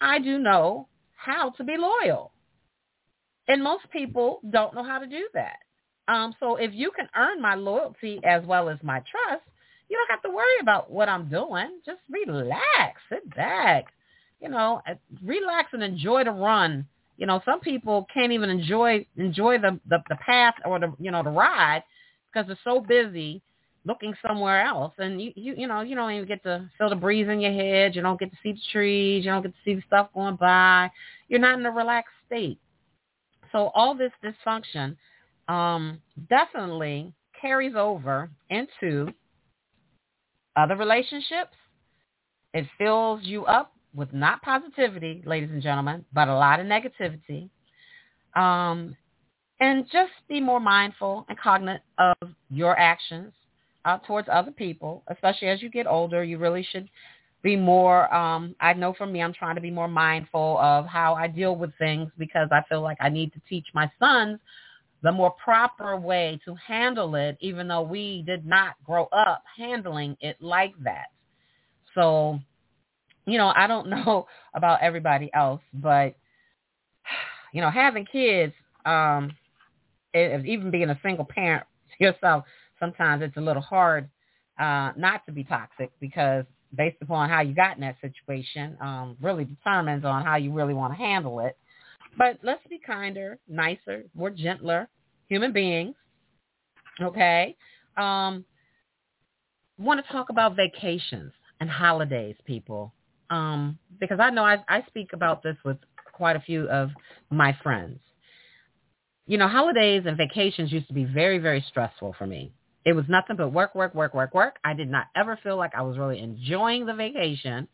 I 0.00 0.18
do 0.18 0.38
know 0.38 0.88
how 1.14 1.50
to 1.50 1.64
be 1.64 1.76
loyal, 1.76 2.32
and 3.46 3.62
most 3.62 3.88
people 3.92 4.40
don't 4.50 4.74
know 4.74 4.82
how 4.84 4.98
to 4.98 5.06
do 5.06 5.28
that. 5.34 5.58
Um, 6.08 6.34
so 6.40 6.56
if 6.56 6.72
you 6.74 6.90
can 6.90 7.08
earn 7.16 7.40
my 7.40 7.54
loyalty 7.54 8.18
as 8.24 8.44
well 8.44 8.68
as 8.68 8.78
my 8.82 9.00
trust, 9.00 9.44
you 9.92 9.98
don't 9.98 10.10
have 10.10 10.22
to 10.22 10.34
worry 10.34 10.58
about 10.62 10.90
what 10.90 11.10
I'm 11.10 11.28
doing. 11.28 11.68
Just 11.84 12.00
relax, 12.08 12.98
sit 13.10 13.28
back, 13.36 13.92
you 14.40 14.48
know, 14.48 14.80
relax 15.22 15.68
and 15.74 15.82
enjoy 15.82 16.24
the 16.24 16.30
run. 16.30 16.86
You 17.18 17.26
know, 17.26 17.42
some 17.44 17.60
people 17.60 18.06
can't 18.12 18.32
even 18.32 18.48
enjoy 18.48 19.06
enjoy 19.18 19.58
the 19.58 19.78
the, 19.86 20.02
the 20.08 20.16
path 20.16 20.54
or 20.64 20.78
the 20.80 20.94
you 20.98 21.10
know 21.10 21.22
the 21.22 21.28
ride 21.28 21.84
because 22.32 22.46
they're 22.46 22.58
so 22.64 22.80
busy 22.80 23.42
looking 23.84 24.14
somewhere 24.26 24.64
else, 24.64 24.94
and 24.96 25.20
you 25.20 25.32
you 25.36 25.54
you 25.58 25.66
know 25.66 25.82
you 25.82 25.94
don't 25.94 26.10
even 26.10 26.26
get 26.26 26.42
to 26.44 26.70
feel 26.78 26.88
the 26.88 26.96
breeze 26.96 27.28
in 27.28 27.42
your 27.42 27.52
head. 27.52 27.94
You 27.94 28.00
don't 28.00 28.18
get 28.18 28.30
to 28.30 28.38
see 28.42 28.52
the 28.52 28.60
trees. 28.72 29.26
You 29.26 29.30
don't 29.30 29.42
get 29.42 29.52
to 29.52 29.58
see 29.62 29.74
the 29.74 29.82
stuff 29.86 30.08
going 30.14 30.36
by. 30.36 30.90
You're 31.28 31.38
not 31.38 31.58
in 31.58 31.66
a 31.66 31.70
relaxed 31.70 32.14
state. 32.26 32.58
So 33.52 33.70
all 33.74 33.94
this 33.94 34.12
dysfunction 34.24 34.96
um, 35.48 36.00
definitely 36.30 37.12
carries 37.38 37.74
over 37.76 38.30
into 38.48 39.12
other 40.56 40.76
relationships. 40.76 41.54
It 42.54 42.66
fills 42.78 43.22
you 43.22 43.44
up 43.46 43.72
with 43.94 44.12
not 44.12 44.42
positivity, 44.42 45.22
ladies 45.26 45.50
and 45.50 45.62
gentlemen, 45.62 46.04
but 46.12 46.28
a 46.28 46.34
lot 46.34 46.60
of 46.60 46.66
negativity. 46.66 47.48
Um, 48.34 48.96
and 49.60 49.84
just 49.92 50.12
be 50.28 50.40
more 50.40 50.60
mindful 50.60 51.24
and 51.28 51.38
cognizant 51.38 51.82
of 51.98 52.16
your 52.50 52.78
actions 52.78 53.32
uh, 53.84 53.98
towards 53.98 54.28
other 54.30 54.50
people, 54.50 55.02
especially 55.08 55.48
as 55.48 55.62
you 55.62 55.70
get 55.70 55.86
older. 55.86 56.24
You 56.24 56.38
really 56.38 56.66
should 56.70 56.88
be 57.42 57.56
more, 57.56 58.12
um, 58.14 58.54
I 58.60 58.72
know 58.72 58.94
for 58.96 59.06
me, 59.06 59.22
I'm 59.22 59.32
trying 59.32 59.56
to 59.56 59.60
be 59.60 59.70
more 59.70 59.88
mindful 59.88 60.58
of 60.58 60.86
how 60.86 61.14
I 61.14 61.26
deal 61.26 61.56
with 61.56 61.70
things 61.78 62.10
because 62.18 62.48
I 62.50 62.62
feel 62.68 62.82
like 62.82 62.98
I 63.00 63.08
need 63.08 63.32
to 63.34 63.40
teach 63.48 63.66
my 63.74 63.90
sons 63.98 64.38
the 65.02 65.12
more 65.12 65.30
proper 65.32 65.96
way 65.96 66.40
to 66.44 66.54
handle 66.54 67.14
it, 67.16 67.36
even 67.40 67.66
though 67.68 67.82
we 67.82 68.22
did 68.26 68.46
not 68.46 68.74
grow 68.84 69.06
up 69.06 69.42
handling 69.56 70.16
it 70.20 70.36
like 70.40 70.74
that. 70.84 71.06
So, 71.94 72.38
you 73.26 73.38
know, 73.38 73.52
I 73.54 73.66
don't 73.66 73.88
know 73.90 74.26
about 74.54 74.82
everybody 74.82 75.30
else, 75.34 75.62
but, 75.74 76.14
you 77.52 77.60
know, 77.60 77.70
having 77.70 78.06
kids, 78.06 78.52
um, 78.84 79.32
it, 80.14 80.44
even 80.46 80.70
being 80.70 80.90
a 80.90 81.00
single 81.02 81.24
parent 81.24 81.64
yourself, 81.98 82.44
sometimes 82.78 83.22
it's 83.22 83.36
a 83.36 83.40
little 83.40 83.62
hard 83.62 84.08
uh, 84.58 84.92
not 84.96 85.24
to 85.26 85.32
be 85.32 85.44
toxic 85.44 85.90
because 86.00 86.44
based 86.76 86.96
upon 87.02 87.28
how 87.28 87.40
you 87.40 87.54
got 87.54 87.76
in 87.76 87.80
that 87.82 87.96
situation 88.00 88.76
um, 88.80 89.16
really 89.20 89.44
determines 89.44 90.04
on 90.04 90.24
how 90.24 90.36
you 90.36 90.52
really 90.52 90.74
want 90.74 90.92
to 90.92 90.96
handle 90.96 91.40
it. 91.40 91.56
But 92.16 92.38
let's 92.42 92.66
be 92.68 92.78
kinder, 92.78 93.38
nicer, 93.48 94.04
more 94.14 94.30
gentler 94.30 94.88
human 95.28 95.52
beings. 95.52 95.94
Okay. 97.00 97.56
Um, 97.96 98.44
want 99.78 100.04
to 100.04 100.12
talk 100.12 100.28
about 100.30 100.56
vacations 100.56 101.32
and 101.60 101.70
holidays, 101.70 102.36
people, 102.44 102.92
um, 103.30 103.78
because 103.98 104.18
I 104.20 104.30
know 104.30 104.44
I, 104.44 104.58
I 104.68 104.82
speak 104.88 105.12
about 105.12 105.42
this 105.42 105.56
with 105.64 105.78
quite 106.12 106.36
a 106.36 106.40
few 106.40 106.68
of 106.68 106.90
my 107.30 107.56
friends. 107.62 107.98
You 109.26 109.38
know, 109.38 109.48
holidays 109.48 110.02
and 110.06 110.16
vacations 110.16 110.72
used 110.72 110.88
to 110.88 110.94
be 110.94 111.04
very, 111.04 111.38
very 111.38 111.64
stressful 111.68 112.14
for 112.18 112.26
me. 112.26 112.52
It 112.84 112.92
was 112.94 113.04
nothing 113.08 113.36
but 113.36 113.50
work, 113.50 113.74
work, 113.74 113.94
work, 113.94 114.12
work, 114.12 114.34
work. 114.34 114.56
I 114.64 114.74
did 114.74 114.90
not 114.90 115.06
ever 115.14 115.38
feel 115.42 115.56
like 115.56 115.72
I 115.76 115.82
was 115.82 115.96
really 115.96 116.18
enjoying 116.18 116.84
the 116.84 116.94
vacation. 116.94 117.68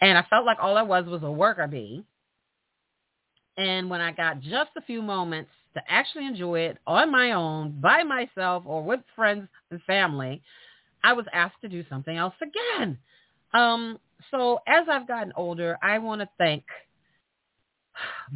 And 0.00 0.18
I 0.18 0.26
felt 0.28 0.44
like 0.44 0.58
all 0.60 0.76
I 0.76 0.82
was 0.82 1.06
was 1.06 1.22
a 1.22 1.30
worker 1.30 1.66
bee. 1.68 2.04
And 3.56 3.88
when 3.88 4.00
I 4.00 4.12
got 4.12 4.40
just 4.40 4.70
a 4.76 4.82
few 4.82 5.02
moments 5.02 5.50
to 5.74 5.82
actually 5.88 6.26
enjoy 6.26 6.60
it 6.60 6.78
on 6.86 7.10
my 7.10 7.32
own, 7.32 7.80
by 7.80 8.02
myself, 8.02 8.64
or 8.66 8.82
with 8.82 9.00
friends 9.14 9.48
and 9.70 9.82
family, 9.82 10.42
I 11.02 11.12
was 11.12 11.26
asked 11.32 11.60
to 11.62 11.68
do 11.68 11.84
something 11.88 12.16
else 12.16 12.34
again. 12.42 12.98
Um, 13.54 13.98
so 14.30 14.60
as 14.66 14.86
I've 14.90 15.08
gotten 15.08 15.32
older, 15.36 15.78
I 15.82 15.98
want 15.98 16.20
to 16.20 16.28
thank 16.38 16.64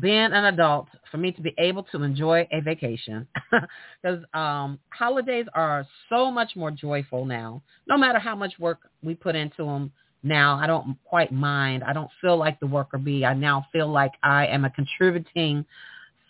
being 0.01 0.33
an 0.33 0.45
adult 0.45 0.89
for 1.11 1.19
me 1.19 1.33
to 1.33 1.43
be 1.43 1.55
able 1.59 1.83
to 1.85 2.03
enjoy 2.03 2.47
a 2.53 2.61
vacation 2.61 3.27
because 4.03 4.25
um, 4.35 4.79
holidays 4.91 5.47
are 5.55 5.87
so 6.09 6.31
much 6.31 6.57
more 6.57 6.71
joyful 6.71 7.25
now. 7.25 7.63
No 7.87 7.99
matter 7.99 8.19
how 8.19 8.35
much 8.35 8.55
work 8.59 8.79
we 9.03 9.15
put 9.15 9.35
into 9.35 9.65
them 9.65 9.93
now, 10.23 10.59
I 10.59 10.67
don't 10.67 10.97
quite 11.05 11.33
mind. 11.33 11.83
I 11.85 11.93
don't 11.93 12.11
feel 12.21 12.37
like 12.37 12.61
the 12.61 12.67
worker 12.67 12.99
bee. 12.99 13.25
I 13.25 13.35
now 13.35 13.67
feel 13.73 13.89
like 13.89 14.13
I 14.23 14.47
am 14.47 14.65
a 14.65 14.71
contributing 14.71 15.65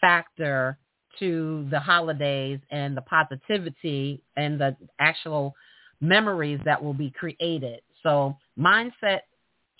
factor 0.00 0.78
to 1.18 1.66
the 1.70 1.80
holidays 1.80 2.60
and 2.70 2.96
the 2.96 3.02
positivity 3.02 4.22
and 4.36 4.60
the 4.60 4.76
actual 5.00 5.54
memories 6.00 6.60
that 6.64 6.82
will 6.82 6.94
be 6.94 7.10
created. 7.10 7.80
So 8.02 8.36
mindset 8.58 9.20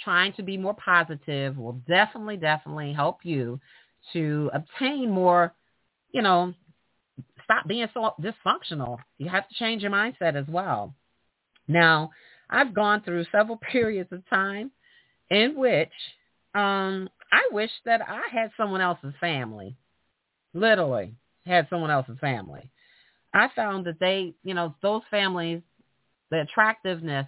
trying 0.00 0.32
to 0.34 0.42
be 0.42 0.56
more 0.56 0.74
positive 0.74 1.56
will 1.56 1.80
definitely, 1.86 2.36
definitely 2.36 2.92
help 2.92 3.18
you 3.22 3.60
to 4.12 4.50
obtain 4.52 5.10
more, 5.10 5.54
you 6.10 6.22
know, 6.22 6.52
stop 7.44 7.66
being 7.68 7.86
so 7.94 8.14
dysfunctional. 8.20 8.98
You 9.18 9.28
have 9.28 9.48
to 9.48 9.54
change 9.54 9.82
your 9.82 9.90
mindset 9.92 10.34
as 10.34 10.46
well. 10.48 10.94
Now, 11.68 12.10
I've 12.50 12.74
gone 12.74 13.02
through 13.02 13.24
several 13.32 13.56
periods 13.72 14.12
of 14.12 14.28
time 14.28 14.70
in 15.30 15.56
which 15.56 15.92
um, 16.54 17.08
I 17.32 17.48
wish 17.52 17.70
that 17.84 18.00
I 18.02 18.22
had 18.32 18.50
someone 18.56 18.80
else's 18.80 19.14
family, 19.20 19.76
literally 20.52 21.14
had 21.46 21.68
someone 21.70 21.90
else's 21.90 22.18
family. 22.20 22.70
I 23.32 23.48
found 23.54 23.86
that 23.86 24.00
they, 24.00 24.34
you 24.42 24.54
know, 24.54 24.74
those 24.82 25.02
families, 25.10 25.62
the 26.30 26.40
attractiveness 26.40 27.26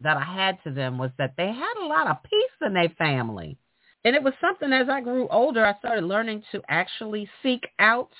that 0.00 0.16
I 0.16 0.24
had 0.24 0.58
to 0.64 0.72
them 0.72 0.98
was 0.98 1.10
that 1.18 1.34
they 1.36 1.46
had 1.46 1.74
a 1.80 1.86
lot 1.86 2.08
of 2.08 2.22
peace 2.24 2.66
in 2.66 2.74
their 2.74 2.88
family. 2.90 3.56
And 4.04 4.14
it 4.14 4.22
was 4.22 4.34
something 4.40 4.72
as 4.72 4.88
I 4.88 5.00
grew 5.00 5.28
older, 5.28 5.64
I 5.64 5.78
started 5.78 6.04
learning 6.04 6.42
to 6.52 6.62
actually 6.68 7.28
seek 7.42 7.66
out 7.78 8.10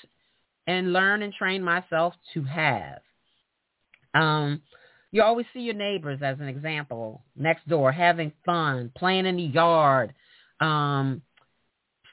and 0.67 0.93
learn 0.93 1.21
and 1.21 1.33
train 1.33 1.63
myself 1.63 2.13
to 2.33 2.43
have. 2.43 2.99
Um, 4.13 4.61
you 5.11 5.23
always 5.23 5.45
see 5.53 5.61
your 5.61 5.75
neighbors 5.75 6.19
as 6.23 6.39
an 6.39 6.47
example 6.47 7.21
next 7.35 7.67
door 7.67 7.91
having 7.91 8.31
fun, 8.45 8.91
playing 8.95 9.25
in 9.25 9.37
the 9.37 9.43
yard, 9.43 10.13
um, 10.59 11.21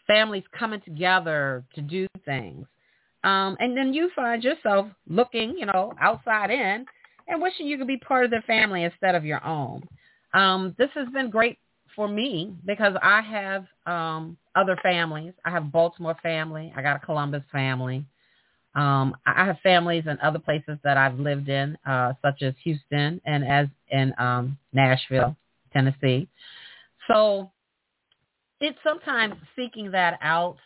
families 0.07 0.45
coming 0.59 0.81
together 0.81 1.65
to 1.75 1.83
do 1.83 2.07
things. 2.25 2.67
Um, 3.25 3.57
and 3.59 3.77
then 3.77 3.93
you 3.93 4.11
find 4.15 4.43
yourself 4.43 4.87
looking, 5.09 5.57
you 5.59 5.67
know, 5.67 5.93
outside 6.01 6.51
in 6.51 6.87
and 7.29 7.43
wishing 7.43 7.67
you 7.67 7.77
could 7.77 7.89
be 7.89 7.97
part 7.97 8.25
of 8.25 8.31
their 8.31 8.43
family 8.43 8.85
instead 8.85 9.15
of 9.15 9.25
your 9.25 9.45
own. 9.45 9.83
Um, 10.33 10.75
this 10.79 10.91
has 10.95 11.09
been 11.13 11.31
great 11.31 11.59
for 11.95 12.07
me 12.07 12.55
because 12.65 12.95
I 13.03 13.21
have 13.23 13.67
um, 13.87 14.37
other 14.55 14.79
families. 14.83 15.33
I 15.45 15.51
have 15.51 15.73
Baltimore 15.73 16.17
family. 16.23 16.73
I 16.77 16.83
got 16.83 16.97
a 16.97 17.01
Columbus 17.05 17.43
family. 17.51 18.05
Um, 18.77 19.17
I 19.27 19.47
have 19.47 19.59
families 19.63 20.05
in 20.07 20.19
other 20.23 20.39
places 20.39 20.79
that 20.85 20.99
I've 20.99 21.19
lived 21.19 21.49
in, 21.49 21.79
uh, 21.87 22.13
such 22.23 22.43
as 22.43 22.53
Houston 22.63 23.21
and 23.25 23.43
as 23.45 23.69
in 23.89 24.13
um, 24.19 24.59
Nashville, 24.75 25.35
Tennessee. 25.73 26.29
So 27.09 27.51
it's 28.61 28.79
sometimes 28.85 29.35
seeking 29.57 29.91
that 29.93 30.19
out 30.21 30.59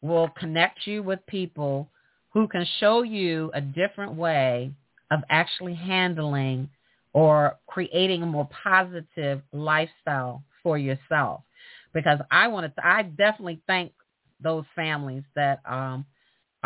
will 0.00 0.28
connect 0.38 0.86
you 0.86 1.02
with 1.02 1.18
people 1.26 1.88
who 2.30 2.46
can 2.46 2.64
show 2.78 3.02
you 3.02 3.50
a 3.52 3.60
different 3.60 4.14
way 4.14 4.70
of 5.10 5.20
actually 5.28 5.74
handling 5.74 6.68
or 7.14 7.56
creating 7.66 8.22
a 8.22 8.26
more 8.26 8.48
positive 8.62 9.42
lifestyle 9.52 10.42
for 10.62 10.78
yourself. 10.78 11.40
Because 11.92 12.20
I 12.30 12.46
wanted 12.46 12.76
to, 12.76 12.86
I 12.86 13.02
definitely 13.02 13.60
thank 13.66 13.92
those 14.40 14.64
families 14.76 15.22
that 15.34 15.60
um, 15.64 16.04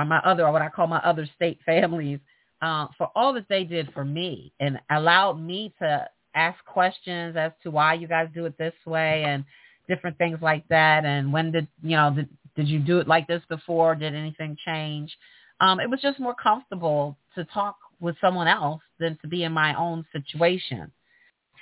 are 0.01 0.05
my 0.05 0.18
other, 0.18 0.46
or 0.46 0.53
what 0.53 0.62
I 0.62 0.68
call 0.68 0.86
my 0.86 0.98
other 0.98 1.28
state 1.36 1.59
families, 1.64 2.18
uh, 2.62 2.86
for 2.98 3.11
all 3.14 3.32
that 3.34 3.48
they 3.48 3.64
did 3.64 3.92
for 3.92 4.05
me 4.05 4.53
and 4.61 4.78
allowed 4.90 5.34
me 5.40 5.72
to 5.78 6.09
ask 6.34 6.62
questions 6.64 7.36
as 7.36 7.53
to 7.62 7.70
why 7.70 7.94
you 7.94 8.07
guys 8.07 8.28
do 8.34 8.46
it 8.46 8.57
this 8.59 8.74
way 8.86 9.24
and 9.26 9.44
different 9.88 10.16
things 10.18 10.38
like 10.40 10.66
that. 10.68 11.05
And 11.05 11.32
when 11.32 11.51
did, 11.53 11.66
you 11.82 11.96
know, 11.96 12.12
did, 12.14 12.28
did 12.57 12.68
you 12.68 12.78
do 12.78 12.98
it 12.98 13.09
like 13.09 13.26
this 13.26 13.42
before? 13.48 13.94
Did 13.94 14.14
anything 14.14 14.57
change? 14.64 15.14
Um, 15.61 15.80
it 15.80 15.90
was 15.90 16.01
just 16.01 16.20
more 16.20 16.34
comfortable 16.34 17.16
to 17.34 17.44
talk 17.44 17.76
with 18.01 18.16
someone 18.20 18.48
else 18.48 18.82
than 18.98 19.18
to 19.22 19.28
be 19.28 19.44
in 19.44 19.53
my 19.53 19.74
own 19.74 20.05
situation. 20.12 20.90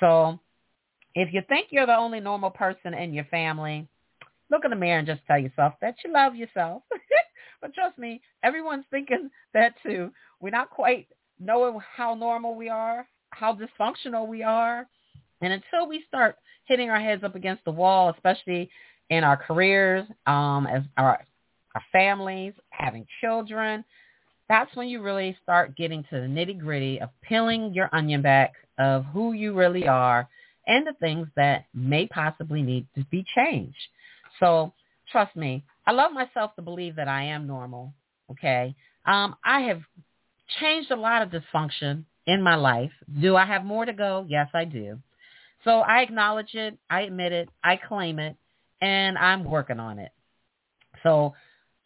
So 0.01 0.39
if 1.15 1.33
you 1.33 1.43
think 1.49 1.69
you're 1.71 1.87
the 1.87 1.97
only 1.97 2.21
normal 2.21 2.51
person 2.51 2.95
in 2.95 3.13
your 3.13 3.25
family, 3.25 3.89
look 4.51 4.65
in 4.65 4.71
the 4.71 4.77
mirror 4.77 4.99
and 4.99 5.07
just 5.07 5.21
tell 5.27 5.39
yourself 5.39 5.75
that 5.81 5.97
you 6.05 6.13
love 6.13 6.35
yourself. 6.35 6.83
but 7.61 7.75
trust 7.75 7.99
me, 7.99 8.21
everyone's 8.43 8.85
thinking 8.91 9.31
that 9.55 9.75
too. 9.83 10.11
We're 10.41 10.51
not 10.51 10.71
quite 10.71 11.09
knowing 11.41 11.79
how 11.97 12.15
normal 12.15 12.55
we 12.55 12.69
are, 12.69 13.07
how 13.31 13.57
dysfunctional 13.57 14.27
we 14.27 14.43
are. 14.43 14.87
And 15.41 15.53
until 15.53 15.89
we 15.89 16.05
start 16.09 16.37
hitting 16.65 16.91
our 16.91 17.01
heads 17.01 17.25
up 17.25 17.35
against 17.35 17.65
the 17.65 17.71
wall, 17.71 18.11
especially 18.11 18.71
in 19.11 19.25
our 19.25 19.37
careers, 19.37 20.07
um, 20.27 20.67
as 20.67 20.83
our, 20.97 21.25
our 21.75 21.83
families, 21.93 22.55
having 22.71 23.07
children, 23.21 23.85
that's 24.49 24.75
when 24.75 24.89
you 24.89 25.03
really 25.03 25.37
start 25.43 25.77
getting 25.77 26.03
to 26.05 26.21
the 26.21 26.27
nitty 26.27 26.59
gritty 26.59 27.01
of 27.01 27.11
peeling 27.23 27.73
your 27.75 27.89
onion 27.93 28.23
back 28.23 28.55
of 28.79 29.05
who 29.07 29.33
you 29.33 29.53
really 29.53 29.87
are 29.87 30.29
and 30.67 30.87
the 30.87 30.95
things 31.01 31.27
that 31.37 31.67
may 31.75 32.07
possibly 32.07 32.63
need 32.63 32.87
to 32.95 33.05
be 33.11 33.25
changed. 33.35 33.77
So 34.41 34.73
trust 35.11 35.35
me, 35.37 35.65
I 35.89 35.93
love 35.93 36.13
myself 36.13 36.55
to 36.57 36.63
believe 36.63 36.97
that 36.97 37.09
I 37.09 37.25
am 37.25 37.47
normal. 37.47 37.95
Okay. 38.31 38.75
Um, 39.07 39.35
I 39.43 39.61
have 39.61 39.81
changed 40.61 40.91
a 40.91 40.97
lot 40.97 41.23
of 41.23 41.31
dysfunction 41.31 42.05
in 42.27 42.43
my 42.43 42.57
life. 42.57 42.91
Do 43.23 43.37
I 43.37 43.47
have 43.47 43.65
more 43.65 43.87
to 43.87 43.95
go? 43.95 44.27
Yes, 44.29 44.49
I 44.53 44.67
do. 44.67 44.99
So 45.65 45.71
I 45.81 46.03
acknowledge 46.03 46.53
it. 46.53 46.77
I 46.91 47.03
admit 47.03 47.33
it. 47.33 47.49
I 47.65 47.77
claim 47.77 48.19
it. 48.19 48.37
And 48.83 49.17
I'm 49.17 49.45
working 49.45 49.81
on 49.81 49.99
it. 49.99 50.13
So 51.03 51.33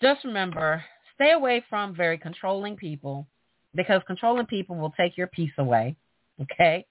just 0.03 0.25
remember, 0.25 0.83
stay 1.15 1.31
away 1.31 1.65
from 1.71 1.95
very 1.95 2.19
controlling 2.19 2.75
people 2.75 3.29
because 3.73 4.03
controlling 4.09 4.47
people 4.47 4.75
will 4.75 4.93
take 4.99 5.17
your 5.17 5.29
peace 5.29 5.53
away. 5.59 5.95
Okay. 6.41 6.87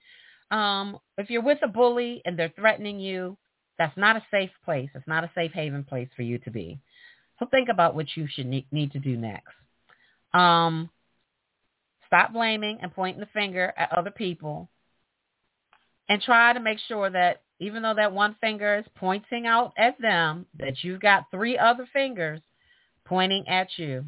Um, 0.50 0.98
if 1.18 1.30
you're 1.30 1.44
with 1.44 1.60
a 1.62 1.68
bully 1.68 2.22
and 2.24 2.40
they're 2.40 2.54
threatening 2.56 3.02
you, 3.02 3.38
that's 3.78 3.98
not 3.98 4.16
a 4.16 4.24
safe 4.32 4.52
place. 4.64 4.90
It's 4.96 5.08
not 5.08 5.26
a 5.26 5.32
safe 5.36 5.52
haven 5.52 5.84
place 5.84 6.08
for 6.16 6.22
you 6.22 6.38
to 6.40 6.52
be. 6.52 6.80
So 7.42 7.48
think 7.48 7.70
about 7.70 7.96
what 7.96 8.06
you 8.16 8.28
should 8.32 8.46
need, 8.46 8.92
to 8.92 9.00
do 9.00 9.18
next. 9.18 9.56
Um, 10.32 10.92
stop 12.06 12.34
blaming 12.34 12.78
and 12.84 12.94
pointing 12.94 13.20
the 13.20 13.26
finger 13.34 13.74
at 13.76 13.92
other 13.92 14.12
people 14.12 14.70
and 16.08 16.22
try 16.22 16.54
to 16.54 16.60
make 16.60 16.78
sure 16.88 17.10
that 17.10 17.42
even 17.60 17.82
though 17.82 17.96
that 17.96 18.14
one 18.14 18.36
finger 18.42 18.78
is 18.78 18.86
pointing 18.96 19.48
out 19.48 19.74
at 19.76 20.00
them, 20.00 20.46
that 20.60 20.84
you've 20.84 21.02
got 21.02 21.32
three 21.32 21.58
other 21.58 21.88
fingers 21.92 22.42
pointing 23.06 23.48
at 23.48 23.70
you. 23.78 24.06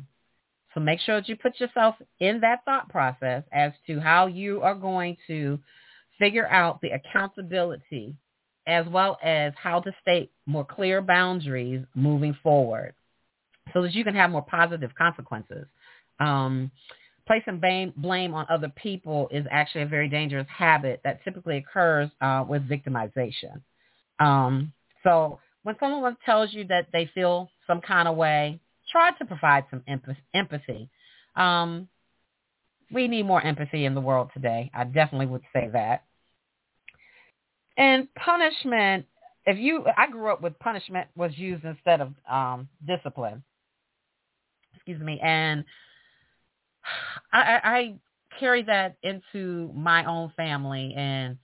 So 0.75 0.79
make 0.79 0.99
sure 0.99 1.15
that 1.15 1.27
you 1.27 1.35
put 1.35 1.59
yourself 1.59 1.95
in 2.19 2.39
that 2.41 2.63
thought 2.65 2.89
process 2.89 3.43
as 3.51 3.71
to 3.87 3.99
how 3.99 4.27
you 4.27 4.61
are 4.61 4.75
going 4.75 5.17
to 5.25 5.57
figure 6.19 6.47
out 6.49 6.81
the 6.81 6.91
accountability 6.91 8.15
as 8.67 8.85
well 8.87 9.17
as 9.23 9.53
how 9.55 9.79
to 9.79 9.91
state 10.03 10.31
more 10.45 10.65
clear 10.65 11.01
boundaries 11.01 11.83
moving 11.95 12.37
forward 12.43 12.93
so 13.73 13.81
that 13.81 13.93
you 13.93 14.03
can 14.03 14.15
have 14.15 14.29
more 14.29 14.41
positive 14.41 14.91
consequences. 14.95 15.65
Um, 16.19 16.71
placing 17.25 17.59
blame, 17.59 17.93
blame 17.95 18.33
on 18.33 18.45
other 18.49 18.71
people 18.75 19.29
is 19.31 19.45
actually 19.49 19.83
a 19.83 19.87
very 19.87 20.09
dangerous 20.09 20.47
habit 20.49 21.01
that 21.03 21.23
typically 21.23 21.57
occurs 21.57 22.09
uh, 22.21 22.43
with 22.47 22.67
victimization. 22.67 23.61
Um, 24.19 24.73
so 25.03 25.39
when 25.63 25.75
someone 25.79 26.17
tells 26.25 26.53
you 26.53 26.65
that 26.65 26.87
they 26.91 27.09
feel 27.13 27.49
some 27.65 27.81
kind 27.81 28.07
of 28.07 28.15
way, 28.15 28.59
try 28.91 29.11
to 29.11 29.25
provide 29.25 29.65
some 29.69 29.83
empathy. 30.33 30.89
Um, 31.35 31.87
we 32.91 33.07
need 33.07 33.25
more 33.25 33.41
empathy 33.41 33.85
in 33.85 33.95
the 33.95 34.01
world 34.01 34.29
today. 34.33 34.69
I 34.73 34.83
definitely 34.83 35.27
would 35.27 35.41
say 35.53 35.69
that. 35.73 36.03
And 37.77 38.07
punishment, 38.13 39.05
if 39.45 39.57
you, 39.57 39.85
I 39.97 40.07
grew 40.07 40.31
up 40.31 40.41
with 40.41 40.57
punishment 40.59 41.07
was 41.15 41.31
used 41.35 41.65
instead 41.65 42.01
of 42.01 42.13
um, 42.29 42.69
discipline. 42.85 43.43
Excuse 44.85 45.01
me. 45.01 45.19
And 45.21 45.63
I, 47.33 47.59
I 47.63 47.95
carry 48.39 48.63
that 48.63 48.97
into 49.03 49.71
my 49.75 50.05
own 50.05 50.31
family 50.35 50.93
and 50.97 51.37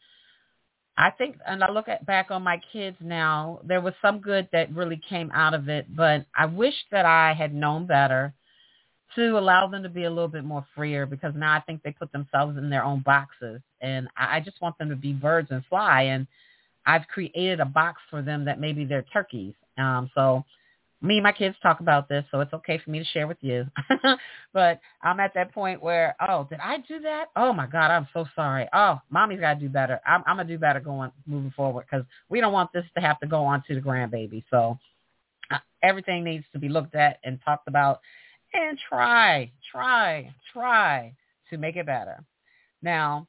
I 0.97 1.11
think, 1.11 1.37
and 1.47 1.63
I 1.63 1.71
look 1.71 1.87
at 1.87 2.05
back 2.05 2.29
on 2.29 2.43
my 2.43 2.59
kids 2.73 2.97
now, 2.99 3.61
there 3.63 3.79
was 3.79 3.93
some 4.01 4.19
good 4.19 4.49
that 4.51 4.75
really 4.75 4.99
came 5.07 5.31
out 5.31 5.53
of 5.53 5.69
it, 5.69 5.95
but 5.95 6.25
I 6.37 6.45
wish 6.45 6.73
that 6.91 7.05
I 7.05 7.33
had 7.33 7.53
known 7.53 7.87
better 7.87 8.33
to 9.15 9.37
allow 9.37 9.65
them 9.67 9.81
to 9.83 9.89
be 9.89 10.03
a 10.03 10.09
little 10.09 10.27
bit 10.27 10.43
more 10.43 10.65
freer 10.75 11.05
because 11.05 11.33
now 11.35 11.53
I 11.55 11.61
think 11.61 11.81
they 11.83 11.91
put 11.91 12.11
themselves 12.11 12.57
in 12.57 12.69
their 12.69 12.83
own 12.83 12.99
boxes 12.99 13.61
and 13.79 14.09
I 14.17 14.41
just 14.41 14.61
want 14.61 14.77
them 14.77 14.89
to 14.89 14.95
be 14.97 15.13
birds 15.13 15.47
and 15.51 15.63
fly 15.67 16.03
and 16.03 16.27
I've 16.85 17.07
created 17.07 17.61
a 17.61 17.65
box 17.65 18.01
for 18.09 18.21
them 18.21 18.43
that 18.45 18.59
maybe 18.59 18.83
they're 18.83 19.05
turkeys. 19.13 19.53
Um, 19.77 20.11
so 20.13 20.43
me 21.01 21.15
and 21.15 21.23
my 21.23 21.31
kids 21.31 21.55
talk 21.61 21.79
about 21.79 22.09
this, 22.09 22.25
so 22.29 22.41
it's 22.41 22.53
okay 22.53 22.77
for 22.77 22.89
me 22.89 22.99
to 22.99 23.05
share 23.05 23.27
with 23.27 23.37
you. 23.41 23.65
but 24.53 24.81
I'm 25.01 25.19
at 25.19 25.33
that 25.33 25.53
point 25.53 25.81
where, 25.81 26.15
oh, 26.27 26.45
did 26.49 26.59
I 26.59 26.77
do 26.79 26.99
that? 27.01 27.27
Oh 27.35 27.53
my 27.53 27.67
God, 27.67 27.89
I'm 27.89 28.07
so 28.13 28.25
sorry. 28.35 28.67
Oh, 28.73 28.99
mommy's 29.09 29.39
got 29.39 29.55
to 29.55 29.59
do 29.59 29.69
better. 29.69 30.01
I'm, 30.05 30.23
I'm 30.27 30.35
gonna 30.35 30.49
do 30.49 30.57
better 30.57 30.81
going 30.81 31.11
moving 31.25 31.51
forward 31.51 31.85
because 31.89 32.05
we 32.27 32.41
don't 32.41 32.53
want 32.53 32.73
this 32.73 32.85
to 32.95 33.01
have 33.01 33.19
to 33.21 33.27
go 33.27 33.45
on 33.45 33.63
to 33.67 33.75
the 33.75 33.81
grandbaby. 33.81 34.43
So 34.49 34.77
uh, 35.51 35.59
everything 35.81 36.23
needs 36.23 36.45
to 36.51 36.59
be 36.59 36.67
looked 36.67 36.95
at 36.95 37.19
and 37.23 37.39
talked 37.45 37.67
about, 37.67 38.01
and 38.53 38.77
try, 38.89 39.51
try, 39.71 40.33
try 40.51 41.13
to 41.49 41.57
make 41.57 41.77
it 41.77 41.85
better. 41.85 42.23
Now, 42.81 43.27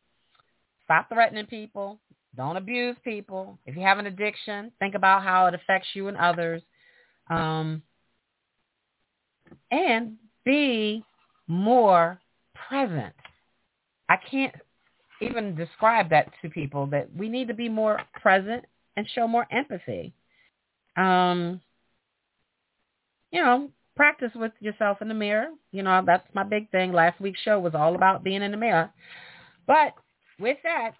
stop 0.85 1.09
threatening 1.09 1.47
people. 1.47 2.01
Don't 2.37 2.57
abuse 2.57 2.97
people. 3.05 3.59
If 3.67 3.77
you 3.77 3.83
have 3.83 3.99
an 3.99 4.07
addiction, 4.07 4.73
think 4.79 4.95
about 4.95 5.23
how 5.23 5.47
it 5.47 5.55
affects 5.55 5.89
you 5.95 6.09
and 6.09 6.17
others 6.17 6.63
um, 7.31 7.83
and 9.71 10.17
be 10.45 11.05
more 11.47 12.21
present. 12.69 13.15
I 14.09 14.17
can't 14.31 14.55
even 15.23 15.55
describe 15.55 16.11
that 16.11 16.31
to 16.43 16.51
people 16.51 16.87
that 16.87 17.09
we 17.15 17.29
need 17.29 17.49
to 17.49 17.55
be 17.55 17.69
more 17.69 18.01
present 18.21 18.65
and 18.97 19.09
show 19.15 19.29
more 19.29 19.47
empathy. 19.51 20.13
Um, 20.97 21.61
you 23.31 23.41
know, 23.41 23.71
practice 23.97 24.33
with 24.35 24.53
yourself 24.61 25.01
in 25.01 25.09
the 25.09 25.15
mirror. 25.15 25.49
You 25.73 25.83
know, 25.83 26.03
that's 26.05 26.27
my 26.35 26.43
big 26.43 26.71
thing. 26.71 26.93
Last 26.93 27.21
week's 27.21 27.41
show 27.41 27.61
was 27.61 27.75
all 27.75 27.95
about 27.95 28.25
being 28.25 28.43
in 28.43 28.51
the 28.51 28.57
mirror. 28.57 28.91
But 29.67 29.95
with 30.41 30.57
that, 30.65 30.93